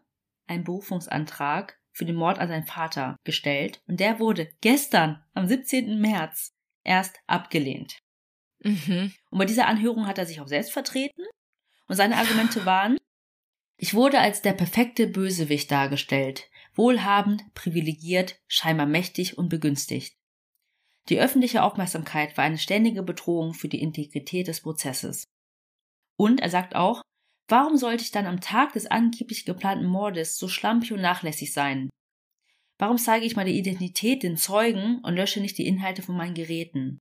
[0.47, 5.99] einen Berufungsantrag für den Mord an seinen Vater gestellt und der wurde gestern, am 17.
[5.99, 7.99] März, erst abgelehnt.
[8.59, 9.13] Mhm.
[9.29, 11.23] Und bei dieser Anhörung hat er sich auch selbst vertreten
[11.87, 12.97] und seine Argumente waren,
[13.77, 20.15] ich wurde als der perfekte Bösewicht dargestellt, wohlhabend, privilegiert, scheinbar mächtig und begünstigt.
[21.09, 25.25] Die öffentliche Aufmerksamkeit war eine ständige Bedrohung für die Integrität des Prozesses.
[26.17, 27.01] Und er sagt auch,
[27.49, 31.89] warum sollte ich dann am Tag des angeblich geplanten Mordes so schlampig und nachlässig sein?
[32.79, 36.99] Warum zeige ich meine Identität den Zeugen und lösche nicht die Inhalte von meinen Geräten?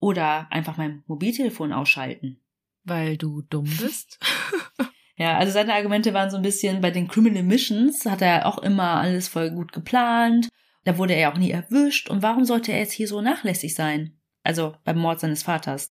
[0.00, 2.40] Oder einfach mein Mobiltelefon ausschalten?
[2.84, 4.18] Weil du dumm bist?
[5.16, 8.58] Ja, also seine Argumente waren so ein bisschen bei den Criminal Missions, hat er auch
[8.58, 10.48] immer alles voll gut geplant.
[10.84, 12.08] Da wurde er ja auch nie erwischt.
[12.10, 14.18] Und warum sollte er jetzt hier so nachlässig sein?
[14.42, 15.92] Also beim Mord seines Vaters.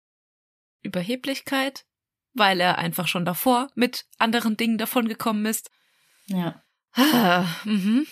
[0.81, 1.85] Überheblichkeit?
[2.33, 5.71] Weil er einfach schon davor mit anderen Dingen davongekommen ist.
[6.27, 6.63] Ja.
[6.93, 8.07] Ah, mhm.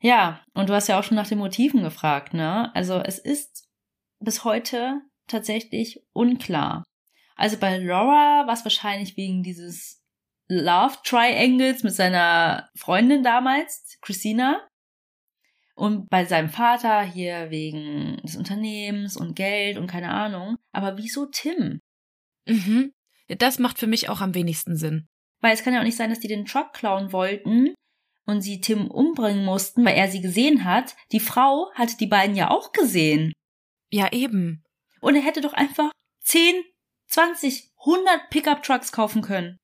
[0.00, 2.74] Ja, und du hast ja auch schon nach den Motiven gefragt, ne?
[2.74, 3.68] Also es ist
[4.18, 6.82] bis heute tatsächlich unklar.
[7.36, 10.02] Also bei Laura war es wahrscheinlich wegen dieses
[10.48, 14.60] Love Triangles mit seiner Freundin damals, Christina.
[15.74, 20.56] Und bei seinem Vater hier wegen des Unternehmens und Geld und keine Ahnung.
[20.72, 21.80] Aber wieso Tim?
[22.46, 22.92] Mhm.
[23.28, 25.06] Das macht für mich auch am wenigsten Sinn.
[25.40, 27.74] Weil es kann ja auch nicht sein, dass die den Truck klauen wollten
[28.26, 30.94] und sie Tim umbringen mussten, weil er sie gesehen hat.
[31.10, 33.32] Die Frau hatte die beiden ja auch gesehen.
[33.90, 34.62] Ja, eben.
[35.00, 35.90] Und er hätte doch einfach
[36.20, 36.62] 10,
[37.08, 39.58] 20, 100 Pickup-Trucks kaufen können.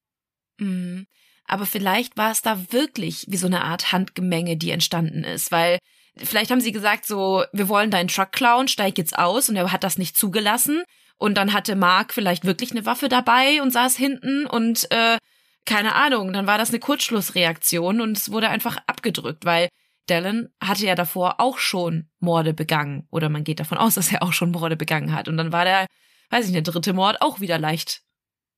[0.58, 1.06] Mhm.
[1.44, 5.78] Aber vielleicht war es da wirklich wie so eine Art Handgemenge, die entstanden ist, weil
[6.22, 9.72] vielleicht haben sie gesagt so, wir wollen deinen Truck klauen, steig jetzt aus und er
[9.72, 10.82] hat das nicht zugelassen
[11.16, 15.18] und dann hatte Mark vielleicht wirklich eine Waffe dabei und saß hinten und äh,
[15.64, 19.68] keine Ahnung, dann war das eine Kurzschlussreaktion und es wurde einfach abgedrückt, weil
[20.06, 24.22] Dallin hatte ja davor auch schon Morde begangen oder man geht davon aus, dass er
[24.22, 25.86] auch schon Morde begangen hat und dann war der,
[26.30, 28.00] weiß ich nicht, der dritte Mord auch wieder leicht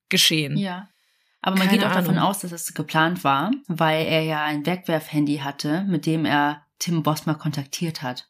[0.09, 0.57] geschehen.
[0.57, 0.89] Ja.
[1.43, 2.29] Aber man Keine geht auch davon Ahnung.
[2.29, 7.05] aus, dass es geplant war, weil er ja ein Wegwerfhandy hatte, mit dem er Tim
[7.05, 8.29] Bosma kontaktiert hat.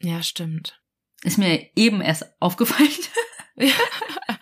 [0.00, 0.82] Ja, stimmt.
[1.22, 2.90] Ist mir eben erst aufgefallen.
[3.54, 3.74] Ja.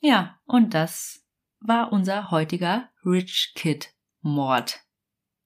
[0.00, 1.24] ja, und das
[1.60, 4.80] war unser heutiger Rich Kid Mord.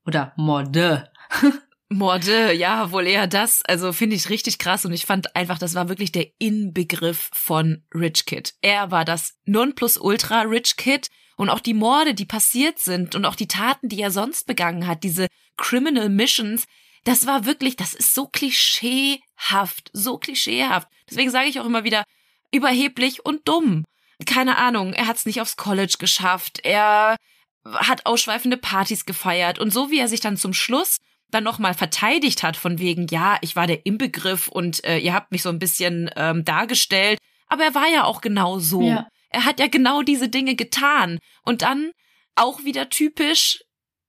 [0.06, 1.12] Oder Morde.
[1.88, 3.62] Morde, ja, wohl eher das.
[3.64, 7.84] Also finde ich richtig krass und ich fand einfach, das war wirklich der Inbegriff von
[7.94, 8.54] Rich Kid.
[8.60, 13.36] Er war das Nonplusultra Rich Kid und auch die Morde, die passiert sind und auch
[13.36, 16.64] die Taten, die er sonst begangen hat, diese Criminal Missions,
[17.04, 20.88] das war wirklich, das ist so klischeehaft, so klischeehaft.
[21.08, 22.04] Deswegen sage ich auch immer wieder,
[22.52, 23.84] überheblich und dumm.
[24.24, 27.16] Keine Ahnung, er hat es nicht aufs College geschafft, er
[27.64, 30.96] hat ausschweifende Partys gefeiert und so wie er sich dann zum Schluss
[31.30, 35.32] dann nochmal verteidigt hat von wegen, ja, ich war der Inbegriff und äh, ihr habt
[35.32, 37.18] mich so ein bisschen ähm, dargestellt,
[37.48, 38.82] aber er war ja auch genau so.
[38.82, 39.06] Ja.
[39.30, 41.90] Er hat ja genau diese Dinge getan und dann
[42.34, 43.60] auch wieder typisch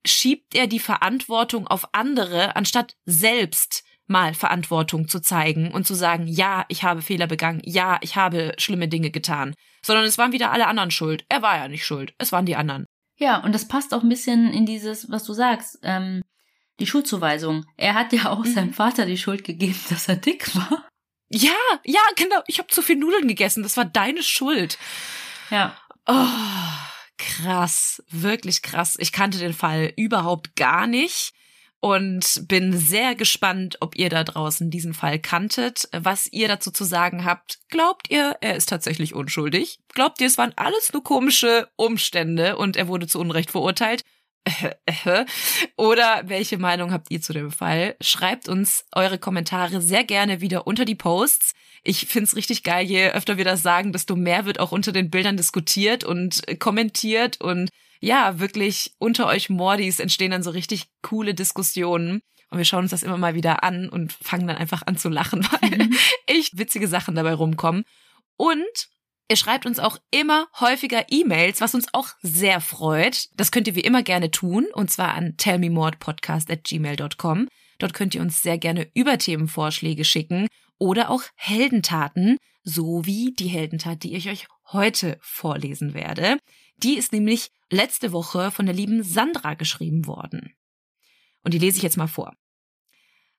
[0.06, 6.28] schiebt er die Verantwortung auf andere, anstatt selbst mal Verantwortung zu zeigen und zu sagen,
[6.28, 9.54] ja, ich habe Fehler begangen, ja, ich habe schlimme Dinge getan,
[9.86, 11.26] sondern es waren wieder alle anderen schuld.
[11.30, 12.86] Er war ja nicht schuld, es waren die anderen.
[13.18, 16.22] Ja, und das passt auch ein bisschen in dieses, was du sagst, ähm,
[16.80, 17.66] die Schuldzuweisung.
[17.76, 18.54] Er hat ja auch mhm.
[18.54, 20.88] seinem Vater die Schuld gegeben, dass er dick war.
[21.30, 21.52] Ja,
[21.84, 22.42] ja, genau.
[22.48, 23.64] Ich habe zu viel Nudeln gegessen.
[23.64, 24.78] Das war deine Schuld.
[25.50, 25.78] Ja.
[26.06, 26.28] Oh,
[27.18, 28.96] krass, wirklich krass.
[29.00, 31.34] Ich kannte den Fall überhaupt gar nicht
[31.80, 36.86] und bin sehr gespannt, ob ihr da draußen diesen Fall kanntet, was ihr dazu zu
[36.86, 37.60] sagen habt.
[37.70, 39.80] Glaubt ihr, er ist tatsächlich unschuldig?
[39.94, 44.04] Glaubt ihr, es waren alles nur komische Umstände und er wurde zu Unrecht verurteilt?
[45.78, 47.96] Oder welche Meinung habt ihr zu dem Fall?
[48.02, 51.54] Schreibt uns eure Kommentare sehr gerne wieder unter die Posts.
[51.84, 55.10] Ich find's richtig geil, je öfter wir das sagen, desto mehr wird auch unter den
[55.10, 57.70] Bildern diskutiert und kommentiert und
[58.00, 62.22] ja, wirklich unter euch Mordis entstehen dann so richtig coole Diskussionen.
[62.50, 65.10] Und wir schauen uns das immer mal wieder an und fangen dann einfach an zu
[65.10, 65.98] lachen, weil mhm.
[66.26, 67.84] echt witzige Sachen dabei rumkommen.
[68.38, 68.90] Und
[69.30, 73.28] Ihr schreibt uns auch immer häufiger E-Mails, was uns auch sehr freut.
[73.36, 77.50] Das könnt ihr wie immer gerne tun, und zwar an tellmemordpodcast.gmail.com.
[77.78, 80.48] Dort könnt ihr uns sehr gerne Überthemenvorschläge schicken
[80.78, 86.38] oder auch Heldentaten, so wie die Heldentat, die ich euch heute vorlesen werde.
[86.78, 90.54] Die ist nämlich letzte Woche von der lieben Sandra geschrieben worden.
[91.44, 92.34] Und die lese ich jetzt mal vor.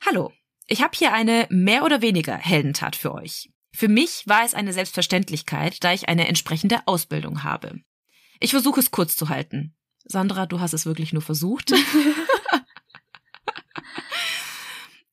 [0.04, 0.32] Hallo,
[0.66, 3.48] ich habe hier eine mehr oder weniger Heldentat für euch.
[3.72, 7.80] Für mich war es eine Selbstverständlichkeit, da ich eine entsprechende Ausbildung habe.
[8.40, 9.74] Ich versuche es kurz zu halten.
[10.04, 11.72] Sandra, du hast es wirklich nur versucht.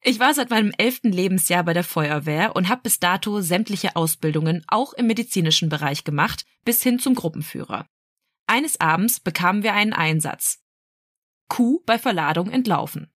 [0.08, 4.64] Ich war seit meinem elften Lebensjahr bei der Feuerwehr und habe bis dato sämtliche Ausbildungen
[4.68, 7.90] auch im medizinischen Bereich gemacht, bis hin zum Gruppenführer.
[8.46, 10.64] Eines Abends bekamen wir einen Einsatz.
[11.50, 13.12] Kuh bei Verladung entlaufen.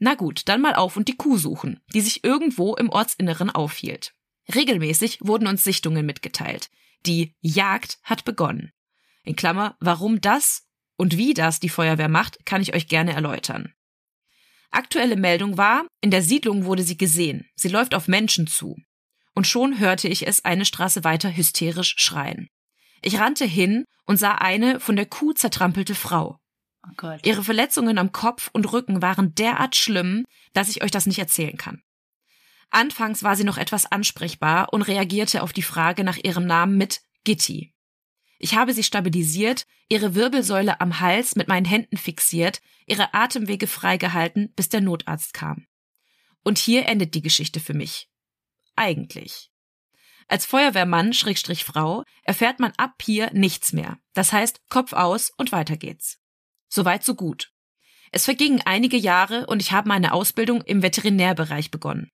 [0.00, 4.12] Na gut, dann mal auf und die Kuh suchen, die sich irgendwo im Ortsinneren aufhielt.
[4.54, 6.70] Regelmäßig wurden uns Sichtungen mitgeteilt.
[7.06, 8.72] Die Jagd hat begonnen.
[9.22, 10.66] In Klammer, warum das
[10.96, 13.72] und wie das die Feuerwehr macht, kann ich euch gerne erläutern.
[14.70, 17.48] Aktuelle Meldung war, in der Siedlung wurde sie gesehen.
[17.56, 18.76] Sie läuft auf Menschen zu.
[19.34, 22.48] Und schon hörte ich es eine Straße weiter hysterisch schreien.
[23.02, 26.38] Ich rannte hin und sah eine von der Kuh zertrampelte Frau.
[26.86, 31.18] Oh Ihre Verletzungen am Kopf und Rücken waren derart schlimm, dass ich euch das nicht
[31.18, 31.82] erzählen kann.
[32.70, 37.02] Anfangs war sie noch etwas ansprechbar und reagierte auf die Frage nach ihrem Namen mit
[37.24, 37.74] Gitti.
[38.38, 44.52] Ich habe sie stabilisiert, ihre Wirbelsäule am Hals mit meinen Händen fixiert, ihre Atemwege freigehalten,
[44.54, 45.66] bis der Notarzt kam.
[46.42, 48.08] Und hier endet die Geschichte für mich.
[48.76, 49.50] Eigentlich.
[50.26, 53.98] Als Feuerwehrmann, Schrägstrich Frau, erfährt man ab hier nichts mehr.
[54.14, 56.18] Das heißt, Kopf aus und weiter geht's.
[56.68, 57.52] Soweit so gut.
[58.12, 62.10] Es vergingen einige Jahre und ich habe meine Ausbildung im Veterinärbereich begonnen.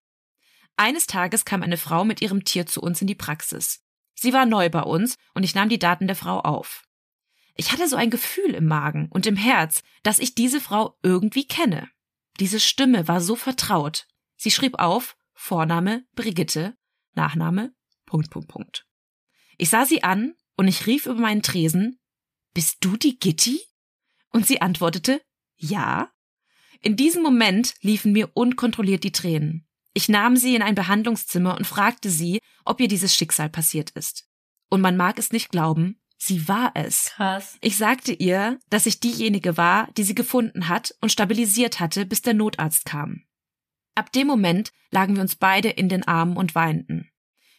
[0.77, 3.83] Eines Tages kam eine Frau mit ihrem Tier zu uns in die Praxis.
[4.15, 6.85] Sie war neu bei uns und ich nahm die Daten der Frau auf.
[7.55, 11.47] Ich hatte so ein Gefühl im Magen und im Herz, dass ich diese Frau irgendwie
[11.47, 11.89] kenne.
[12.39, 14.07] Diese Stimme war so vertraut.
[14.37, 16.77] Sie schrieb auf Vorname Brigitte,
[17.15, 17.75] Nachname
[18.05, 18.87] Punkt Punkt Punkt.
[19.57, 21.99] Ich sah sie an und ich rief über meinen Tresen
[22.53, 23.61] Bist du die Gitti?
[24.31, 25.23] Und sie antwortete
[25.57, 26.13] Ja.
[26.83, 29.66] In diesem Moment liefen mir unkontrolliert die Tränen.
[29.97, 34.29] Ich nahm sie in ein Behandlungszimmer und fragte sie, ob ihr dieses Schicksal passiert ist.
[34.69, 37.13] Und man mag es nicht glauben, sie war es.
[37.15, 37.57] Krass.
[37.63, 42.21] Ich sagte ihr, dass ich diejenige war, die sie gefunden hat und stabilisiert hatte, bis
[42.21, 43.23] der Notarzt kam.
[43.95, 47.11] Ab dem Moment lagen wir uns beide in den Armen und weinten.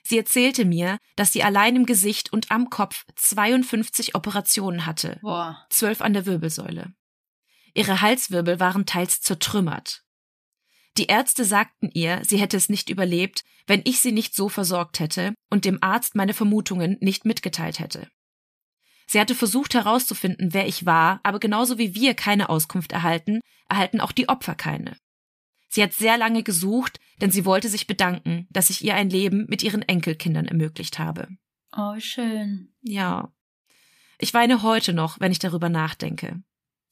[0.04, 5.20] Sie erzählte mir, dass sie allein im Gesicht und am Kopf 52 Operationen hatte.
[5.72, 6.94] Zwölf an der Wirbelsäule.
[7.74, 10.04] Ihre Halswirbel waren teils zertrümmert.
[10.98, 15.00] Die Ärzte sagten ihr, sie hätte es nicht überlebt, wenn ich sie nicht so versorgt
[15.00, 18.08] hätte und dem Arzt meine Vermutungen nicht mitgeteilt hätte.
[19.06, 24.02] Sie hatte versucht herauszufinden, wer ich war, aber genauso wie wir keine Auskunft erhalten, erhalten
[24.02, 24.98] auch die Opfer keine.
[25.70, 29.46] Sie hat sehr lange gesucht, denn sie wollte sich bedanken, dass ich ihr ein Leben
[29.48, 31.28] mit ihren Enkelkindern ermöglicht habe.
[31.76, 32.74] Oh, schön.
[32.82, 33.32] Ja.
[34.18, 36.42] Ich weine heute noch, wenn ich darüber nachdenke.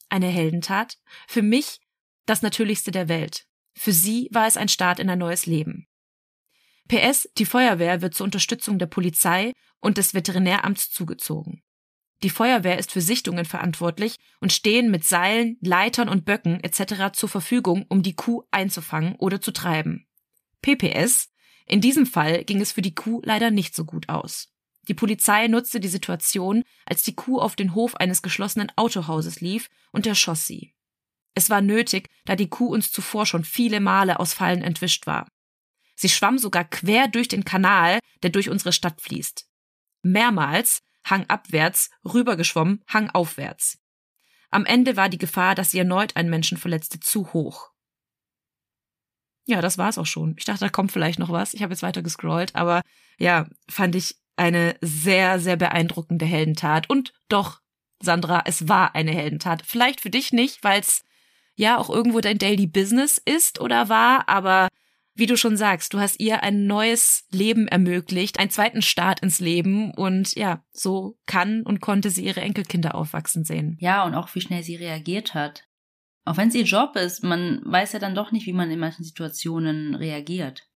[0.09, 0.99] Eine Heldentat?
[1.27, 1.79] Für mich
[2.25, 3.47] das Natürlichste der Welt.
[3.75, 5.87] Für sie war es ein Start in ein neues Leben.
[6.87, 11.63] PS, die Feuerwehr wird zur Unterstützung der Polizei und des Veterinäramts zugezogen.
[12.23, 17.11] Die Feuerwehr ist für Sichtungen verantwortlich und stehen mit Seilen, Leitern und Böcken etc.
[17.13, 20.07] zur Verfügung, um die Kuh einzufangen oder zu treiben.
[20.61, 21.29] PPS,
[21.65, 24.47] in diesem Fall ging es für die Kuh leider nicht so gut aus.
[24.87, 29.69] Die Polizei nutzte die Situation, als die Kuh auf den Hof eines geschlossenen Autohauses lief
[29.91, 30.74] und erschoss sie.
[31.35, 35.27] Es war nötig, da die Kuh uns zuvor schon viele Male aus Fallen entwischt war.
[35.95, 39.45] Sie schwamm sogar quer durch den Kanal, der durch unsere Stadt fließt.
[40.01, 43.77] Mehrmals, hangabwärts, rübergeschwommen, hangaufwärts.
[44.49, 47.71] Am Ende war die Gefahr, dass sie erneut einen Menschen verletzte, zu hoch.
[49.47, 50.35] Ja, das war's auch schon.
[50.37, 51.53] Ich dachte, da kommt vielleicht noch was.
[51.53, 52.81] Ich habe jetzt weiter gescrollt, aber
[53.17, 56.89] ja, fand ich eine sehr, sehr beeindruckende Heldentat.
[56.89, 57.61] Und doch,
[58.01, 59.63] Sandra, es war eine Heldentat.
[59.65, 61.03] Vielleicht für dich nicht, weil es
[61.55, 64.67] ja auch irgendwo dein Daily Business ist oder war, aber
[65.15, 69.39] wie du schon sagst, du hast ihr ein neues Leben ermöglicht, einen zweiten Start ins
[69.39, 73.77] Leben und ja, so kann und konnte sie ihre Enkelkinder aufwachsen sehen.
[73.79, 75.63] Ja, und auch wie schnell sie reagiert hat.
[76.25, 78.79] Auch wenn es ihr Job ist, man weiß ja dann doch nicht, wie man in
[78.79, 80.67] manchen Situationen reagiert.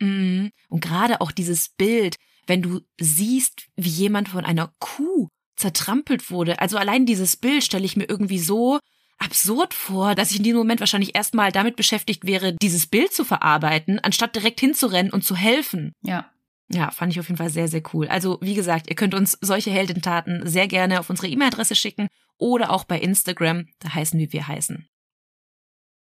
[0.00, 0.50] Mhm.
[0.68, 2.16] Und gerade auch dieses Bild,
[2.46, 6.60] wenn du siehst, wie jemand von einer Kuh zertrampelt wurde.
[6.60, 8.78] Also allein dieses Bild stelle ich mir irgendwie so
[9.18, 13.24] absurd vor, dass ich in diesem Moment wahrscheinlich erstmal damit beschäftigt wäre, dieses Bild zu
[13.24, 15.92] verarbeiten, anstatt direkt hinzurennen und zu helfen.
[16.02, 16.30] Ja.
[16.68, 18.08] Ja, fand ich auf jeden Fall sehr, sehr cool.
[18.08, 22.70] Also, wie gesagt, ihr könnt uns solche Heldentaten sehr gerne auf unsere E-Mail-Adresse schicken oder
[22.70, 24.88] auch bei Instagram, da heißen wie wir heißen.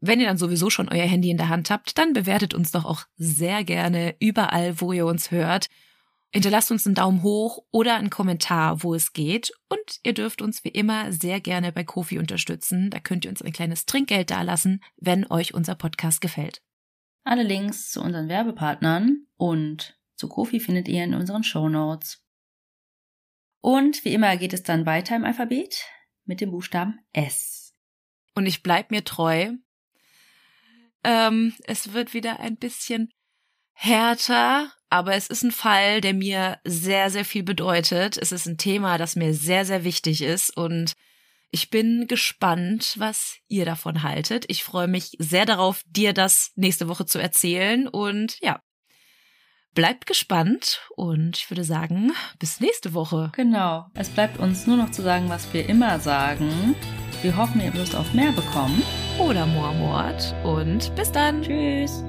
[0.01, 2.83] Wenn ihr dann sowieso schon euer Handy in der Hand habt, dann bewertet uns doch
[2.83, 5.67] auch sehr gerne überall, wo ihr uns hört
[6.35, 9.53] Hinterlasst uns einen Daumen hoch oder einen Kommentar, wo es geht.
[9.69, 12.89] Und ihr dürft uns wie immer sehr gerne bei Kofi unterstützen.
[12.89, 16.61] Da könnt ihr uns ein kleines Trinkgeld dalassen, wenn euch unser Podcast gefällt.
[17.23, 22.21] Alle Links zu unseren Werbepartnern und zu Kofi findet ihr in unseren Show Notes.
[23.61, 25.85] Und wie immer geht es dann weiter im Alphabet
[26.25, 27.73] mit dem Buchstaben S.
[28.33, 29.53] Und ich bleib mir treu.
[31.05, 33.13] Ähm, es wird wieder ein bisschen
[33.75, 38.17] härter, aber es ist ein Fall, der mir sehr, sehr viel bedeutet.
[38.17, 40.93] Es ist ein Thema, das mir sehr, sehr wichtig ist und
[41.51, 44.45] ich bin gespannt, was ihr davon haltet.
[44.49, 48.61] Ich freue mich sehr darauf, dir das nächste Woche zu erzählen und ja,
[49.73, 53.31] bleibt gespannt und ich würde sagen, bis nächste Woche.
[53.35, 53.85] Genau.
[53.93, 56.75] Es bleibt uns nur noch zu sagen, was wir immer sagen.
[57.21, 58.81] Wir hoffen, ihr habt Lust auf mehr bekommen.
[59.19, 61.41] Oder Moormord und bis dann.
[61.41, 62.03] Tschüss.